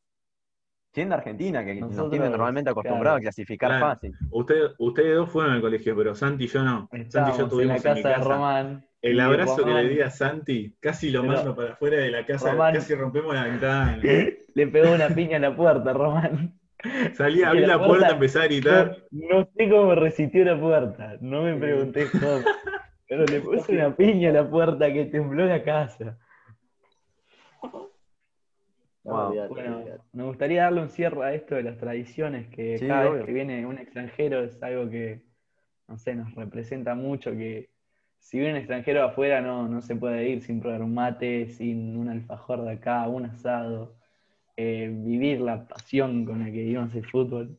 siendo 0.92 1.16
Argentina, 1.16 1.64
que 1.64 1.76
nos 1.76 1.90
Nosotros, 1.92 2.12
tiene 2.12 2.30
normalmente 2.30 2.70
acostumbrados 2.72 3.20
a 3.20 3.22
clasificar 3.22 3.70
Claro. 3.70 3.86
fácil. 3.88 4.14
Ustedes, 4.32 4.72
ustedes 4.80 5.16
dos 5.16 5.30
fueron 5.32 5.54
al 5.54 5.62
colegio, 5.62 5.96
pero 5.96 6.14
Santi 6.16 6.44
y 6.46 6.48
yo 6.48 6.64
no. 6.64 6.90
Santi 6.92 6.98
y 6.98 7.00
yo 7.00 7.04
Estábamos 7.06 7.38
en 7.40 7.44
la 7.46 7.50
tuvimos 7.50 7.72
en 7.72 7.78
mi 7.78 7.82
casa 7.84 8.10
de 8.10 8.16
casa. 8.16 8.30
Román. 8.30 8.86
El 9.02 9.20
abrazo 9.20 9.66
que 9.66 9.72
le 9.74 9.90
di 9.90 10.02
a 10.02 10.10
Santi, 10.10 10.76
casi 10.80 11.10
lo 11.12 11.22
Pero- 11.22 11.34
mando 11.34 11.56
para 11.56 11.74
afuera 11.74 11.98
de 11.98 12.12
la 12.12 12.26
casa, 12.26 12.52
Román- 12.52 12.74
casi 12.76 12.96
rompemos 12.96 13.34
la 13.34 13.44
ventana. 13.46 13.98
Le 14.56 14.68
pegó 14.68 14.94
una 14.94 15.10
piña 15.10 15.38
a 15.38 15.40
la 15.40 15.56
puerta, 15.56 15.94
Román. 15.94 16.60
Salí, 17.16 17.44
abrí 17.44 17.62
la 17.62 17.68
la 17.68 17.78
puerta, 17.78 17.88
puerta- 17.88 18.14
empecé 18.14 18.40
a 18.40 18.44
gritar. 18.46 18.98
no 19.12 19.46
sé 19.56 19.70
cómo 19.70 19.96
resistió 19.96 20.44
la 20.46 20.60
puerta, 20.60 21.18
no 21.22 21.44
me 21.44 21.56
pregunté 21.56 22.12
cómo. 22.12 22.44
Pero 23.08 23.26
le 23.26 23.40
puse 23.42 23.74
una 23.74 23.96
piña 23.96 24.30
a 24.30 24.34
la 24.34 24.50
puerta 24.50 24.92
que 24.92 25.06
tembló 25.06 25.46
la 25.46 25.64
casa. 25.64 26.18
No, 29.06 29.12
Wow. 29.12 29.28
olvidate, 29.28 29.50
Bueno, 29.54 29.78
olvidate. 29.80 30.02
me 30.14 30.24
gustaría 30.24 30.64
darle 30.64 30.82
un 30.82 30.90
cierre 30.90 31.26
a 31.26 31.34
esto 31.34 31.56
de 31.56 31.64
las 31.64 31.78
tradiciones, 31.78 32.48
que 32.50 32.78
Sí, 32.80 32.88
cada 32.88 33.02
obvio. 33.10 33.14
vez 33.18 33.26
que 33.26 33.34
viene 33.34 33.66
un 33.66 33.78
extranjero 33.78 34.44
es 34.44 34.62
algo 34.64 34.90
que, 34.90 35.24
no 35.90 35.98
sé, 35.98 36.16
nos 36.16 36.34
representa 36.36 36.96
mucho, 36.96 37.32
que 37.32 37.70
si 38.20 38.38
viene 38.40 38.54
un 38.54 38.58
extranjero 38.60 39.04
afuera 39.04 39.42
no, 39.42 39.68
no 39.68 39.82
se 39.82 39.98
puede 39.98 40.30
ir 40.30 40.42
sin 40.42 40.62
probar 40.62 40.82
un 40.82 40.94
mate, 40.94 41.50
sin 41.50 41.98
un 41.98 42.08
alfajor 42.10 42.64
de 42.64 42.72
acá, 42.72 43.06
un 43.10 43.26
asado, 43.26 43.98
eh, 44.56 44.90
vivir 44.92 45.42
la 45.42 45.68
pasión 45.68 46.26
con 46.26 46.40
la 46.40 46.46
que 46.46 46.52
vivimos 46.52 46.94
el 46.96 47.06
fútbol. 47.06 47.58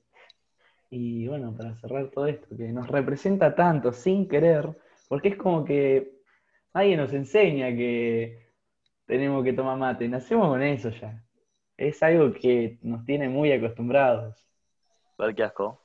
Y 0.91 1.27
bueno, 1.27 1.55
para 1.57 1.75
cerrar 1.77 2.11
todo 2.11 2.27
esto, 2.27 2.57
que 2.57 2.69
nos 2.69 2.89
representa 2.89 3.55
tanto 3.55 3.93
sin 3.93 4.29
querer, 4.29 4.69
porque 5.09 5.31
es 5.31 5.37
como 5.37 5.65
que 5.65 6.21
nadie 6.73 6.97
nos 6.97 7.13
enseña 7.13 7.69
que 7.69 8.53
tenemos 9.07 9.43
que 9.43 9.53
tomar 9.53 9.77
mate, 9.77 10.09
nacemos 10.09 10.49
con 10.49 10.63
eso 10.63 10.91
ya. 10.91 11.21
Es 11.77 12.03
algo 12.03 12.33
que 12.33 12.79
nos 12.83 13.05
tiene 13.05 13.29
muy 13.29 13.51
acostumbrados. 13.51 14.47
Ver 15.19 15.35
qué 15.35 15.43
asco. 15.43 15.85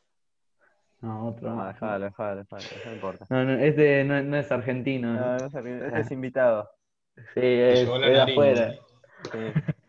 No, 1.02 1.30
otro 1.30 1.50
No, 1.50 1.66
dejalo, 1.66 2.06
dejalo, 2.06 2.36
dejalo, 2.44 2.64
no 2.86 2.94
importa. 2.94 3.26
No, 3.30 3.46
no, 3.46 3.54
este 3.54 4.04
no, 4.04 4.22
no 4.22 4.38
es 4.38 4.52
argentino. 4.52 5.14
No, 5.14 5.38
no 5.38 5.50
se 5.50 5.62
ríe, 5.62 5.88
este 5.88 6.02
es 6.02 6.12
invitado. 6.12 6.70
Sí, 7.34 7.42
es, 7.42 7.90
es 7.90 8.20
afuera. 8.20 8.74
Sí. 9.32 9.40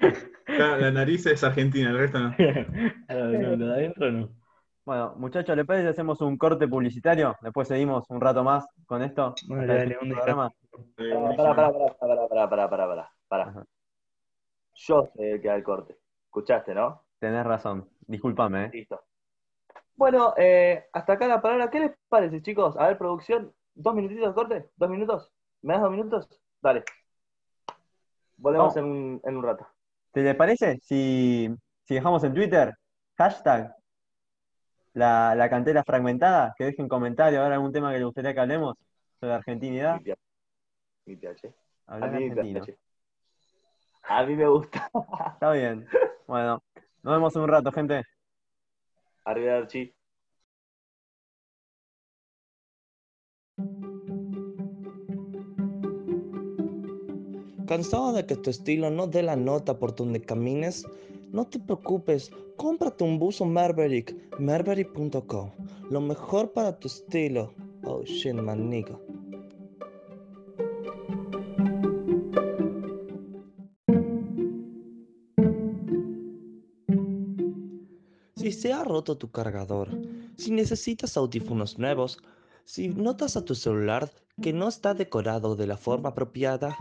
La 0.60 0.90
nariz 0.90 1.26
es 1.26 1.42
argentina, 1.42 1.90
el 1.90 1.98
resto 1.98 2.18
no. 2.20 2.34
lo 3.08 3.56
de 3.56 3.72
adentro 3.72 4.10
no. 4.10 4.28
Bueno, 4.84 5.14
muchachos, 5.16 5.56
¿le 5.56 5.64
parece 5.64 5.88
hacemos 5.88 6.20
un 6.20 6.36
corte 6.36 6.66
publicitario? 6.66 7.36
Después 7.42 7.68
seguimos 7.68 8.08
un 8.08 8.20
rato 8.20 8.42
más 8.42 8.66
con 8.86 9.02
esto. 9.02 9.34
Bueno, 9.46 9.66
dale, 9.66 9.96
un 10.00 10.10
programa. 10.10 10.52
Eh, 10.96 11.34
pará, 11.36 11.54
pará, 11.54 11.72
pará, 11.98 12.28
pará, 12.28 12.68
pará, 12.68 12.68
pará, 12.68 13.12
pará. 13.28 13.66
Yo 14.74 15.08
sé 15.14 15.40
que 15.40 15.48
da 15.48 15.54
el 15.54 15.62
corte. 15.62 15.98
Escuchaste, 16.24 16.74
¿no? 16.74 17.04
Tenés 17.18 17.44
razón. 17.44 17.88
Discúlpame. 18.00 18.64
¿eh? 18.64 18.70
Listo. 18.72 19.00
Bueno, 19.94 20.34
eh, 20.36 20.86
hasta 20.92 21.12
acá 21.12 21.28
la 21.28 21.42
palabra. 21.42 21.70
¿Qué 21.70 21.80
les 21.80 21.92
parece, 22.08 22.42
chicos? 22.42 22.76
A 22.76 22.88
ver, 22.88 22.98
producción. 22.98 23.52
¿Dos 23.74 23.94
minutitos 23.94 24.28
de 24.28 24.34
corte? 24.34 24.70
¿Dos 24.76 24.90
minutos? 24.90 25.30
¿Me 25.62 25.74
das 25.74 25.82
dos 25.82 25.90
minutos? 25.90 26.40
Dale. 26.60 26.84
Volvemos 28.38 28.76
en 28.76 29.20
un 29.24 29.42
rato. 29.42 29.66
¿Te 30.12 30.22
le 30.22 30.34
parece 30.34 30.78
si, 30.82 31.48
si 31.84 31.94
dejamos 31.94 32.24
en 32.24 32.34
Twitter 32.34 32.74
hashtag 33.16 33.74
la, 34.94 35.34
la 35.34 35.48
cantera 35.48 35.84
fragmentada? 35.84 36.54
Que 36.56 36.64
dejen 36.64 36.88
comentario, 36.88 37.42
ahora 37.42 37.54
algún 37.54 37.72
tema 37.72 37.90
que 37.92 37.98
les 37.98 38.06
gustaría 38.06 38.34
que 38.34 38.40
hablemos 38.40 38.76
sobre 39.20 39.34
argentinidad. 39.34 40.00
Mi. 41.06 41.14
Mi. 41.14 41.20
A 41.86 41.94
Hablar 41.94 42.14
argentino. 42.14 42.60
piache. 42.62 42.78
A 44.02 44.22
mí 44.24 44.34
me 44.34 44.46
gusta. 44.46 44.90
Está 45.34 45.52
bien. 45.52 45.86
Bueno, 46.26 46.62
nos 47.02 47.14
vemos 47.14 47.36
en 47.36 47.42
un 47.42 47.48
rato, 47.48 47.70
gente. 47.72 48.02
Arrivederci. 49.24 49.94
¿Cansado 57.70 58.12
de 58.12 58.26
que 58.26 58.34
tu 58.34 58.50
estilo 58.50 58.90
no 58.90 59.06
dé 59.06 59.22
la 59.22 59.36
nota 59.36 59.78
por 59.78 59.94
donde 59.94 60.20
camines? 60.20 60.84
No 61.30 61.46
te 61.46 61.60
preocupes, 61.60 62.32
cómprate 62.56 63.04
un 63.04 63.20
buzo 63.20 63.44
Marbury, 63.44 64.04
marbury.com. 64.40 65.52
Lo 65.88 66.00
mejor 66.00 66.50
para 66.52 66.76
tu 66.80 66.88
estilo. 66.88 67.54
Oh 67.84 68.02
shit, 68.02 68.34
man, 68.34 68.68
nigga. 68.68 68.98
Si 78.34 78.50
se 78.50 78.72
ha 78.72 78.82
roto 78.82 79.16
tu 79.16 79.30
cargador, 79.30 79.90
si 80.36 80.50
necesitas 80.50 81.16
audífonos 81.16 81.78
nuevos, 81.78 82.18
si 82.64 82.88
notas 82.88 83.36
a 83.36 83.44
tu 83.44 83.54
celular 83.54 84.10
que 84.42 84.52
no 84.52 84.66
está 84.66 84.92
decorado 84.92 85.54
de 85.54 85.68
la 85.68 85.76
forma 85.76 86.08
apropiada, 86.08 86.76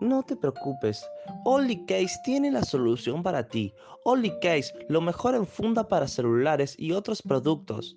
no 0.00 0.22
te 0.22 0.36
preocupes. 0.36 1.04
Only 1.44 1.84
Case 1.86 2.16
tiene 2.24 2.50
la 2.50 2.62
solución 2.62 3.22
para 3.22 3.48
ti. 3.48 3.72
Only 4.04 4.32
Case, 4.40 4.72
lo 4.88 5.00
mejor 5.00 5.34
en 5.34 5.46
funda 5.46 5.88
para 5.88 6.08
celulares 6.08 6.74
y 6.78 6.92
otros 6.92 7.22
productos. 7.22 7.96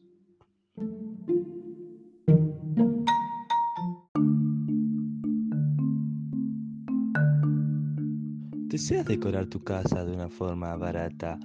¿Deseas 8.70 9.06
decorar 9.06 9.48
tu 9.48 9.64
casa 9.64 10.06
de 10.06 10.14
una 10.14 10.30
forma 10.30 10.76
barata 10.76 11.40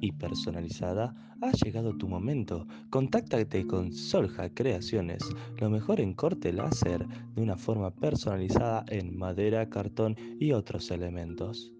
y 0.00 0.12
personalizada, 0.12 1.14
ha 1.40 1.52
llegado 1.52 1.96
tu 1.96 2.08
momento. 2.08 2.66
Contáctate 2.90 3.66
con 3.66 3.92
Solja 3.92 4.50
Creaciones, 4.50 5.22
lo 5.58 5.70
mejor 5.70 6.00
en 6.00 6.14
corte 6.14 6.52
láser 6.52 7.06
de 7.34 7.42
una 7.42 7.56
forma 7.56 7.90
personalizada 7.90 8.84
en 8.88 9.16
madera, 9.16 9.68
cartón 9.68 10.16
y 10.40 10.52
otros 10.52 10.90
elementos. 10.90 11.75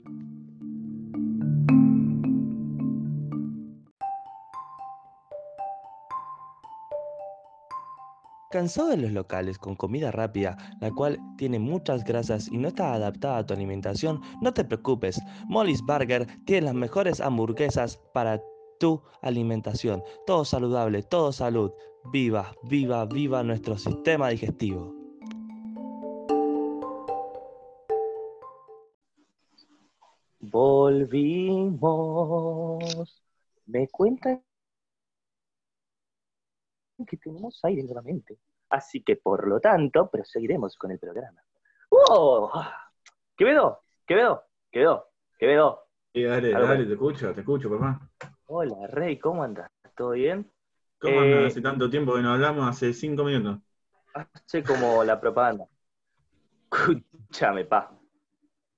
¿Cansado 8.56 8.88
de 8.88 8.96
los 8.96 9.12
locales 9.12 9.58
con 9.58 9.76
comida 9.76 10.10
rápida, 10.10 10.56
la 10.80 10.90
cual 10.90 11.18
tiene 11.36 11.58
muchas 11.58 12.02
grasas 12.04 12.48
y 12.50 12.56
no 12.56 12.68
está 12.68 12.94
adaptada 12.94 13.36
a 13.36 13.44
tu 13.44 13.52
alimentación? 13.52 14.22
No 14.40 14.54
te 14.54 14.64
preocupes, 14.64 15.20
Molly's 15.46 15.82
Burger 15.82 16.26
tiene 16.46 16.62
las 16.62 16.74
mejores 16.74 17.20
hamburguesas 17.20 17.98
para 18.14 18.40
tu 18.80 19.02
alimentación. 19.20 20.02
Todo 20.26 20.46
saludable, 20.46 21.02
todo 21.02 21.32
salud. 21.32 21.70
Viva, 22.10 22.50
viva, 22.62 23.04
viva 23.04 23.42
nuestro 23.42 23.76
sistema 23.76 24.30
digestivo. 24.30 24.94
Volvimos. 30.40 31.82
Me 33.66 33.86
cuentan 33.88 34.42
que 37.06 37.18
tenemos 37.18 37.62
aire 37.62 37.82
nuevamente. 37.82 38.38
Así 38.68 39.02
que 39.02 39.16
por 39.16 39.46
lo 39.46 39.60
tanto, 39.60 40.10
proseguiremos 40.10 40.76
con 40.76 40.90
el 40.90 40.98
programa. 40.98 41.40
¡Oh! 41.90 42.50
Quevedo, 43.36 43.80
Quevedo, 44.06 44.44
Quevedo, 44.70 45.08
Quevedo. 45.38 45.82
Sí, 46.12 46.22
dale, 46.22 46.50
dale, 46.50 46.84
te 46.86 46.92
escucho, 46.94 47.32
te 47.34 47.40
escucho, 47.40 47.70
papá. 47.70 48.00
Hola, 48.46 48.86
Rey, 48.88 49.18
¿cómo 49.18 49.42
andas? 49.44 49.70
¿Todo 49.96 50.10
bien? 50.10 50.50
¿Cómo 50.98 51.22
Eh, 51.22 51.34
andas? 51.34 51.52
Hace 51.52 51.60
tanto 51.60 51.90
tiempo 51.90 52.14
que 52.14 52.22
no 52.22 52.32
hablamos, 52.32 52.68
hace 52.68 52.92
cinco 52.92 53.24
minutos. 53.24 53.58
Hace 54.14 54.62
como 54.62 55.04
la 55.04 55.20
propaganda. 55.20 55.66
Escúchame, 56.72 57.64
pa. 57.66 57.92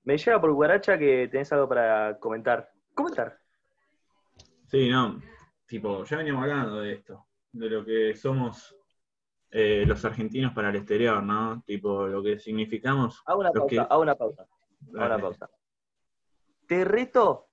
Me 0.03 0.17
llega 0.17 0.39
por 0.39 0.51
guaracha 0.53 0.97
que 0.97 1.27
tenés 1.29 1.51
algo 1.53 1.67
para 1.69 2.17
comentar. 2.19 2.71
Comentar. 2.93 3.39
Sí, 4.67 4.89
no, 4.89 5.19
tipo, 5.65 6.03
ya 6.03 6.17
veníamos 6.17 6.43
hablando 6.43 6.81
de 6.81 6.93
esto, 6.93 7.25
de 7.53 7.69
lo 7.69 7.85
que 7.85 8.15
somos 8.15 8.75
eh, 9.51 9.83
los 9.87 10.03
argentinos 10.05 10.53
para 10.53 10.69
el 10.69 10.75
exterior, 10.75 11.23
¿no? 11.23 11.63
Tipo, 11.65 12.07
lo 12.07 12.21
que 12.21 12.39
significamos. 12.39 13.21
Hago 13.25 13.39
una 13.41 13.51
pausa, 13.51 13.67
que- 13.67 13.79
hago 13.79 14.01
una 14.01 14.15
pausa, 14.15 14.41
hago 14.43 15.05
una 15.05 15.19
pausa. 15.19 15.49
Te 16.67 16.85
reto 16.85 17.47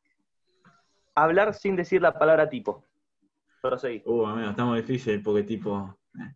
a 1.15 1.25
hablar 1.25 1.55
sin 1.55 1.77
decir 1.77 2.03
la 2.03 2.19
palabra 2.19 2.49
tipo. 2.49 2.85
Proseguí. 3.63 4.03
Uh, 4.05 4.27
amigo, 4.27 4.51
estamos 4.51 4.77
difícil 4.77 5.23
porque 5.23 5.43
tipo. 5.43 5.99
eh. 6.21 6.35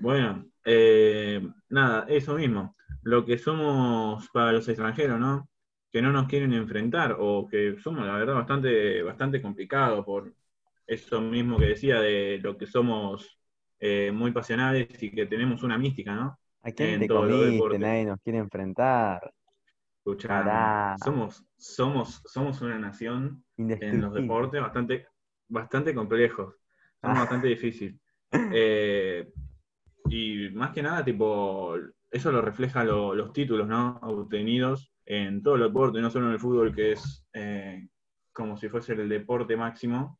Bueno, 0.00 0.46
eh, 0.64 1.46
nada, 1.68 2.04
eso 2.08 2.34
mismo. 2.34 2.76
Lo 3.02 3.24
que 3.24 3.38
somos 3.38 4.28
para 4.30 4.52
los 4.52 4.68
extranjeros, 4.68 5.18
¿no? 5.18 5.48
Que 5.90 6.02
no 6.02 6.12
nos 6.12 6.28
quieren 6.28 6.52
enfrentar, 6.52 7.16
o 7.18 7.48
que 7.48 7.78
somos, 7.80 8.06
la 8.06 8.12
verdad, 8.14 8.34
bastante, 8.34 9.02
bastante 9.02 9.40
complicados 9.40 10.04
por 10.04 10.32
eso 10.86 11.20
mismo 11.20 11.58
que 11.58 11.66
decía 11.66 12.00
de 12.00 12.38
lo 12.42 12.56
que 12.56 12.66
somos 12.66 13.37
eh, 13.80 14.10
muy 14.12 14.32
pasionales 14.32 14.88
y 15.02 15.10
que 15.10 15.26
tenemos 15.26 15.62
una 15.62 15.78
mística, 15.78 16.14
¿no? 16.14 16.38
¿A 16.62 16.72
quién 16.72 16.90
En 16.90 17.00
te 17.00 17.08
comiste? 17.08 17.78
Nadie 17.78 18.04
nos 18.04 18.20
quiere 18.20 18.38
enfrentar. 18.38 19.32
Escuchá, 19.98 20.96
somos, 21.04 21.44
somos, 21.56 22.22
somos 22.24 22.60
una 22.62 22.78
nación 22.78 23.44
en 23.56 24.00
los 24.00 24.12
deportes 24.14 24.60
bastante, 24.60 25.06
bastante 25.48 25.94
complejos. 25.94 26.54
Somos 27.00 27.16
Ah. 27.16 27.20
bastante 27.20 27.48
difícil. 27.48 27.98
Eh, 28.32 29.30
y 30.08 30.48
más 30.50 30.70
que 30.72 30.82
nada, 30.82 31.04
tipo, 31.04 31.76
eso 32.10 32.32
lo 32.32 32.40
refleja 32.42 32.84
lo- 32.84 33.14
los 33.14 33.32
títulos, 33.32 33.68
¿no? 33.68 33.98
Obtenidos 34.02 34.92
en 35.04 35.42
todo 35.42 35.54
el 35.56 35.62
deporte, 35.62 36.00
no 36.00 36.10
solo 36.10 36.26
en 36.26 36.32
el 36.32 36.40
fútbol, 36.40 36.74
que 36.74 36.92
es 36.92 37.24
eh, 37.34 37.86
como 38.32 38.56
si 38.56 38.68
fuese 38.68 38.94
el 38.94 39.08
deporte 39.08 39.56
máximo, 39.56 40.18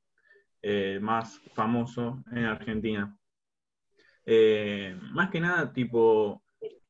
eh, 0.62 0.98
más 1.00 1.40
famoso 1.54 2.22
en 2.32 2.44
Argentina. 2.44 3.17
Eh, 4.30 4.94
más 5.12 5.30
que 5.30 5.40
nada, 5.40 5.72
tipo, 5.72 6.42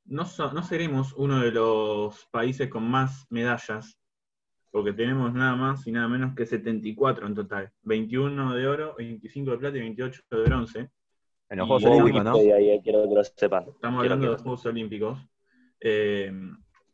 no, 0.06 0.24
so- 0.24 0.52
no 0.52 0.64
seremos 0.64 1.12
uno 1.12 1.38
de 1.38 1.52
los 1.52 2.26
países 2.32 2.68
con 2.68 2.82
más 2.90 3.26
medallas, 3.30 3.96
porque 4.72 4.92
tenemos 4.92 5.32
nada 5.32 5.54
más 5.54 5.86
y 5.86 5.92
nada 5.92 6.08
menos 6.08 6.34
que 6.34 6.46
74 6.46 7.28
en 7.28 7.34
total. 7.36 7.70
21 7.82 8.54
de 8.56 8.66
oro, 8.66 8.96
25 8.98 9.52
de 9.52 9.58
plata 9.58 9.76
y 9.76 9.80
28 9.82 10.22
de 10.32 10.42
bronce. 10.42 10.90
En 11.48 11.58
los 11.58 11.66
Y 11.66 11.68
Juegos 11.70 11.84
Olímpicos, 11.84 12.24
¿no? 12.24 12.32
Ahí, 12.32 12.70
eh, 12.70 12.80
quiero 12.82 13.08
que 13.08 13.14
lo 13.14 13.22
sepan. 13.24 13.64
Estamos 13.68 14.00
Quiero 14.02 14.14
hablando 14.14 14.16
que 14.16 14.20
de 14.20 14.26
lo 14.26 14.32
los 14.32 14.42
Juegos 14.42 14.66
Olímpicos. 14.66 15.18
Eh, 15.80 16.32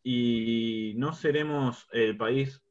y 0.03 0.92
no 0.99 1.14
seremos 1.14 1.88
el 1.90 2.18
país 2.18 2.62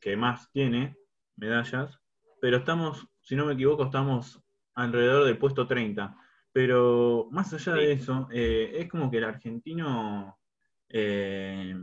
que 0.00 0.16
más 0.16 0.50
tiene 0.50 0.96
medallas, 1.36 2.00
pero 2.40 2.56
estamos, 2.56 3.06
si 3.20 3.36
no 3.36 3.44
me 3.44 3.52
equivoco, 3.52 3.84
estamos 3.84 4.42
alrededor 4.74 5.26
del 5.26 5.36
puesto 5.36 5.66
30. 5.66 6.16
Pero 6.54 7.26
más 7.32 7.52
allá 7.52 7.74
de 7.74 7.90
eso, 7.90 8.28
eh, 8.30 8.74
es 8.76 8.88
como 8.88 9.10
que 9.10 9.18
el 9.18 9.24
argentino 9.24 10.38
eh, 10.88 11.74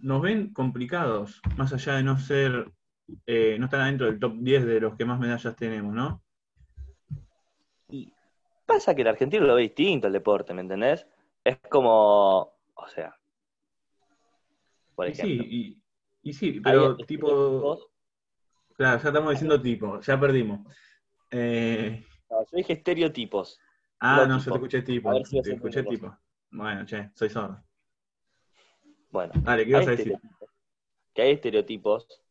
nos 0.00 0.22
ven 0.22 0.54
complicados, 0.54 1.42
más 1.58 1.74
allá 1.74 1.96
de 1.96 2.04
no 2.04 2.18
ser, 2.18 2.72
eh, 3.26 3.56
no 3.58 3.66
estar 3.66 3.84
dentro 3.84 4.06
del 4.06 4.18
top 4.18 4.36
10 4.38 4.64
de 4.64 4.80
los 4.80 4.96
que 4.96 5.04
más 5.04 5.20
medallas 5.20 5.54
tenemos, 5.56 5.92
¿no? 5.92 6.22
Y 7.90 8.10
pasa 8.64 8.94
que 8.94 9.02
el 9.02 9.08
argentino 9.08 9.44
lo 9.46 9.56
ve 9.56 9.62
distinto 9.62 10.06
el 10.06 10.14
deporte, 10.14 10.54
¿me 10.54 10.62
entendés? 10.62 11.06
Es 11.44 11.58
como, 11.68 12.54
o 12.72 12.88
sea, 12.88 13.14
por 14.94 15.06
Y 15.06 15.14
sí, 15.14 15.20
ejemplo. 15.20 15.44
y, 15.50 15.82
y 16.22 16.32
sí, 16.32 16.60
pero 16.64 16.96
tipo, 16.96 17.78
claro, 18.74 19.02
ya 19.02 19.08
estamos 19.08 19.32
diciendo 19.32 19.60
tipo, 19.60 20.00
ya 20.00 20.18
perdimos. 20.18 20.60
Eh, 21.30 22.02
No, 22.32 22.40
yo 22.40 22.56
dije 22.56 22.72
estereotipos. 22.72 23.60
ah, 24.00 24.24
No, 24.26 24.38
tipo. 24.38 24.44
yo 24.44 24.50
te 24.52 24.56
escuché 24.56 24.82
tipo, 24.82 25.10
A 25.10 25.14
ver 25.14 25.26
si 25.26 25.32
te 25.34 25.40
hacemos 25.40 25.56
escuché 25.58 25.80
una 25.80 25.90
tipo. 25.90 26.18
Bueno, 26.50 26.86
che, 26.86 27.10
soy 27.14 27.28
sordo. 27.28 27.62
Bueno, 29.10 29.32
Dale, 29.42 29.64
¿qué 29.64 29.70
ibas 29.70 29.86
a 29.86 29.90
decir? 29.90 30.18
Que 31.12 31.22
hay 31.22 31.32
estereotipos 31.32 32.22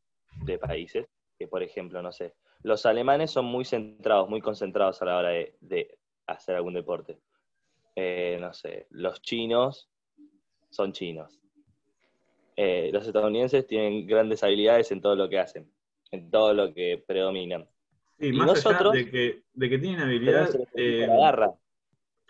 de 0.44 0.58
países 0.58 1.08
que, 1.38 1.48
por 1.48 1.62
ejemplo, 1.62 2.02
no 2.02 2.12
sé, 2.12 2.34
los 2.64 2.86
alemanes 2.88 3.30
son 3.30 3.46
muy 3.46 3.64
centrados, 3.64 4.28
muy 4.28 4.42
concentrados 4.42 5.02
a 5.02 5.06
la 5.06 5.18
hora 5.18 5.30
de, 5.30 5.56
de 5.62 6.00
hacer 6.26 6.56
algún 6.56 6.74
deporte. 6.74 7.20
Eh, 7.96 8.38
no 8.42 8.54
sé, 8.54 8.88
los 8.90 9.22
chinos 9.22 9.88
son 10.72 10.94
chinos. 10.94 11.40
Eh, 12.56 12.90
los 12.92 13.06
estadounidenses 13.06 13.68
tienen 13.68 14.08
grandes 14.08 14.44
habilidades 14.44 14.92
en 14.92 15.02
todo 15.02 15.16
lo 15.16 15.30
que 15.30 15.40
hacen, 15.40 15.72
en 16.10 16.32
todo 16.32 16.54
lo 16.54 16.74
que 16.74 17.04
predominan. 17.06 17.68
Sí, 18.22 18.28
y 18.28 18.34
más 18.34 18.48
nosotros 18.48 18.94
allá 18.94 19.04
de 19.04 19.10
que, 19.10 19.44
de 19.52 19.70
que 19.70 19.78
tienen 19.80 20.02
habilidad, 20.02 20.44
estereotipo 20.44 20.78
eh, 20.78 21.08
garra. 21.08 21.52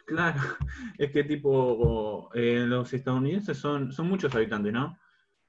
Claro, 0.05 0.39
es 0.97 1.11
que 1.11 1.23
tipo, 1.25 2.29
eh, 2.33 2.65
los 2.65 2.93
estadounidenses 2.93 3.57
son, 3.57 3.91
son 3.91 4.07
muchos 4.07 4.33
habitantes, 4.33 4.71
¿no? 4.71 4.97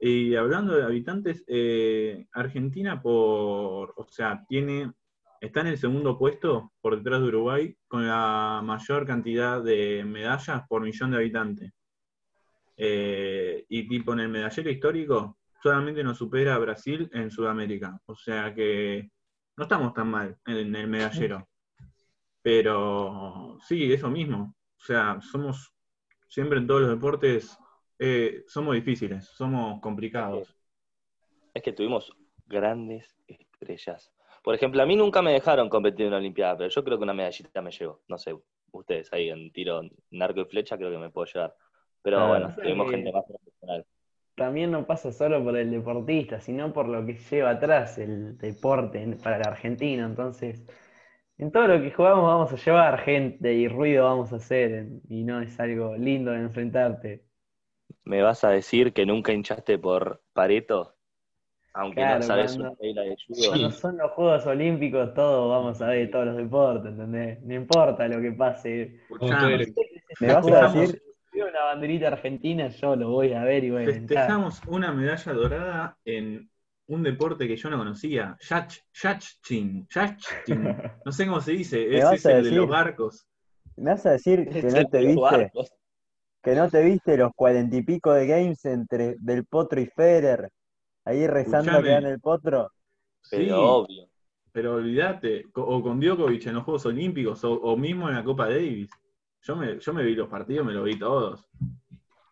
Y 0.04 0.34
hablando 0.34 0.74
de 0.74 0.82
habitantes, 0.82 1.44
eh, 1.46 2.26
Argentina 2.32 3.00
por, 3.00 3.94
o 3.96 4.06
sea, 4.08 4.44
tiene, 4.48 4.92
está 5.40 5.60
en 5.60 5.68
el 5.68 5.78
segundo 5.78 6.18
puesto 6.18 6.72
por 6.80 6.96
detrás 6.96 7.20
de 7.20 7.28
Uruguay 7.28 7.76
con 7.86 8.08
la 8.08 8.60
mayor 8.64 9.06
cantidad 9.06 9.62
de 9.62 10.02
medallas 10.04 10.66
por 10.68 10.82
millón 10.82 11.12
de 11.12 11.18
habitantes. 11.18 11.72
Eh, 12.76 13.64
y 13.68 13.86
tipo 13.86 14.12
en 14.12 14.20
el 14.20 14.28
medallero 14.28 14.70
histórico 14.70 15.38
solamente 15.62 16.02
nos 16.02 16.18
supera 16.18 16.56
a 16.56 16.58
Brasil 16.58 17.08
en 17.12 17.30
Sudamérica. 17.30 18.00
O 18.06 18.16
sea 18.16 18.52
que 18.52 19.08
no 19.56 19.64
estamos 19.64 19.94
tan 19.94 20.08
mal 20.08 20.38
en 20.46 20.74
el 20.74 20.88
medallero. 20.88 21.48
Pero 22.42 23.58
sí, 23.66 23.92
eso 23.92 24.10
mismo. 24.10 24.54
O 24.76 24.84
sea, 24.84 25.20
somos 25.20 25.72
siempre 26.28 26.58
en 26.58 26.66
todos 26.66 26.82
los 26.82 26.90
deportes, 26.90 27.56
eh, 27.98 28.42
somos 28.48 28.74
difíciles, 28.74 29.26
somos 29.26 29.80
complicados. 29.80 30.56
Es 31.54 31.62
que 31.62 31.72
tuvimos 31.72 32.12
grandes 32.46 33.16
estrellas. 33.28 34.12
Por 34.42 34.54
ejemplo, 34.56 34.82
a 34.82 34.86
mí 34.86 34.96
nunca 34.96 35.22
me 35.22 35.32
dejaron 35.32 35.68
competir 35.68 36.02
en 36.02 36.08
una 36.08 36.16
Olimpiada, 36.16 36.56
pero 36.56 36.68
yo 36.70 36.82
creo 36.82 36.98
que 36.98 37.04
una 37.04 37.14
medallita 37.14 37.62
me 37.62 37.70
llevo. 37.70 38.02
No 38.08 38.18
sé, 38.18 38.34
ustedes 38.72 39.12
ahí 39.12 39.28
en 39.30 39.52
tiro, 39.52 39.82
en 39.82 40.22
arco 40.22 40.40
y 40.40 40.44
flecha, 40.46 40.76
creo 40.76 40.90
que 40.90 40.98
me 40.98 41.10
puedo 41.10 41.26
llevar. 41.26 41.54
Pero 42.02 42.16
Claro. 42.16 42.30
bueno, 42.30 42.54
tuvimos 42.56 42.90
gente 42.90 43.12
más. 43.12 43.24
También 44.34 44.70
no 44.70 44.86
pasa 44.86 45.12
solo 45.12 45.42
por 45.44 45.56
el 45.56 45.70
deportista, 45.70 46.40
sino 46.40 46.72
por 46.72 46.88
lo 46.88 47.04
que 47.06 47.14
lleva 47.14 47.50
atrás 47.50 47.98
el 47.98 48.36
deporte 48.38 49.16
para 49.22 49.36
el 49.36 49.46
argentino. 49.46 50.06
Entonces, 50.06 50.64
en 51.38 51.52
todo 51.52 51.68
lo 51.68 51.82
que 51.82 51.92
jugamos 51.92 52.24
vamos 52.24 52.52
a 52.52 52.56
llevar 52.56 53.00
gente 53.00 53.54
y 53.54 53.68
ruido 53.68 54.04
vamos 54.06 54.32
a 54.32 54.36
hacer, 54.36 54.88
y 55.08 55.24
no 55.24 55.40
es 55.42 55.58
algo 55.60 55.96
lindo 55.96 56.32
de 56.32 56.38
enfrentarte. 56.40 57.24
¿Me 58.04 58.22
vas 58.22 58.44
a 58.44 58.50
decir 58.50 58.92
que 58.92 59.04
nunca 59.06 59.32
hinchaste 59.32 59.76
por 59.78 60.22
Pareto? 60.32 60.94
Aunque 61.74 61.96
Claro, 61.96 62.20
no 62.20 62.22
sabes 62.22 62.52
cuando- 62.52 62.64
una 62.68 62.76
regla 62.80 63.02
de 63.02 63.16
judo. 63.26 63.48
Cuando 63.48 63.70
son 63.72 63.96
los 63.98 64.10
Juegos 64.12 64.46
Olímpicos, 64.46 65.14
todos 65.14 65.50
vamos 65.50 65.80
a 65.82 65.86
ver 65.88 66.10
todos 66.10 66.26
los 66.26 66.36
deportes, 66.36 66.92
¿entendés? 66.92 67.42
No 67.42 67.54
importa 67.54 68.08
lo 68.08 68.20
que 68.20 68.32
pase. 68.32 69.00
Escuchame, 69.10 69.66
¿Me 70.20 70.32
vas 70.32 70.50
a 70.50 70.62
decir? 70.62 71.02
Veo 71.42 71.50
una 71.50 71.64
banderita 71.64 72.06
argentina, 72.08 72.68
yo 72.68 72.94
lo 72.96 73.10
voy 73.10 73.32
a 73.32 73.42
ver 73.42 73.64
y 73.64 73.70
voy 73.70 73.82
a. 73.82 73.86
Festejamos 73.86 74.60
una 74.68 74.92
medalla 74.92 75.32
dorada 75.32 75.98
en 76.04 76.48
un 76.86 77.02
deporte 77.02 77.48
que 77.48 77.56
yo 77.56 77.68
no 77.70 77.78
conocía. 77.78 78.36
Yach- 78.48 78.82
Yachting. 79.02 79.86
Yachting. 79.92 80.76
No 81.04 81.10
sé 81.12 81.26
cómo 81.26 81.40
se 81.40 81.52
dice. 81.52 81.84
¿Me 81.88 81.96
Ese 81.96 82.04
vas 82.04 82.14
es 82.14 82.26
a 82.26 82.30
el 82.30 82.36
de 82.36 82.42
decir? 82.42 82.58
los 82.58 82.68
barcos. 82.68 83.26
¿Me 83.76 83.90
vas 83.90 84.06
a 84.06 84.10
decir 84.12 84.48
que 84.52 84.68
Es 84.68 84.74
no 84.74 84.88
te 84.88 84.98
de 84.98 85.06
viste? 85.08 85.20
barcos. 85.20 85.72
Que 86.42 86.54
no 86.54 86.68
te 86.68 86.82
viste 86.82 87.16
los 87.16 87.32
cuarenta 87.34 87.76
y 87.76 87.82
pico 87.82 88.12
de 88.12 88.26
games 88.26 88.64
entre 88.64 89.16
Del 89.18 89.44
Potro 89.46 89.80
y 89.80 89.86
Federer, 89.86 90.50
ahí 91.04 91.26
rezando 91.26 91.82
que 91.82 91.88
gane 91.88 92.10
el 92.10 92.20
Potro. 92.20 92.70
Pero 93.30 93.44
Sí, 93.44 93.50
obvio. 93.50 94.08
pero 94.52 94.74
olvídate. 94.74 95.44
O 95.54 95.82
con 95.82 96.00
Djokovic 96.00 96.46
en 96.46 96.54
los 96.54 96.64
Juegos 96.64 96.86
Olímpicos, 96.86 97.44
o, 97.44 97.52
o 97.54 97.76
mismo 97.76 98.08
en 98.08 98.16
la 98.16 98.24
Copa 98.24 98.48
Davis. 98.48 98.90
Yo 99.42 99.56
me, 99.56 99.78
yo 99.78 99.92
me 99.92 100.04
vi 100.04 100.14
los 100.14 100.28
partidos, 100.28 100.64
me 100.66 100.72
los 100.72 100.84
vi 100.84 100.98
todos. 100.98 101.48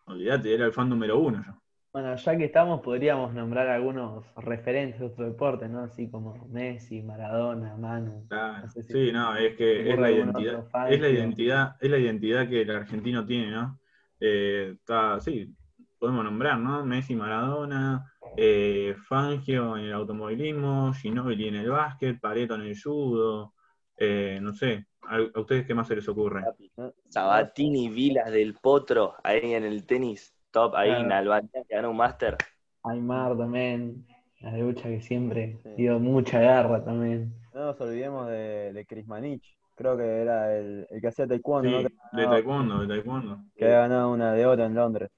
Olvídate, 0.05 0.53
era 0.53 0.65
el 0.65 0.73
fan 0.73 0.89
número 0.89 1.19
uno 1.19 1.43
yo. 1.45 1.53
Bueno, 1.93 2.15
ya 2.15 2.37
que 2.37 2.45
estamos, 2.45 2.79
podríamos 2.79 3.33
nombrar 3.33 3.67
algunos 3.67 4.23
referentes 4.37 4.97
de 5.01 5.07
otro 5.07 5.25
deporte, 5.25 5.67
¿no? 5.67 5.81
Así 5.81 6.09
como 6.09 6.47
Messi, 6.47 7.01
Maradona, 7.01 7.75
Manu. 7.75 8.25
Claro. 8.29 8.63
No 8.63 8.69
sé 8.71 8.83
si- 8.83 8.93
Sí, 8.93 9.11
no, 9.11 9.35
es 9.35 9.57
que 9.57 9.91
es 9.91 9.99
la 9.99 10.09
identidad, 10.09 10.65
fan 10.69 10.93
es 10.93 11.01
la 11.01 11.09
identidad, 11.09 11.75
es 11.81 11.91
la 11.91 11.97
identidad 11.97 12.47
que 12.47 12.61
el 12.61 12.71
argentino 12.71 13.25
tiene, 13.25 13.51
¿no? 13.51 13.77
Eh, 14.21 14.71
está, 14.75 15.19
sí, 15.19 15.53
podemos 15.99 16.23
nombrar, 16.23 16.57
¿no? 16.59 16.85
Messi, 16.85 17.13
Maradona, 17.13 18.05
eh, 18.37 18.95
Fangio 19.09 19.75
en 19.75 19.85
el 19.85 19.93
automovilismo, 19.93 20.93
Ginóbili 20.93 21.49
en 21.49 21.55
el 21.55 21.71
básquet, 21.71 22.21
Pareto 22.21 22.55
en 22.55 22.61
el 22.61 22.81
judo, 22.81 23.53
eh, 23.97 24.39
no 24.41 24.53
sé, 24.53 24.85
¿a, 25.03 25.39
ustedes 25.39 25.65
qué 25.65 25.73
más 25.73 25.87
se 25.87 25.95
les 25.95 26.07
ocurre? 26.07 26.43
Sabatini, 27.09 27.89
Vilas 27.89 28.31
del 28.31 28.53
Potro, 28.55 29.15
ahí 29.23 29.53
en 29.53 29.63
el 29.63 29.85
tenis, 29.85 30.33
top, 30.51 30.75
ahí 30.75 30.89
en 30.89 31.05
Claro. 31.07 31.15
Albania, 31.15 31.63
que 31.67 31.75
ganó 31.75 31.91
un 31.91 31.97
máster. 31.97 32.37
Aymar 32.83 33.37
también, 33.37 34.05
la 34.39 34.57
lucha 34.57 34.83
que 34.89 35.01
siempre 35.01 35.59
Sí. 35.63 35.69
dio 35.77 35.99
mucha 35.99 36.39
garra 36.39 36.83
también. 36.83 37.33
No 37.53 37.65
nos 37.65 37.81
olvidemos 37.81 38.27
de, 38.27 38.73
de 38.73 38.85
Chris 38.85 39.05
Manich, 39.07 39.57
creo 39.75 39.97
que 39.97 40.03
era 40.03 40.57
el, 40.57 40.87
el 40.89 41.01
que 41.01 41.07
hacía 41.07 41.27
taekwondo, 41.27 41.69
¿no? 41.69 41.89
Sí, 41.89 41.95
de 42.13 42.27
taekwondo, 42.27 42.79
de 42.81 42.87
taekwondo. 42.87 43.39
que 43.55 43.65
había 43.65 43.79
ganado 43.79 44.11
una 44.11 44.33
de 44.33 44.45
oro 44.45 44.63
en 44.63 44.73
Londres. 44.73 45.09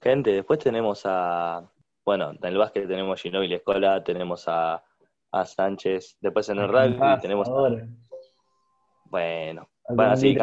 Gente, 0.00 0.30
después 0.32 0.58
tenemos 0.60 1.02
a, 1.04 1.70
bueno, 2.04 2.30
en 2.30 2.38
el 2.44 2.56
básquet 2.56 2.86
tenemos 2.88 3.20
Ginóbili 3.20 3.54
Escola, 3.54 4.02
tenemos 4.02 4.44
a, 4.46 4.82
a 5.32 5.44
Sánchez, 5.44 6.16
después 6.20 6.48
en 6.48 6.58
el 6.58 6.68
rugby 6.68 7.20
tenemos 7.20 7.48
ahora. 7.48 7.86
bueno, 9.04 9.68
bueno, 9.88 10.16
sí, 10.16 10.34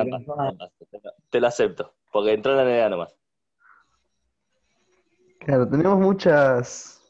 te 1.29 1.39
lo- 1.41 1.47
acepto, 1.47 1.93
porque 2.11 2.33
entró 2.33 2.51
en 2.51 2.57
la 2.57 2.63
NBA 2.63 2.89
nomás. 2.89 3.15
Claro, 5.39 5.67
tenemos 5.69 5.99
muchas 5.99 7.01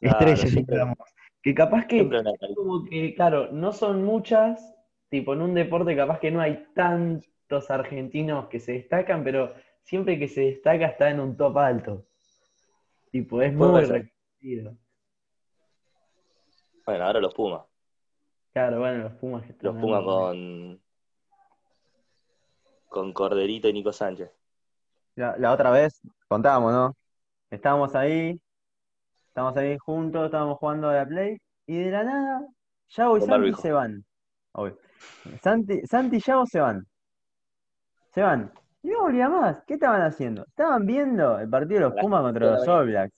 Claro, 0.00 0.18
estrellas, 0.18 0.50
siempre- 0.50 0.74
digamos. 0.74 0.96
Que 1.42 1.54
capaz 1.54 1.86
que, 1.86 2.08
como 2.54 2.84
que, 2.86 3.14
claro, 3.14 3.52
no 3.52 3.72
son 3.72 4.02
muchas, 4.04 4.74
tipo 5.10 5.34
en 5.34 5.42
un 5.42 5.54
deporte 5.54 5.94
capaz 5.94 6.18
que 6.18 6.30
no 6.30 6.40
hay 6.40 6.66
tantos 6.74 7.70
argentinos 7.70 8.48
que 8.48 8.58
se 8.60 8.72
destacan, 8.72 9.22
pero 9.22 9.54
siempre 9.82 10.18
que 10.18 10.26
se 10.26 10.40
destaca 10.40 10.86
está 10.86 11.10
en 11.10 11.20
un 11.20 11.36
top 11.36 11.58
alto. 11.58 12.06
Tipo, 13.10 13.42
es 13.42 13.52
muy 13.52 13.66
reconocido. 13.82 14.76
Bueno, 16.86 17.04
ahora 17.04 17.20
los 17.20 17.34
Pumas, 17.34 17.62
Claro, 18.52 18.78
bueno, 18.78 19.04
los 19.04 19.12
Pumas 19.14 19.42
que 19.44 19.52
están 19.52 19.72
los 19.72 19.80
Pumas 19.82 20.04
con, 20.04 20.80
con 22.86 23.12
Corderito 23.12 23.68
y 23.68 23.72
Nico 23.72 23.92
Sánchez. 23.92 24.30
La, 25.16 25.36
la 25.38 25.52
otra 25.52 25.70
vez 25.70 26.00
contábamos, 26.28 26.72
¿no? 26.72 26.96
Estábamos 27.50 27.94
ahí, 27.94 28.40
estábamos 29.28 29.56
ahí 29.56 29.76
juntos, 29.78 30.26
estábamos 30.26 30.58
jugando 30.58 30.88
a 30.88 30.94
la 30.94 31.06
Play, 31.06 31.38
y 31.66 31.78
de 31.78 31.90
la 31.90 32.04
nada, 32.04 32.46
Yago 32.88 33.16
y 33.16 33.20
Santi 33.20 33.30
barbijo. 33.32 33.62
se 33.62 33.72
van. 33.72 34.04
Obvio. 34.52 34.78
Santi, 35.42 35.86
Santi 35.86 36.16
y 36.16 36.20
Yago 36.20 36.46
se 36.46 36.60
van. 36.60 36.86
Se 38.12 38.22
van. 38.22 38.52
Y 38.82 38.88
no 38.88 39.00
volvía 39.02 39.28
más. 39.28 39.62
¿Qué 39.66 39.74
estaban 39.74 40.02
haciendo? 40.02 40.44
Estaban 40.46 40.84
viendo 40.86 41.38
el 41.38 41.48
partido 41.48 41.80
de 41.80 41.86
los 41.86 41.94
Pumas 42.00 42.22
contra 42.22 42.50
los 42.52 42.68
All 42.68 42.86
Blacks. 42.86 43.14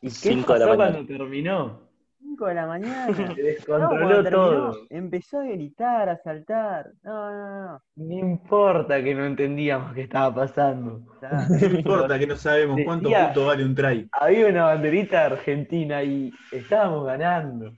¿Y 0.00 0.06
qué 0.08 0.10
Cinco 0.10 0.54
de 0.54 0.60
la 0.66 0.76
cuando 0.76 1.06
terminó? 1.06 1.90
5 2.22 2.46
de 2.46 2.54
la 2.54 2.66
mañana. 2.66 3.06
Se 3.14 3.22
No, 3.26 3.34
descontroló 3.34 4.22
terminó, 4.22 4.30
todo. 4.30 4.76
empezó 4.90 5.40
a 5.40 5.44
gritar, 5.44 6.08
a 6.08 6.16
saltar. 6.18 6.92
No, 7.02 7.30
no, 7.30 7.64
no. 7.72 7.82
No 7.96 8.14
importa 8.14 9.02
que 9.02 9.14
no 9.14 9.24
entendíamos 9.26 9.92
qué 9.94 10.02
estaba 10.02 10.34
pasando. 10.34 11.00
No 11.50 11.66
importa 11.78 12.18
que 12.18 12.26
no 12.26 12.36
sabemos 12.36 12.78
cuánto 12.84 13.08
Decía- 13.08 13.26
punto 13.26 13.46
vale 13.46 13.64
un 13.64 13.74
try. 13.74 14.08
Había 14.12 14.46
una 14.46 14.64
banderita 14.64 15.24
argentina 15.26 16.02
y 16.02 16.30
estábamos 16.52 17.04
ganando. 17.06 17.72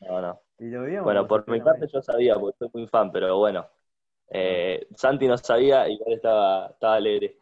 No, 0.00 0.20
no. 0.20 0.40
Y 0.58 0.66
lo 0.70 0.84
vimos. 0.84 1.04
Bueno, 1.04 1.26
por 1.26 1.48
mi 1.50 1.60
parte 1.60 1.86
yo 1.92 2.00
sabía, 2.02 2.34
porque 2.36 2.56
soy 2.58 2.70
muy 2.74 2.86
fan, 2.88 3.10
pero 3.10 3.36
bueno. 3.38 3.66
Eh, 4.30 4.86
Santi 4.96 5.26
no 5.26 5.36
sabía, 5.38 5.88
igual 5.88 6.14
estaba, 6.14 6.68
estaba 6.68 6.94
alegre. 6.96 7.38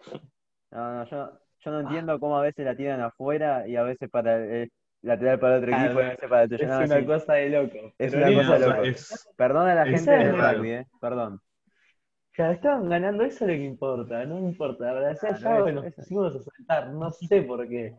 No, 0.71 0.93
no, 0.95 1.05
yo, 1.05 1.31
yo 1.65 1.71
no 1.71 1.81
entiendo 1.81 2.19
cómo 2.21 2.37
a 2.39 2.43
veces 2.43 2.65
la 2.65 2.77
tiran 2.77 3.01
afuera 3.01 3.67
y 3.69 3.77
a 3.77 3.83
veces 3.83 4.11
para 4.11 4.37
el, 4.39 4.71
lateral 5.03 5.39
para 5.41 5.57
el 5.57 5.63
otro 5.63 5.73
Ah, 5.73 5.89
equipo 5.89 6.01
y 6.01 6.05
a 6.05 6.09
no, 6.09 6.11
veces 6.11 6.29
para 6.29 6.43
el 6.45 6.49
tuyo. 6.51 6.67
Es 6.67 6.69
No, 6.69 6.81
una 6.81 7.05
sí. 7.05 7.07
cosa 7.07 7.35
de 7.35 7.49
loco. 7.51 7.95
Es 7.99 8.15
Pero 8.15 8.17
una 8.17 8.33
cosa 8.35 8.55
de 8.55 8.61
loco. 8.61 8.83
Es- 8.85 9.29
Perdona 9.37 9.73
a 9.73 9.75
la 9.75 9.87
Es 9.87 9.91
gente 9.91 10.11
del 10.13 10.33
rugby, 10.39 10.71
eh. 10.73 10.87
Perdón. 11.01 11.41
Claro, 12.33 12.53
estaban 12.55 12.89
ganando, 12.89 13.25
eso 13.25 13.45
es 13.45 13.51
lo 13.53 13.57
que 13.59 13.65
importa, 13.65 14.25
no 14.25 14.39
importa. 14.39 14.85
La 14.87 14.93
verdad, 14.95 15.19
ya 15.23 15.29
Claro, 15.39 15.65
ya 15.67 15.73
eso, 15.73 15.73
nos 15.73 15.87
eso. 15.87 15.93
pusimos 15.95 16.35
a 16.35 16.41
saltar, 16.43 16.89
no 16.93 17.11
sé 17.11 17.43
por 17.43 17.69
qué. 17.69 17.95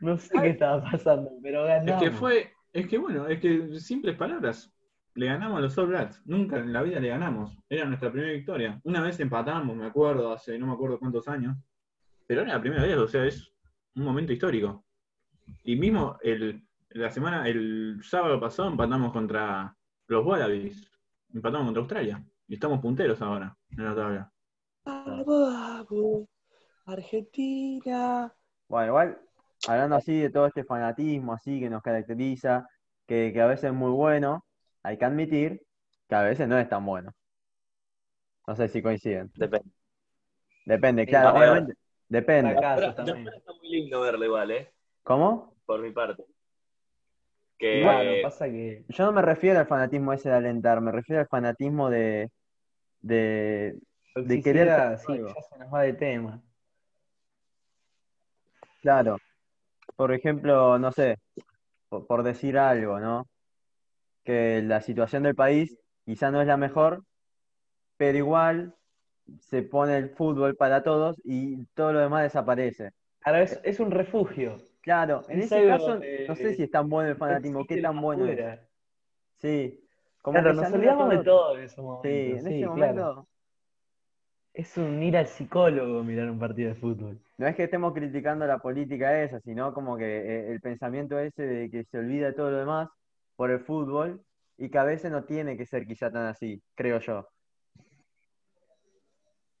No 0.00 0.16
sé 0.18 0.40
qué 0.40 0.50
estaba 0.50 0.82
pasando, 0.90 1.30
pero 1.42 1.64
Es 1.84 1.96
ganamos. 1.96 1.96
que 1.96 2.10
fue, 2.10 2.52
es 2.72 2.88
que 2.88 2.98
bueno, 2.98 3.26
es 3.28 3.40
que 3.40 3.78
simples 3.80 4.16
palabras. 4.16 4.70
Le 5.14 5.26
ganamos 5.26 5.58
a 5.58 5.60
los 5.60 5.78
All 5.78 5.86
Blacks. 5.88 6.22
Nunca 6.26 6.58
en 6.58 6.72
la 6.72 6.82
vida 6.82 6.98
le 7.00 7.08
ganamos. 7.08 7.56
Era 7.68 7.84
nuestra 7.84 8.10
primera 8.10 8.32
victoria. 8.32 8.80
Una 8.84 9.00
vez 9.00 9.20
empatamos, 9.20 9.76
me 9.76 9.86
acuerdo, 9.86 10.32
hace 10.32 10.58
no 10.58 10.66
me 10.66 10.72
acuerdo 10.72 10.98
cuántos 10.98 11.28
años. 11.28 11.56
Pero 12.26 12.42
era 12.42 12.54
la 12.54 12.60
primera 12.60 12.82
vez, 12.82 12.96
o 12.96 13.08
sea, 13.08 13.24
es 13.24 13.52
un 13.94 14.04
momento 14.04 14.32
histórico. 14.32 14.84
Y 15.64 15.76
mismo 15.76 16.18
el, 16.22 16.66
la 16.90 17.10
semana, 17.10 17.46
el 17.48 18.00
sábado 18.02 18.40
pasado 18.40 18.68
empatamos 18.68 19.12
contra 19.12 19.76
los 20.06 20.24
Wallabies. 20.24 20.90
Empatamos 21.32 21.66
contra 21.66 21.80
Australia. 21.82 22.24
Y 22.46 22.54
estamos 22.54 22.80
punteros 22.80 23.20
ahora 23.22 23.56
en 23.70 23.84
la 23.84 23.94
tabla. 23.94 24.32
Vamos, 24.84 26.28
Argentina. 26.86 28.32
Bueno, 28.68 28.88
igual, 28.88 29.18
hablando 29.66 29.96
así 29.96 30.20
de 30.20 30.30
todo 30.30 30.46
este 30.46 30.64
fanatismo 30.64 31.32
así 31.32 31.60
que 31.60 31.70
nos 31.70 31.82
caracteriza, 31.82 32.68
que, 33.06 33.32
que 33.32 33.40
a 33.40 33.46
veces 33.46 33.64
es 33.64 33.72
muy 33.72 33.90
bueno, 33.90 34.44
hay 34.82 34.98
que 34.98 35.04
admitir 35.04 35.62
que 36.08 36.14
a 36.14 36.22
veces 36.22 36.48
no 36.48 36.58
es 36.58 36.68
tan 36.68 36.84
bueno. 36.84 37.12
No 38.46 38.56
sé 38.56 38.68
si 38.68 38.82
coinciden. 38.82 39.30
Depende. 39.34 39.70
Depende, 40.66 41.06
claro, 41.06 41.38
obviamente. 41.38 41.74
Depende. 42.14 42.54
Ahora, 42.64 42.94
también. 42.94 43.26
está 43.26 43.52
muy 43.54 43.68
lindo 43.68 44.00
verlo 44.00 44.24
igual, 44.24 44.50
¿eh? 44.52 44.72
¿Cómo? 45.02 45.56
Por 45.66 45.80
mi 45.82 45.90
parte. 45.90 46.24
Que 47.58 47.82
Claro, 47.82 48.10
pasa 48.22 48.46
que 48.46 48.84
Yo 48.88 49.04
no 49.06 49.12
me 49.12 49.20
refiero 49.20 49.58
al 49.58 49.66
fanatismo 49.66 50.12
ese 50.12 50.28
de 50.28 50.36
alentar, 50.36 50.80
me 50.80 50.92
refiero 50.92 51.22
al 51.22 51.28
fanatismo 51.28 51.90
de, 51.90 52.30
de, 53.00 53.80
de 54.14 54.42
querer 54.42 54.96
sí, 54.98 55.18
ya 55.18 55.42
se 55.42 55.58
nos 55.58 55.74
va 55.74 55.82
de 55.82 55.94
tema. 55.94 56.40
Claro. 58.80 59.16
Por 59.96 60.12
ejemplo, 60.12 60.78
no 60.78 60.92
sé, 60.92 61.18
por, 61.88 62.06
por 62.06 62.22
decir 62.22 62.58
algo, 62.58 63.00
¿no? 63.00 63.26
Que 64.22 64.62
la 64.62 64.80
situación 64.82 65.24
del 65.24 65.34
país 65.34 65.76
quizá 66.04 66.30
no 66.30 66.40
es 66.40 66.46
la 66.46 66.56
mejor, 66.56 67.02
pero 67.96 68.18
igual 68.18 68.74
se 69.40 69.62
pone 69.62 69.96
el 69.98 70.10
fútbol 70.10 70.56
para 70.56 70.82
todos 70.82 71.20
y 71.24 71.64
todo 71.74 71.92
lo 71.92 72.00
demás 72.00 72.22
desaparece. 72.24 72.90
Claro, 73.20 73.38
es, 73.38 73.60
es 73.64 73.80
un 73.80 73.90
refugio. 73.90 74.60
Claro, 74.80 75.24
en 75.28 75.40
Es 75.40 75.42
ese 75.42 75.62
algo, 75.62 75.64
caso, 75.64 75.98
eh, 76.02 76.28
no 76.28 76.36
sé 76.36 76.52
si 76.54 76.62
es 76.64 76.70
tan 76.70 76.88
bueno 76.88 77.10
el 77.10 77.16
fanatismo, 77.16 77.66
qué 77.66 77.78
tan 77.78 78.00
bueno 78.00 78.26
es. 78.28 78.46
Sí, 79.40 79.88
como 80.22 80.42
Claro, 80.42 80.52
nos 80.52 80.70
olvidamos 80.72 81.08
todo 81.08 81.10
de 81.10 81.18
todo 81.20 81.56
en 81.56 81.64
ese 81.64 81.80
momento. 81.80 82.36
Sí, 82.36 82.38
en 82.38 82.46
sí, 82.46 82.54
ese 82.54 82.66
claro. 82.74 83.06
momento 83.06 83.28
Es 84.54 84.78
un 84.78 85.02
ir 85.02 85.18
al 85.18 85.26
psicólogo 85.26 86.02
mirar 86.02 86.30
un 86.30 86.38
partido 86.38 86.70
de 86.70 86.74
fútbol. 86.80 87.20
no 87.38 87.46
es 87.46 87.56
que 87.56 87.64
estemos 87.64 87.92
criticando 87.94 88.46
la 88.46 88.58
política 88.58 89.22
esa, 89.22 89.40
sino 89.40 89.72
como 89.74 89.96
que 89.96 90.04
eh, 90.04 90.52
el 90.52 90.60
pensamiento 90.60 91.18
ese 91.18 91.42
de 91.42 91.70
que 91.70 91.84
se 91.84 91.98
olvida 91.98 92.26
de 92.28 92.32
todo 92.34 92.50
lo 92.50 92.58
demás 92.58 92.88
por 93.36 93.50
el 93.50 93.60
fútbol 93.60 94.24
y 94.56 94.70
que 94.70 94.78
a 94.78 94.84
veces 94.84 95.10
no 95.10 95.24
tiene 95.24 95.56
que 95.56 95.66
ser 95.66 95.86
quizá 95.86 96.10
tan 96.12 96.26
así, 96.26 96.62
creo 96.74 97.00
yo. 97.00 97.26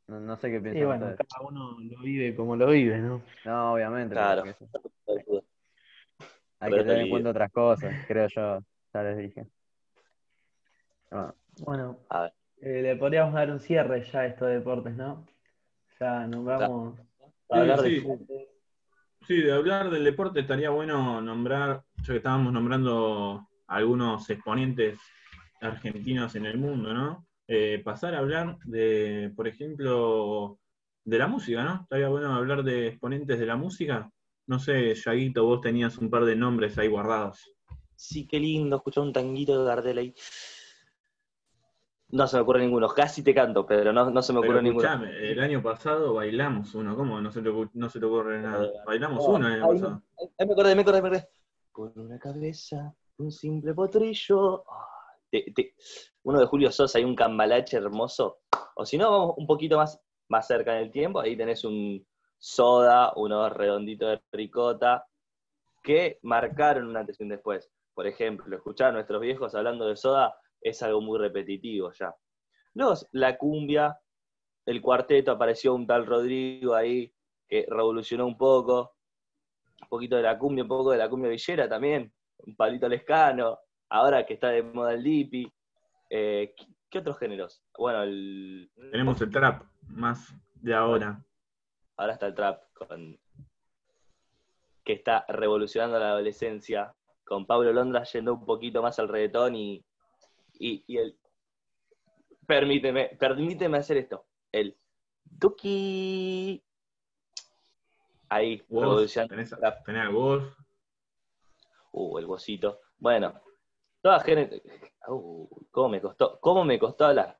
No, 0.06 0.20
no 0.20 0.36
sé 0.36 0.50
qué 0.50 0.56
Y 0.58 0.60
piensan 0.60 0.86
bueno, 0.86 1.06
ustedes. 1.06 1.28
cada 1.30 1.48
uno 1.48 1.76
lo 1.80 2.00
vive 2.02 2.36
como 2.36 2.56
lo 2.56 2.68
vive, 2.68 2.98
¿no? 2.98 3.22
No, 3.44 3.72
obviamente, 3.72 4.14
Claro. 4.14 4.44
hay 6.60 6.72
que 6.72 6.78
tener 6.82 7.00
en 7.00 7.10
cuenta 7.10 7.30
otras 7.30 7.50
cosas, 7.50 8.04
creo 8.06 8.28
yo. 8.28 8.58
Ya 8.92 9.02
les 9.02 9.18
dije. 9.18 9.46
Bueno, 11.10 11.34
Bueno, 11.60 11.98
A 12.10 12.20
ver. 12.22 12.32
eh, 12.60 12.82
le 12.82 12.96
podríamos 12.96 13.34
dar 13.34 13.50
un 13.50 13.60
cierre 13.60 14.02
ya 14.04 14.20
a 14.20 14.26
estos 14.26 14.48
deportes, 14.48 14.94
¿no? 14.94 15.26
Ya 16.00 16.26
nombramos 16.26 16.98
Para 17.46 17.62
hablar 17.62 17.80
Sí, 17.80 18.00
de 18.00 18.00
sí. 18.00 18.48
Sí, 19.26 19.40
de 19.40 19.52
hablar 19.52 19.88
del 19.90 20.04
deporte 20.04 20.40
estaría 20.40 20.68
bueno 20.68 21.20
nombrar, 21.22 21.82
ya 22.02 22.12
que 22.12 22.16
estábamos 22.18 22.52
nombrando 22.52 23.48
algunos 23.66 24.28
exponentes 24.28 24.98
argentinos 25.62 26.34
en 26.36 26.44
el 26.44 26.58
mundo, 26.58 26.92
¿no? 26.92 27.26
Eh, 27.46 27.82
pasar 27.84 28.14
a 28.14 28.18
hablar 28.18 28.56
de, 28.64 29.32
por 29.36 29.46
ejemplo, 29.46 30.58
de 31.04 31.18
la 31.18 31.26
música, 31.26 31.62
¿no? 31.62 31.82
Estaría 31.82 32.08
bueno 32.08 32.34
hablar 32.34 32.62
de 32.62 32.88
exponentes 32.88 33.38
de 33.38 33.46
la 33.46 33.56
música. 33.56 34.10
No 34.46 34.58
sé, 34.58 34.94
Yaguito, 34.94 35.44
vos 35.44 35.60
tenías 35.60 35.98
un 35.98 36.10
par 36.10 36.24
de 36.24 36.36
nombres 36.36 36.78
ahí 36.78 36.88
guardados. 36.88 37.54
Sí, 37.96 38.26
qué 38.26 38.38
lindo 38.38 38.76
escuchar 38.76 39.04
un 39.04 39.12
tanguito 39.12 39.58
de 39.58 39.66
Gardel 39.66 39.98
ahí. 39.98 40.14
No 42.08 42.26
se 42.26 42.36
me 42.36 42.42
ocurre 42.42 42.60
ninguno. 42.60 42.88
Casi 42.88 43.22
te 43.22 43.34
canto, 43.34 43.66
pero 43.66 43.92
no, 43.92 44.10
no 44.10 44.22
se 44.22 44.32
me 44.32 44.38
ocurre 44.38 44.62
ninguno. 44.62 44.86
escuchame, 44.86 45.32
el 45.32 45.40
año 45.40 45.62
pasado 45.62 46.14
bailamos 46.14 46.74
uno, 46.74 46.96
¿cómo? 46.96 47.20
No 47.20 47.32
se 47.32 47.42
te, 47.42 47.50
no 47.72 47.90
se 47.90 47.98
te 47.98 48.06
ocurre 48.06 48.40
nada. 48.40 48.70
Bailamos 48.86 49.26
No, 49.26 49.34
uno 49.34 49.48
el 49.48 49.54
año 49.54 49.68
pasado. 49.68 50.02
Ay, 50.38 50.46
me 50.46 50.52
acordé, 50.52 50.74
me 50.74 50.82
acordé, 50.82 51.02
me 51.02 51.08
acordé. 51.08 51.28
Con 51.72 51.92
una 51.96 52.18
cabeza, 52.18 52.94
un 53.16 53.32
simple 53.32 53.74
potrillo. 53.74 54.64
Ah, 54.70 54.93
Uno 56.22 56.40
de 56.40 56.46
Julio 56.46 56.70
Sosa 56.70 57.00
y 57.00 57.04
un 57.04 57.14
cambalache 57.14 57.76
hermoso. 57.76 58.40
O 58.76 58.84
si 58.84 58.98
no, 58.98 59.10
vamos 59.10 59.34
un 59.36 59.46
poquito 59.46 59.76
más, 59.76 60.00
más 60.28 60.46
cerca 60.46 60.76
en 60.76 60.84
el 60.84 60.90
tiempo. 60.90 61.20
Ahí 61.20 61.36
tenés 61.36 61.64
un 61.64 62.06
soda, 62.38 63.12
unos 63.16 63.52
redonditos 63.52 64.10
de 64.10 64.22
ricota, 64.32 65.06
que 65.82 66.18
marcaron 66.22 66.88
un 66.88 66.96
antes 66.96 67.20
y 67.20 67.22
un 67.22 67.30
después. 67.30 67.70
Por 67.94 68.06
ejemplo, 68.06 68.56
escuchar 68.56 68.88
a 68.88 68.92
nuestros 68.92 69.20
viejos 69.20 69.54
hablando 69.54 69.86
de 69.86 69.96
soda 69.96 70.36
es 70.60 70.82
algo 70.82 71.00
muy 71.00 71.18
repetitivo 71.18 71.92
ya. 71.92 72.14
Luego, 72.74 72.94
la 73.12 73.36
cumbia, 73.36 73.98
el 74.66 74.80
cuarteto, 74.80 75.30
apareció 75.32 75.74
un 75.74 75.86
tal 75.86 76.06
Rodrigo 76.06 76.74
ahí 76.74 77.14
que 77.46 77.66
revolucionó 77.68 78.26
un 78.26 78.36
poco 78.36 78.94
un 79.84 79.88
poquito 79.88 80.16
de 80.16 80.22
la 80.22 80.38
cumbia, 80.38 80.64
un 80.64 80.68
poco 80.68 80.90
de 80.90 80.98
la 80.98 81.08
cumbia 81.08 81.30
villera 81.30 81.68
también, 81.68 82.12
un 82.38 82.56
palito 82.56 82.88
lescano, 82.88 83.60
ahora 83.88 84.24
que 84.26 84.34
está 84.34 84.48
de 84.48 84.62
moda 84.62 84.94
el 84.94 85.02
dipi. 85.02 85.50
Eh, 86.10 86.54
¿qué, 86.56 86.66
qué 86.90 86.98
otros 86.98 87.18
géneros? 87.18 87.62
Bueno, 87.78 88.02
el, 88.02 88.70
Tenemos 88.90 89.20
el 89.20 89.30
trap, 89.30 89.64
más 89.88 90.34
de 90.54 90.74
ahora. 90.74 91.24
ahora 91.96 92.12
está 92.12 92.26
el 92.26 92.34
trap, 92.34 92.62
con, 92.74 93.18
que 94.84 94.92
está 94.92 95.24
revolucionando 95.28 95.98
la 95.98 96.10
adolescencia, 96.10 96.94
con 97.24 97.46
Pablo 97.46 97.72
Londra 97.72 98.04
yendo 98.04 98.34
un 98.34 98.44
poquito 98.44 98.82
más 98.82 98.98
al 98.98 99.08
reggaetón 99.08 99.56
y, 99.56 99.84
y, 100.54 100.84
y 100.86 100.98
el... 100.98 101.18
Permíteme, 102.46 103.16
permíteme 103.18 103.78
hacer 103.78 103.96
esto. 103.96 104.26
El 104.52 104.76
Duki. 105.24 106.62
Ahí, 108.28 108.62
revolucionando 108.68 109.34
tenés, 109.34 109.52
el 109.52 109.58
trap. 109.58 109.84
tenés 109.86 110.12
vos. 110.12 110.42
Uh, 111.92 112.18
el 112.18 112.26
bocito. 112.26 112.80
Bueno, 112.98 113.40
toda 114.04 114.20
gente. 114.20 114.62
Uh, 115.08 115.48
¿cómo 115.70 115.88
me 115.88 116.00
costó? 116.02 116.38
¿Cómo 116.38 116.62
me 116.62 116.78
costó 116.78 117.06
hablar? 117.06 117.38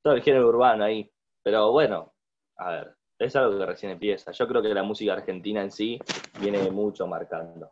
Todo 0.00 0.14
el 0.14 0.22
género 0.22 0.48
urbano 0.48 0.84
ahí. 0.84 1.12
Pero 1.42 1.70
bueno, 1.70 2.14
a 2.56 2.70
ver, 2.70 2.96
es 3.18 3.36
algo 3.36 3.58
que 3.58 3.66
recién 3.66 3.92
empieza. 3.92 4.32
Yo 4.32 4.48
creo 4.48 4.62
que 4.62 4.72
la 4.72 4.82
música 4.82 5.12
argentina 5.12 5.60
en 5.60 5.70
sí 5.70 6.00
viene 6.40 6.70
mucho 6.70 7.06
marcando. 7.06 7.70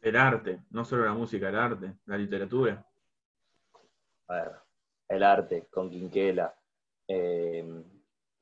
El 0.00 0.16
arte, 0.16 0.64
no 0.70 0.84
solo 0.84 1.04
la 1.04 1.14
música, 1.14 1.48
el 1.48 1.56
arte, 1.56 1.94
la 2.06 2.18
literatura. 2.18 2.84
A 4.26 4.34
ver, 4.34 4.52
el 5.08 5.22
arte 5.22 5.68
con 5.70 5.88
Quinquela, 5.88 6.52
eh, 7.06 7.84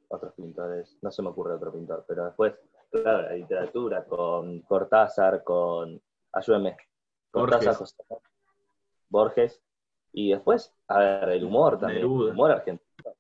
otros 0.09 0.33
pintores, 0.33 0.97
no 1.03 1.13
se 1.13 1.21
me 1.21 1.29
ocurre 1.29 1.55
otro 1.55 1.71
pintor, 1.71 2.05
pero 2.09 2.25
después, 2.25 2.55
claro, 2.91 3.23
la 3.23 3.35
literatura 3.35 4.05
con 4.07 4.63
Cortázar, 4.63 5.45
con, 5.45 6.01
ayúdame, 6.33 6.77
Cortázar. 7.31 7.75
José 7.75 7.95
Borges, 9.13 9.61
y 10.13 10.31
después, 10.33 10.75
a 10.89 10.99
ver, 10.99 11.29
el 11.29 11.45
humor 11.45 11.79
también, 11.79 12.01
Neruda. 12.03 12.29
el 12.29 12.33
humor 12.33 12.51
argentino. 12.51 13.13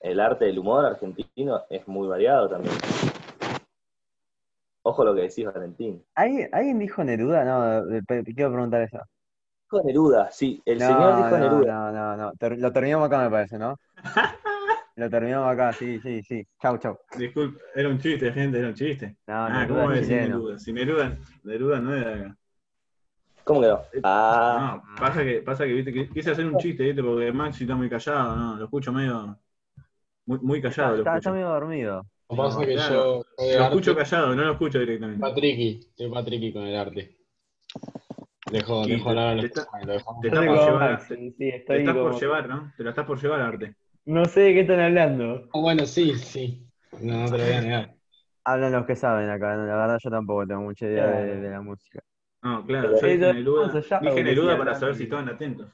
El 0.00 0.20
arte 0.20 0.46
del 0.46 0.58
humor 0.58 0.86
argentino 0.86 1.62
es 1.68 1.86
muy 1.86 2.08
variado 2.08 2.48
también. 2.48 2.74
Ojo 4.82 5.04
lo 5.04 5.14
que 5.14 5.22
decís, 5.22 5.44
Valentín. 5.44 6.02
¿Alguien, 6.14 6.48
¿alguien 6.52 6.78
dijo 6.78 7.04
Neruda? 7.04 7.44
No, 7.44 8.00
te 8.06 8.24
quiero 8.34 8.52
preguntar 8.52 8.82
eso. 8.82 8.98
Dijo 9.64 9.82
Neruda, 9.84 10.30
sí, 10.30 10.62
el 10.64 10.78
no, 10.78 10.86
señor 10.86 11.16
dijo 11.16 11.30
no, 11.30 11.38
Neruda. 11.38 11.72
No, 11.74 11.92
no, 11.92 12.16
no. 12.16 12.32
Ter- 12.34 12.58
lo 12.58 12.72
terminamos 12.72 13.06
acá, 13.06 13.24
me 13.24 13.30
parece, 13.30 13.58
¿no? 13.58 13.76
Lo 14.96 15.08
terminamos 15.08 15.50
acá, 15.50 15.72
sí, 15.72 15.98
sí, 16.00 16.22
sí. 16.22 16.46
Chau, 16.60 16.76
chau. 16.76 16.98
Disculpe, 17.16 17.58
era 17.74 17.88
un 17.88 17.98
chiste, 17.98 18.30
gente, 18.32 18.58
era 18.58 18.68
un 18.68 18.74
chiste. 18.74 19.16
No, 19.26 19.34
ah, 19.46 19.48
Neruda 19.48 19.66
¿cómo 19.68 19.80
voy 19.86 19.96
a 19.96 20.00
es 20.00 20.08
decir. 20.08 20.28
Neruda? 20.28 20.58
Si 20.58 20.72
Neruda, 20.72 21.18
Neruda 21.44 21.80
no 21.80 21.94
era 21.94 22.14
acá. 22.14 22.36
¿Cómo 23.50 23.60
que 23.60 23.66
no? 23.68 23.80
Ah, 24.04 24.82
No, 24.86 25.00
pasa 25.00 25.24
que, 25.24 25.42
pasa 25.42 25.64
que, 25.64 25.72
viste, 25.72 26.08
quise 26.08 26.30
hacer 26.30 26.46
un 26.46 26.56
chiste, 26.58 26.84
viste, 26.84 27.02
porque 27.02 27.32
Maxi 27.32 27.64
está 27.64 27.74
muy 27.74 27.90
callado, 27.90 28.36
no, 28.36 28.56
lo 28.56 28.64
escucho 28.64 28.92
medio, 28.92 29.38
muy, 30.26 30.38
muy 30.40 30.62
callado 30.62 30.90
lo 30.92 30.98
Está, 30.98 31.16
está 31.16 31.30
escucho. 31.30 31.34
medio 31.34 31.48
dormido. 31.48 32.06
Lo 32.28 32.36
que 32.36 32.42
pasa 32.42 32.60
es 32.62 32.66
que 32.68 32.74
claro. 32.74 32.94
yo 32.94 33.24
de 33.44 33.56
Lo 33.56 33.64
arte, 33.64 33.76
escucho 33.76 33.96
callado, 33.96 34.34
no 34.36 34.44
lo 34.44 34.52
escucho 34.52 34.78
directamente. 34.78 35.20
Patricky, 35.20 35.80
estoy 35.90 36.10
Patricky 36.10 36.52
con 36.52 36.62
el 36.64 36.76
arte. 36.76 37.16
Dejo, 38.52 38.86
dejo 38.86 39.04
te- 39.04 39.08
hablar 39.10 39.26
a 39.26 39.30
te 39.30 39.36
los 39.36 39.44
está- 39.46 39.68
lo 39.80 39.86
te 40.20 40.28
está 40.28 40.38
soy 40.38 40.46
por 40.48 40.56
como 40.56 40.66
llevar, 40.66 40.90
Maxi, 40.92 41.08
te- 41.08 41.16
sí, 41.16 41.64
Te 41.66 41.76
estás 41.78 41.94
por 41.96 42.20
llevar, 42.20 42.48
¿no? 42.48 42.72
Te 42.76 42.84
la 42.84 42.90
estás 42.90 43.06
por 43.06 43.20
llevar 43.22 43.40
arte. 43.40 43.74
No 44.06 44.24
sé 44.24 44.40
de 44.40 44.54
qué 44.54 44.60
están 44.60 44.80
hablando. 44.80 45.48
Ah, 45.52 45.60
Bueno, 45.60 45.86
sí, 45.86 46.14
sí. 46.14 46.66
No, 47.00 47.24
no 47.24 47.30
te 47.30 47.38
lo 47.38 47.44
voy 47.44 47.52
a 47.52 47.60
negar. 47.60 47.94
Hablan 48.44 48.72
los 48.72 48.86
que 48.86 48.96
saben 48.96 49.28
acá, 49.28 49.54
¿no? 49.56 49.66
la 49.66 49.76
verdad 49.76 49.98
yo 50.02 50.10
tampoco 50.10 50.46
tengo 50.46 50.62
mucha 50.62 50.86
idea 50.86 51.06
de, 51.06 51.26
Claro. 51.26 51.42
de 51.42 51.50
la 51.50 51.60
música. 51.60 52.00
No, 52.42 52.64
claro, 52.64 52.88
yo 52.88 52.94
dije 53.06 53.12
ellos 53.14 53.34
Neruda, 53.34 53.80
dije 54.00 54.24
Neruda 54.24 54.58
para 54.58 54.74
saber 54.74 54.94
si 54.94 55.02
estaban 55.04 55.28
atentos. 55.28 55.68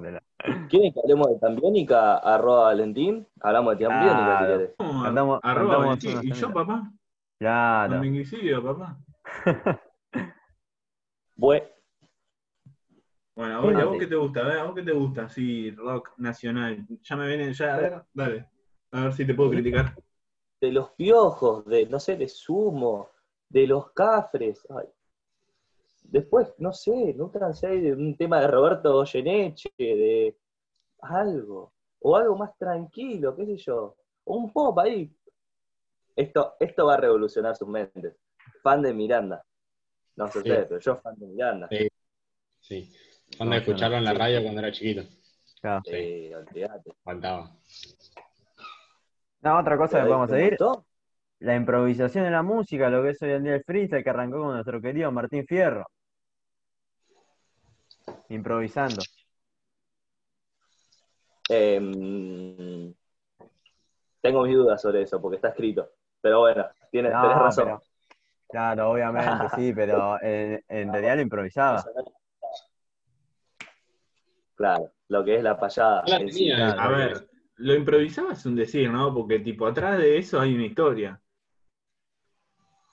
ver. 0.00 0.22
¿quieren 0.68 0.92
que 0.92 1.00
hablemos 1.00 1.28
de 1.28 1.38
Tambiónica? 1.38 2.16
Arroba 2.18 2.64
Valentín. 2.64 3.26
Hablamos 3.40 3.78
de 3.78 3.86
Tambiónica 3.86 4.38
si. 4.38 4.74
¿Cómo? 4.76 5.02
Cantamos- 5.04 5.40
Arroba 5.42 5.74
cantamos 5.76 6.04
Valentín. 6.04 6.28
¿Y 6.28 6.32
yo, 6.40 6.52
papá? 6.52 6.92
Claro. 7.38 7.92
Con 7.92 8.00
papá. 8.62 8.98
Bue- 11.36 11.68
Bueno, 13.34 13.56
a 13.56 13.60
vos, 13.60 13.72
¿y 13.72 13.76
a 13.80 13.84
vos 13.84 13.98
qué 13.98 14.06
te 14.06 14.16
gusta? 14.16 14.40
A 14.40 14.44
ver, 14.44 14.58
¿a 14.58 14.64
vos 14.64 14.74
qué 14.74 14.82
te 14.82 14.92
gusta? 14.92 15.28
Sí, 15.28 15.70
rock 15.70 16.10
nacional. 16.18 16.84
Ya 17.02 17.16
me 17.16 17.26
vienen, 17.28 17.52
ya, 17.52 17.74
a 17.74 17.78
ver, 17.78 18.02
dale. 18.12 18.46
A 18.90 19.00
ver 19.04 19.12
si 19.12 19.24
te 19.24 19.34
puedo 19.34 19.50
criticar. 19.50 19.94
de 20.60 20.70
los 20.72 20.90
piojos, 20.90 21.64
de, 21.66 21.86
no 21.86 21.98
sé, 21.98 22.16
de 22.16 22.28
sumo, 22.28 23.08
de 23.52 23.66
los 23.66 23.90
cafres. 23.92 24.66
Ay. 24.70 24.86
Después, 26.04 26.52
no 26.58 26.72
sé, 26.72 27.14
no 27.14 27.30
sé, 27.54 27.68
de 27.68 27.92
un 27.92 28.16
tema 28.16 28.40
de 28.40 28.48
Roberto 28.48 28.92
Goyeneche, 28.92 29.70
de 29.78 30.36
algo. 31.00 31.72
O 32.00 32.16
algo 32.16 32.36
más 32.36 32.56
tranquilo, 32.58 33.36
qué 33.36 33.46
sé 33.46 33.56
yo. 33.58 33.96
O 34.24 34.36
un 34.36 34.52
pop 34.52 34.78
ahí. 34.78 35.14
Esto, 36.16 36.54
esto 36.60 36.86
va 36.86 36.94
a 36.94 36.98
revolucionar 36.98 37.56
sus 37.56 37.68
mentes. 37.68 38.16
Fan 38.62 38.82
de 38.82 38.92
Miranda. 38.92 39.44
No 40.16 40.26
sé 40.26 40.32
Sí. 40.32 40.38
ustedes, 40.40 40.66
pero 40.68 40.80
yo 40.80 40.96
fan 40.96 41.14
de 41.18 41.26
Miranda. 41.26 41.68
Sí. 41.70 41.88
Sí. 42.60 42.92
Fan 43.38 43.48
de 43.50 43.56
no. 43.56 43.60
escucharlo 43.60 43.96
en 43.96 44.04
la 44.04 44.12
Sí. 44.12 44.18
radio 44.18 44.42
cuando 44.42 44.60
era 44.60 44.72
chiquito. 44.72 45.02
Claro. 45.60 45.82
Eh, 45.86 46.34
olvidate. 46.34 46.92
Faltaba. 47.02 47.56
No, 49.42 49.58
otra 49.58 49.76
cosa 49.76 50.00
que 50.00 50.06
podemos 50.06 50.28
¿te 50.28 50.36
seguir, 50.36 50.50
gustó? 50.58 50.84
La 51.42 51.56
improvisación 51.56 52.24
en 52.24 52.32
la 52.32 52.42
música, 52.42 52.88
lo 52.88 53.02
que 53.02 53.10
es 53.10 53.22
hoy 53.22 53.32
en 53.32 53.42
día 53.42 53.54
el 53.56 53.64
freestyle 53.64 54.04
que 54.04 54.10
arrancó 54.10 54.38
con 54.38 54.52
nuestro 54.54 54.80
querido 54.80 55.10
Martín 55.10 55.44
Fierro. 55.44 55.84
Improvisando. 58.28 59.02
Em, 61.48 62.94
tengo 64.20 64.44
mis 64.44 64.54
dudas 64.54 64.80
sobre 64.80 65.02
eso, 65.02 65.20
porque 65.20 65.36
está 65.36 65.48
escrito. 65.48 65.90
Pero 66.20 66.40
bueno, 66.40 66.64
tienes, 66.92 67.12
No, 67.12 67.22
tenés 67.22 67.36
razón. 67.38 67.64
pero- 67.64 67.82
claro, 68.48 68.90
obviamente, 68.92 69.48
sí, 69.56 69.72
pero 69.74 70.22
en, 70.22 70.62
en 70.68 70.92
realidad 70.92 71.16
lo 71.16 71.22
improvisaba. 71.22 71.84
Claro, 74.54 74.92
lo 75.08 75.24
que 75.24 75.36
es 75.38 75.42
la 75.42 75.58
payada. 75.58 76.04
La 76.06 76.16
en 76.18 76.30
sí. 76.30 76.38
tenía, 76.38 76.56
claro. 76.56 76.80
A 76.80 76.88
ver, 76.96 77.28
lo 77.56 77.74
improvisaba 77.74 78.32
es 78.32 78.46
un 78.46 78.54
decir, 78.54 78.88
¿no? 78.90 79.12
Porque, 79.12 79.40
tipo, 79.40 79.66
atrás 79.66 79.98
de 79.98 80.18
eso 80.18 80.38
hay 80.40 80.54
una 80.54 80.66
historia. 80.66 81.18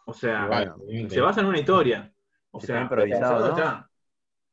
O 0.10 0.14
sea, 0.14 0.74
se 1.08 1.22
basa 1.22 1.42
en 1.42 1.48
una 1.48 1.60
historia. 1.60 2.12
O 2.52 2.60
sea, 2.60 2.76
está 2.78 2.84
improvisado, 2.84 3.36
pensado 3.38 3.48
¿no? 3.48 3.58
está. 3.58 3.90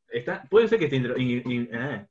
Está- 0.09 0.49
puede 0.51 0.69
ser 0.69 0.79
que 0.79 0.85
esté 0.85 0.97
intro- 0.97 1.17
in- 1.19 1.51
in- 1.51 1.69
eh, 1.73 2.07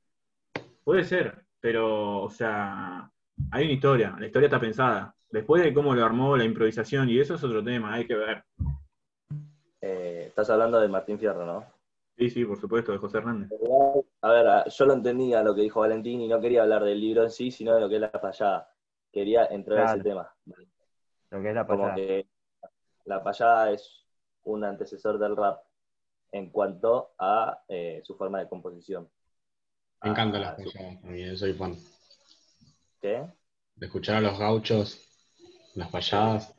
puede 0.84 1.04
ser, 1.04 1.46
pero, 1.60 2.22
o 2.24 2.30
sea, 2.30 3.10
hay 3.52 3.64
una 3.66 3.74
historia, 3.74 4.16
la 4.20 4.26
historia 4.26 4.48
está 4.48 4.60
pensada. 4.60 5.16
Después 5.30 5.64
de 5.64 5.74
cómo 5.74 5.94
lo 5.94 6.04
armó, 6.04 6.36
la 6.36 6.44
improvisación 6.44 7.08
y 7.10 7.20
eso 7.20 7.36
es 7.36 7.44
otro 7.44 7.64
tema, 7.64 7.94
hay 7.94 8.08
que 8.08 8.16
ver. 8.16 8.44
Eh, 9.82 10.26
estás 10.28 10.50
hablando 10.50 10.80
de 10.80 10.88
Martín 10.88 11.20
Fierro, 11.20 11.46
¿no? 11.46 11.66
Sí, 12.18 12.30
sí, 12.30 12.46
por 12.46 12.58
supuesto, 12.60 12.92
de 12.94 12.98
José 12.98 13.18
Hernández. 13.20 13.50
A 14.22 14.30
ver, 14.32 14.48
a- 14.48 14.66
yo 14.68 14.86
lo 14.86 14.94
entendía 14.94 15.44
lo 15.44 15.54
que 15.54 15.62
dijo 15.62 15.82
Valentín 15.82 16.22
y 16.22 16.28
no 16.28 16.40
quería 16.42 16.64
hablar 16.64 16.84
del 16.84 17.00
libro 17.00 17.24
en 17.24 17.30
sí, 17.30 17.52
sino 17.52 17.76
de 17.76 17.82
lo 17.82 17.90
que 17.90 17.96
es 17.96 18.02
la 18.02 18.12
payada. 18.12 18.70
Quería 19.12 19.46
entrar 19.46 19.80
a 19.80 19.84
ese 19.94 20.02
Claro. 20.02 20.10
tema. 20.10 20.36
Lo 21.32 21.42
que 21.42 21.50
es 21.50 21.56
la 21.56 21.68
Como 21.68 21.80
pasada. 21.84 21.96
que 21.96 22.26
la 23.06 23.24
payada 23.24 23.72
es 23.72 24.06
un 24.44 24.64
antecesor 24.64 25.18
del 25.20 25.36
rap 25.36 25.64
en 26.32 26.50
cuanto 26.52 27.14
a 27.20 27.64
eh, 27.70 28.02
su 28.04 28.16
forma 28.18 28.40
de 28.40 28.50
composición. 28.50 29.10
Me 30.04 30.12
encantan 30.12 30.42
Ah, 30.42 30.56
las 30.56 30.64
su- 30.64 30.72
payadas, 30.72 31.02
también 31.02 31.38
soy 31.38 31.54
fan. 31.54 31.76
¿Qué? 33.02 33.26
De 33.78 33.86
escuchar 33.86 34.18
a 34.18 34.22
los 34.22 34.38
gauchos, 34.38 35.00
las 35.76 35.90
payadas. 35.90 36.54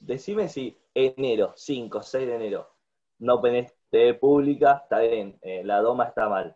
Decime 0.00 0.48
si 0.50 0.76
enero, 0.92 1.54
5, 1.56 2.02
6 2.02 2.26
de 2.26 2.34
enero, 2.34 2.76
no 3.20 3.40
tenés 3.40 3.72
TV 3.88 4.12
pública, 4.14 4.82
está 4.82 4.98
bien, 5.00 5.38
eh, 5.40 5.62
la 5.64 5.80
doma 5.80 6.04
está 6.04 6.28
mal. 6.28 6.54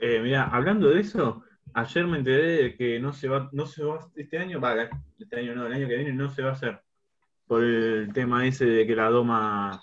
Eh, 0.00 0.20
mira, 0.20 0.44
hablando 0.48 0.88
de 0.88 1.00
eso, 1.00 1.42
ayer 1.74 2.06
me 2.06 2.18
enteré 2.18 2.62
de 2.62 2.76
que 2.76 2.98
no 3.00 3.12
se 3.12 3.28
va, 3.28 3.48
no 3.52 3.66
se 3.66 3.84
va 3.84 4.10
este 4.16 4.38
año, 4.38 4.60
va, 4.60 4.74
este 5.18 5.36
año 5.40 5.54
no, 5.54 5.66
el 5.66 5.72
año 5.72 5.88
que 5.88 5.96
viene 5.96 6.12
no 6.12 6.30
se 6.30 6.42
va 6.42 6.50
a 6.50 6.52
hacer. 6.52 6.80
Por 7.48 7.64
el 7.64 8.12
tema 8.12 8.46
ese 8.46 8.66
de 8.66 8.86
que 8.86 8.94
la 8.94 9.08
doma, 9.08 9.82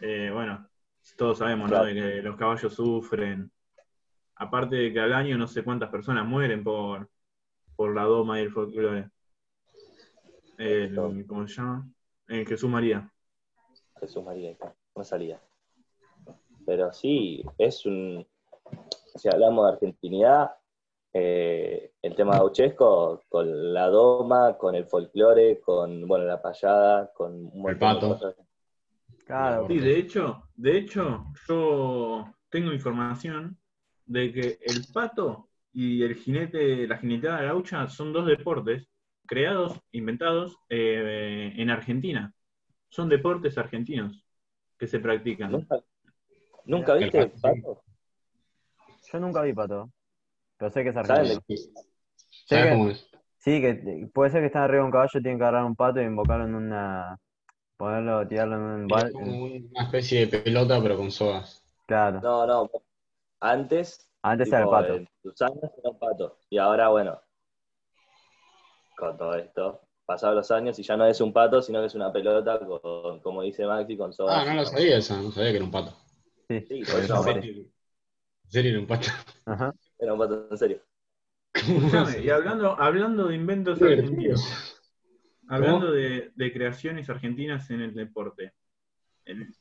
eh, 0.00 0.30
bueno, 0.32 0.68
todos 1.16 1.38
sabemos, 1.38 1.70
¿no? 1.70 1.84
De 1.84 1.94
que 1.94 2.22
los 2.22 2.36
caballos 2.36 2.74
sufren. 2.74 3.50
Aparte 4.36 4.74
de 4.76 4.92
que 4.92 4.98
al 5.00 5.12
año 5.12 5.38
no 5.38 5.46
sé 5.46 5.62
cuántas 5.62 5.90
personas 5.90 6.26
mueren 6.26 6.64
por, 6.64 7.08
por 7.76 7.94
la 7.94 8.02
doma 8.02 8.40
y 8.40 8.42
el 8.42 8.50
folclore. 8.50 9.10
El- 10.58 11.24
¿Cómo 11.26 11.46
se 11.46 11.54
llama? 11.54 11.88
El 12.26 12.46
Jesús 12.46 12.68
María. 12.68 13.08
Jesús 14.00 14.24
María, 14.24 14.50
está, 14.50 14.74
no 14.96 15.04
salía. 15.04 15.40
Pero 16.66 16.92
sí, 16.92 17.44
es 17.58 17.86
un. 17.86 18.26
Si 19.14 19.28
hablamos 19.28 19.66
de 19.66 19.72
argentinidad, 19.74 20.50
eh, 21.14 21.92
el 22.02 22.14
tema 22.16 22.34
gauchesco, 22.38 23.22
con 23.28 23.72
la 23.72 23.88
doma, 23.88 24.58
con 24.58 24.74
el 24.74 24.86
folclore, 24.86 25.60
con 25.60 26.06
bueno, 26.08 26.24
la 26.26 26.42
payada, 26.42 27.12
con 27.14 27.32
un 27.52 27.62
de 27.62 27.76
pato. 27.76 28.08
cosas. 28.08 28.34
Claro, 29.24 29.66
Sí, 29.68 29.78
de 29.78 29.98
hecho, 29.98 30.42
de 30.54 30.76
hecho, 30.78 31.26
yo 31.48 32.34
tengo 32.50 32.72
información 32.72 33.58
de 34.06 34.32
que 34.32 34.58
el 34.62 34.84
pato 34.92 35.48
y 35.72 36.02
el 36.02 36.14
jinete, 36.16 36.86
la 36.86 36.98
jineteada 36.98 37.42
gaucha 37.42 37.88
son 37.88 38.12
dos 38.12 38.26
deportes 38.26 38.88
creados, 39.26 39.80
inventados 39.92 40.58
eh, 40.68 41.52
en 41.56 41.70
Argentina. 41.70 42.34
Son 42.88 43.08
deportes 43.08 43.56
argentinos 43.58 44.24
que 44.78 44.86
se 44.86 45.00
practican. 45.00 45.50
¿Nunca, 45.52 45.82
¿nunca 46.66 46.92
El 46.94 47.04
viste 47.04 47.18
el 47.20 47.30
pato? 47.30 47.82
yo 49.12 49.20
nunca 49.20 49.42
vi 49.42 49.52
pato. 49.52 49.90
Pero 50.58 50.70
sé 50.70 50.82
que 50.82 50.90
es 50.90 50.96
¿Saben 51.02 51.28
argentino. 51.28 51.34
de 51.38 51.40
¿Sabes 52.46 52.68
que- 52.68 52.70
cómo 52.70 52.90
es? 52.90 53.06
Sí, 53.38 53.60
que 53.60 53.70
eh, 53.70 54.10
puede 54.14 54.30
ser 54.30 54.40
que 54.42 54.46
están 54.46 54.62
arriba 54.64 54.80
de 54.82 54.86
un 54.86 54.92
caballo, 54.92 55.10
tienen 55.22 55.38
que 55.38 55.44
agarrar 55.44 55.64
un 55.66 55.76
pato 55.76 56.00
y 56.00 56.04
invocarlo 56.04 56.46
en 56.46 56.54
una. 56.54 57.18
ponerlo, 57.78 58.26
tirarlo 58.28 58.56
en 58.56 58.62
un 58.62 58.88
Es 58.88 59.04
bal. 59.12 59.12
como 59.12 59.44
una 59.44 59.82
especie 59.82 60.20
de 60.26 60.38
pelota, 60.38 60.82
pero 60.82 60.96
con 60.96 61.10
sogas. 61.12 61.62
Claro. 61.86 62.26
No, 62.26 62.46
no. 62.46 62.70
Antes, 63.40 64.08
Antes 64.22 64.50
tipo, 64.50 64.52
era 64.52 64.64
el 64.64 64.68
pato. 64.68 65.04
tus 65.22 65.42
años 65.42 65.70
era 65.78 65.90
un 65.90 65.98
pato. 65.98 66.38
Y 66.50 66.58
ahora, 66.58 66.88
bueno, 66.90 67.20
con 68.96 69.16
todo 69.16 69.34
esto, 69.36 69.82
pasados 70.04 70.36
los 70.36 70.50
años 70.50 70.78
y 70.78 70.82
ya 70.82 70.96
no 70.96 71.06
es 71.06 71.20
un 71.20 71.32
pato, 71.32 71.62
sino 71.62 71.80
que 71.80 71.86
es 71.86 71.94
una 71.94 72.12
pelota, 72.12 72.58
con, 72.58 73.20
como 73.20 73.42
dice 73.42 73.66
Maxi, 73.66 73.96
con 73.96 74.12
sogas. 74.12 74.40
Ah, 74.40 74.44
no 74.44 74.54
lo 74.54 74.66
sabía 74.66 74.98
esa, 74.98 75.20
no 75.22 75.30
sabía 75.32 75.50
que 75.50 75.56
era 75.56 75.64
un 75.64 75.70
pato. 75.70 75.96
Sí, 76.48 76.60
Sí, 76.68 76.84
por 76.86 77.00
eso. 77.04 77.20
¿En 78.44 78.50
serio 78.50 78.70
era 78.72 78.80
un 78.80 78.86
pato? 78.86 79.08
Ajá. 79.46 79.74
Era 80.04 80.12
un 80.14 80.18
pato, 80.20 80.48
en 80.50 80.58
serio. 80.58 80.82
Escuchame, 81.60 82.20
y 82.24 82.30
hablando, 82.30 82.80
hablando 82.80 83.28
de 83.28 83.36
inventos 83.36 83.82
argentinos, 83.82 84.42
hablando 85.48 85.92
de, 85.92 86.32
de 86.34 86.52
creaciones 86.52 87.08
argentinas 87.10 87.70
en 87.70 87.80
el 87.82 87.94
deporte, 87.94 88.52
el- 89.26 89.54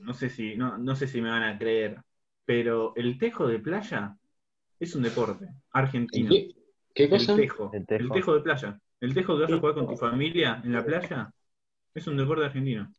no 0.00 0.14
sé 0.14 0.30
si, 0.30 0.56
no, 0.56 0.78
no 0.78 0.96
sé 0.96 1.08
si 1.08 1.20
me 1.22 1.30
van 1.30 1.44
a 1.44 1.58
creer, 1.58 2.02
pero 2.46 2.94
el 2.96 3.18
tejo 3.18 3.46
de 3.48 3.60
playa 3.60 4.16
es 4.80 4.94
un 4.96 5.02
deporte 5.02 5.48
argentino. 5.72 6.30
¿Qué, 6.30 6.54
qué 6.94 7.08
El 7.08 7.18
cosa? 7.18 7.34
tejo, 7.36 7.72
El 7.72 7.80
el 7.80 7.86
tejo. 7.86 8.14
tejo 8.14 8.34
de 8.34 8.42
playa. 8.42 8.80
El 9.00 9.14
tejo 9.14 9.36
que 9.36 9.42
vas 9.44 9.52
a 9.52 9.58
jugar 9.60 9.74
con 9.74 9.88
tu 9.88 9.96
familia 9.96 10.60
en 10.64 10.72
la 10.72 10.84
playa 10.84 11.32
es 11.94 12.06
un 12.08 12.16
deporte 12.18 12.46
argentino. 12.46 12.92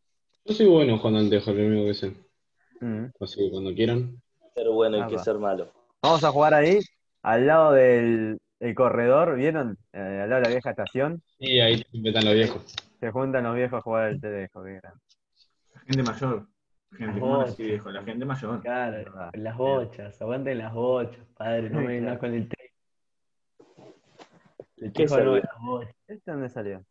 Yo 0.45 0.53
soy 0.53 0.67
bueno 0.67 0.97
jugando 0.97 1.19
al 1.19 1.29
tejo, 1.29 1.51
lo 1.53 1.65
único 1.67 1.85
que 1.87 1.93
sé. 1.93 2.13
Mm. 2.81 3.11
Así 3.19 3.37
que 3.37 3.51
cuando 3.51 3.73
quieran. 3.73 4.21
Ser 4.55 4.69
bueno 4.69 4.97
Ah, 4.99 5.07
y 5.07 5.11
que 5.11 5.17
ser 5.19 5.37
malo. 5.37 5.71
Vamos 6.03 6.23
a 6.25 6.31
jugar 6.31 6.53
ahí, 6.53 6.79
al 7.21 7.47
lado 7.47 7.71
del 7.71 8.37
el 8.59 8.75
corredor, 8.75 9.35
¿vieron? 9.35 9.77
Eh, 9.93 10.19
al 10.23 10.29
lado 10.29 10.41
de 10.41 10.47
la 10.47 10.53
vieja 10.53 10.69
estación. 10.71 11.23
Y 11.39 11.61
ahí 11.61 11.77
siempre 11.89 12.09
están 12.11 12.25
los 12.25 12.33
viejos. 12.33 12.75
Se 12.99 13.09
juntan 13.09 13.43
los 13.45 13.55
viejos 13.55 13.79
a 13.79 13.81
jugar 13.81 14.03
al 14.05 14.19
tejo, 14.21 14.63
qué 14.65 14.71
grande. 14.81 14.99
La 15.73 15.79
gente 15.81 16.03
mayor. 16.03 16.47
Gente, 16.91 17.05
Las 17.05 17.19
¿cómo 17.19 17.35
bochas. 17.37 17.53
así 17.53 17.63
viejo? 17.63 17.89
La 17.91 18.03
gente 18.03 18.25
mayor. 18.25 18.61
Claro, 18.61 19.29
las 19.33 19.57
bochas, 19.57 20.21
aguanten 20.21 20.57
las 20.57 20.73
bochas, 20.73 21.25
padre, 21.37 21.69
no 21.69 21.79
me 21.79 21.87
vengas 21.87 22.19
con 22.19 22.33
el 22.33 22.49
té. 22.49 22.73
El 24.77 24.91
¿Qué 24.93 25.07
servía? 25.07 25.41
las 25.41 25.61
bochas. 25.61 25.95
¿Este 26.07 26.31
dónde 26.31 26.49
salió? 26.49 26.83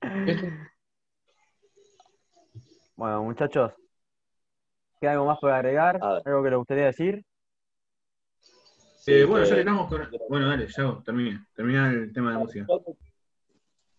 Bueno, 2.96 3.22
muchachos, 3.24 3.72
¿queda 5.00 5.12
algo 5.12 5.26
más 5.26 5.38
por 5.38 5.50
agregar? 5.50 5.98
¿Algo 6.02 6.42
que 6.42 6.50
les 6.50 6.58
gustaría 6.58 6.84
decir? 6.86 7.24
Sí, 8.98 9.12
Eh, 9.14 9.24
bueno, 9.24 9.46
ya 9.46 9.54
que 9.54 9.60
estamos 9.60 9.88
con. 9.88 10.08
Bueno, 10.28 10.48
dale, 10.48 10.68
ya 10.68 10.98
termina. 11.04 11.46
Termina 11.54 11.90
el 11.90 12.12
tema 12.12 12.28
de 12.28 12.34
la 12.34 12.40
música. 12.40 12.66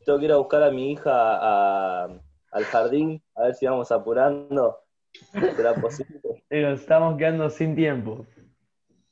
Tengo 0.06 0.20
que 0.20 0.26
ir 0.26 0.32
a 0.32 0.38
buscar 0.38 0.64
a 0.64 0.72
mi 0.72 0.91
hija 0.91 1.12
a- 1.14 2.08
al 2.52 2.64
jardín, 2.66 3.22
a 3.36 3.43
ver 3.43 3.56
si 3.56 3.66
vamos 3.66 3.91
apurando. 3.91 4.78
¿Será 5.56 5.74
posible? 5.76 6.22
Nos 6.49 6.82
estamos 6.82 7.18
quedando 7.18 7.49
sin 7.49 7.76
tiempo. 7.76 8.26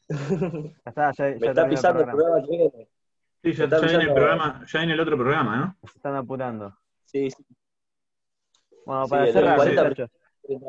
Ya 0.85 0.89
está, 0.89 1.11
ya, 1.11 1.29
ya 1.29 1.37
Me 1.39 1.47
está 1.47 1.53
terminó 1.53 1.65
el 1.65 1.69
pisando 1.69 1.99
el 2.01 2.05
programa. 2.05 2.11
programa 2.11 2.41
que 2.47 2.57
viene. 2.57 2.89
Sí, 3.43 3.53
ya, 3.53 3.63
Está 3.65 3.87
ya 3.87 3.93
en 3.93 4.01
el 4.01 4.13
programa, 4.13 4.65
ya 4.67 4.83
en 4.83 4.89
el 4.91 4.99
otro 4.99 5.17
programa, 5.17 5.55
¿no? 5.57 5.77
Se 5.89 5.97
están 5.97 6.15
apurando. 6.15 6.77
Sí, 7.05 7.29
sí. 7.31 7.45
Bueno, 8.85 9.05
Sí, 9.05 9.09
para 9.11 9.23
el 9.27 9.33
cerrar, 9.33 9.55
40 9.55 9.83
muchachos, 9.83 10.09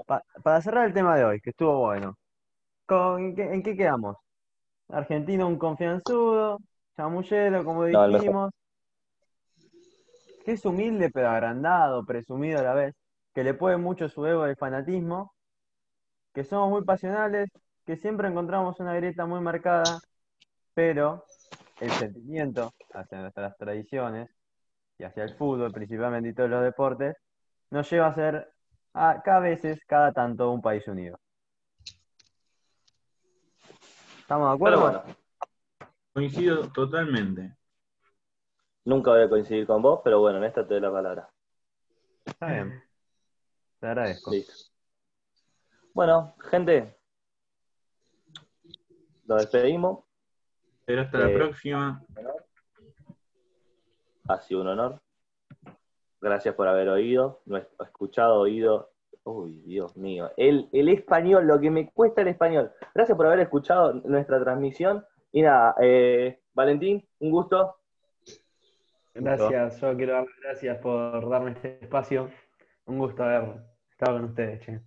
pa- 0.07 0.23
para 0.43 0.61
cerrar 0.63 0.87
el 0.87 0.95
tema 0.95 1.17
de 1.17 1.25
hoy, 1.25 1.41
que 1.41 1.51
estuvo 1.51 1.79
bueno. 1.81 2.17
¿Con, 2.87 3.21
en, 3.25 3.35
qué, 3.37 3.43
en 3.55 3.63
qué 3.63 3.77
quedamos? 3.77 4.17
Argentino 4.89 5.49
un 5.49 5.59
confianzudo, 5.59 6.59
chamullero, 6.97 7.65
como 7.65 7.85
No, 7.91 8.07
dijimos, 8.09 8.53
que 10.45 10.53
es 10.53 10.65
humilde 10.67 11.11
pero 11.11 11.29
agrandado, 11.31 12.05
presumido 12.05 12.61
a 12.61 12.63
la 12.63 12.75
vez, 12.75 12.95
que 13.35 13.45
le 13.45 13.55
puede 13.55 13.77
mucho 13.79 14.09
su 14.09 14.27
ego 14.27 14.45
del 14.45 14.57
fanatismo, 14.57 15.33
que 16.35 16.45
somos 16.45 16.71
muy 16.71 16.85
pasionales, 16.85 17.51
que 17.87 17.97
siempre 17.97 18.29
encontramos 18.29 18.81
una 18.81 18.95
grieta 18.95 19.27
muy 19.27 19.41
marcada, 19.41 20.01
pero 20.75 21.25
el 21.81 21.95
sentimiento 21.95 22.75
hacia 22.95 23.21
nuestras 23.23 23.57
tradiciones 23.59 24.31
y 24.99 25.05
hacia 25.05 25.25
el 25.25 25.37
fútbol 25.37 25.73
principalmente 25.73 26.31
y 26.31 26.35
todos 26.35 26.51
los 26.51 26.63
deportes, 26.65 27.17
nos 27.71 27.91
lleva 27.91 28.09
a 28.09 28.15
ser 28.15 28.53
a, 28.95 29.23
cada 29.23 29.41
veces, 29.41 29.81
cada 29.87 30.13
tanto, 30.13 30.51
un 30.51 30.61
país 30.63 30.87
unido. 30.89 31.19
¿Estamos 34.19 34.49
de 34.49 34.55
acuerdo? 34.55 34.81
Pero 34.87 35.03
bueno, 35.03 35.17
Coincido 36.13 36.69
totalmente. 36.73 37.57
nunca 38.85 39.13
voy 39.13 39.23
a 39.23 39.29
coincidir 39.29 39.67
con 39.67 39.81
vos, 39.81 40.01
pero 40.03 40.21
bueno, 40.21 40.39
en 40.39 40.45
esta 40.45 40.67
te 40.67 40.75
doy 40.75 40.81
la 40.83 40.91
palabra. 40.93 41.31
Está 42.25 42.47
bien. 42.47 42.83
Te 43.79 43.87
agradezco. 43.87 44.33
Listo. 44.33 44.53
Bueno, 45.95 46.35
gente, 46.51 46.97
nos 49.25 49.39
despedimos. 49.41 50.05
Pero 50.85 51.03
hasta 51.03 51.19
la 51.19 51.29
Eh, 51.29 51.35
próxima. 51.35 52.03
Ha 54.29 54.41
sido 54.41 54.63
un 54.63 54.69
honor. 54.69 55.00
Gracias 56.21 56.55
por 56.55 56.69
haber 56.69 56.89
oído, 56.89 57.41
no- 57.47 57.59
escuchado, 57.83 58.41
oído. 58.41 58.91
Uy, 59.25 59.63
Dios 59.67 59.97
mío. 59.97 60.31
El, 60.37 60.69
el 60.73 60.89
español, 60.89 61.47
lo 61.47 61.61
que 61.61 61.71
me 61.71 61.91
cuesta 61.91 62.23
el 62.23 62.29
español. 62.29 62.73
Gracias 62.95 63.17
por 63.17 63.27
haber 63.27 63.41
escuchado 63.41 63.93
nuestra 64.05 64.41
transmisión. 64.41 65.05
Y 65.33 65.43
nada, 65.43 65.75
eh, 65.81 66.41
Valentín, 66.55 67.07
un 67.21 67.31
gusto. 67.31 67.77
Gracias, 69.15 69.81
yo 69.81 69.97
quiero 69.97 70.13
dar 70.15 70.25
las 70.25 70.41
gracias 70.43 70.79
por 70.79 71.29
darme 71.29 71.51
este 71.53 71.79
espacio. 71.83 72.31
Un 72.87 72.99
gusto 72.99 73.23
haber 73.23 73.61
estado 73.91 74.17
con 74.19 74.25
ustedes, 74.31 74.61
che. 74.65 74.81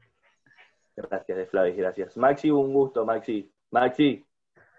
Gracias, 0.96 1.38
de 1.38 1.46
Flavis, 1.46 1.76
gracias. 1.78 2.18
Maxi, 2.18 2.50
un 2.52 2.74
gusto, 2.74 3.06
Maxi. 3.06 3.52
Maxi, 3.72 4.26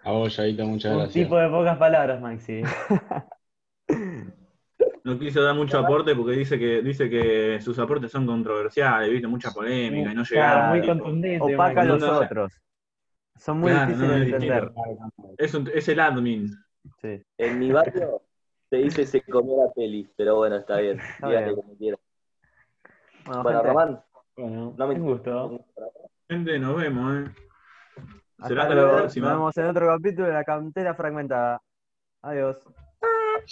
A 0.03 0.11
vos, 0.11 0.35
Yaito, 0.37 0.65
muchas 0.65 0.91
Un 0.93 0.99
gracias. 0.99 1.23
tipo 1.25 1.37
de 1.37 1.49
pocas 1.49 1.77
palabras, 1.77 2.21
Maxi. 2.21 2.61
No 5.05 5.19
quiso 5.19 5.41
dar 5.43 5.53
mucho 5.55 5.77
aporte 5.77 6.15
porque 6.15 6.31
dice 6.31 6.57
que 6.57 6.81
dice 6.81 7.07
que 7.09 7.61
sus 7.61 7.77
aportes 7.77 8.11
son 8.11 8.25
controversiales, 8.25 9.11
viste, 9.11 9.27
mucha 9.27 9.51
polémica 9.51 10.11
y 10.11 10.15
no 10.15 10.23
Claro, 10.23 10.55
llega. 10.55 10.69
muy 10.69 10.87
contundente. 10.87 11.53
Opaca 11.55 11.81
a 11.81 11.85
los 11.85 12.01
no, 12.01 12.19
otros. 12.19 12.53
Son 13.37 13.59
muy 13.59 13.71
Claro, 13.71 13.85
difíciles 13.87 14.09
no, 14.11 14.15
de 14.17 14.21
es 14.25 14.33
entender. 14.33 14.71
Es, 15.37 15.53
un- 15.53 15.71
es 15.73 15.87
el 15.89 15.99
admin. 15.99 16.49
Sí. 17.01 17.21
En 17.37 17.59
mi 17.59 17.71
barrio 17.71 18.21
se 18.69 18.77
dice 18.77 19.05
se 19.05 19.21
comió 19.21 19.63
la 19.65 19.71
peli, 19.73 20.09
pero 20.17 20.37
bueno, 20.37 20.55
está 20.55 20.77
bien. 20.77 20.97
Díganle 21.17 21.43
bien. 21.43 21.55
como 21.55 21.77
quieran. 21.77 21.99
Bueno, 23.25 23.43
Bueno, 23.43 23.59
gente, 23.59 23.67
Román, 23.73 24.03
Bueno, 24.37 24.73
no 24.75 24.87
me 24.87 24.95
un 24.95 25.01
gusto. 25.01 25.65
Gente, 26.27 26.57
nos 26.59 26.75
vemos, 26.77 27.15
¿eh? 27.15 27.31
Será 28.47 28.63
hasta 28.63 28.63
hasta 28.63 28.69
la 28.69 28.73
luego. 28.75 28.91
Nos 28.93 29.01
próxima. 29.01 29.29
vemos 29.29 29.57
en 29.57 29.65
otro 29.67 29.87
capítulo 29.87 30.27
de 30.27 30.33
la 30.33 30.43
cantera 30.43 30.95
fragmentada. 30.95 31.61
Adiós. 32.23 32.57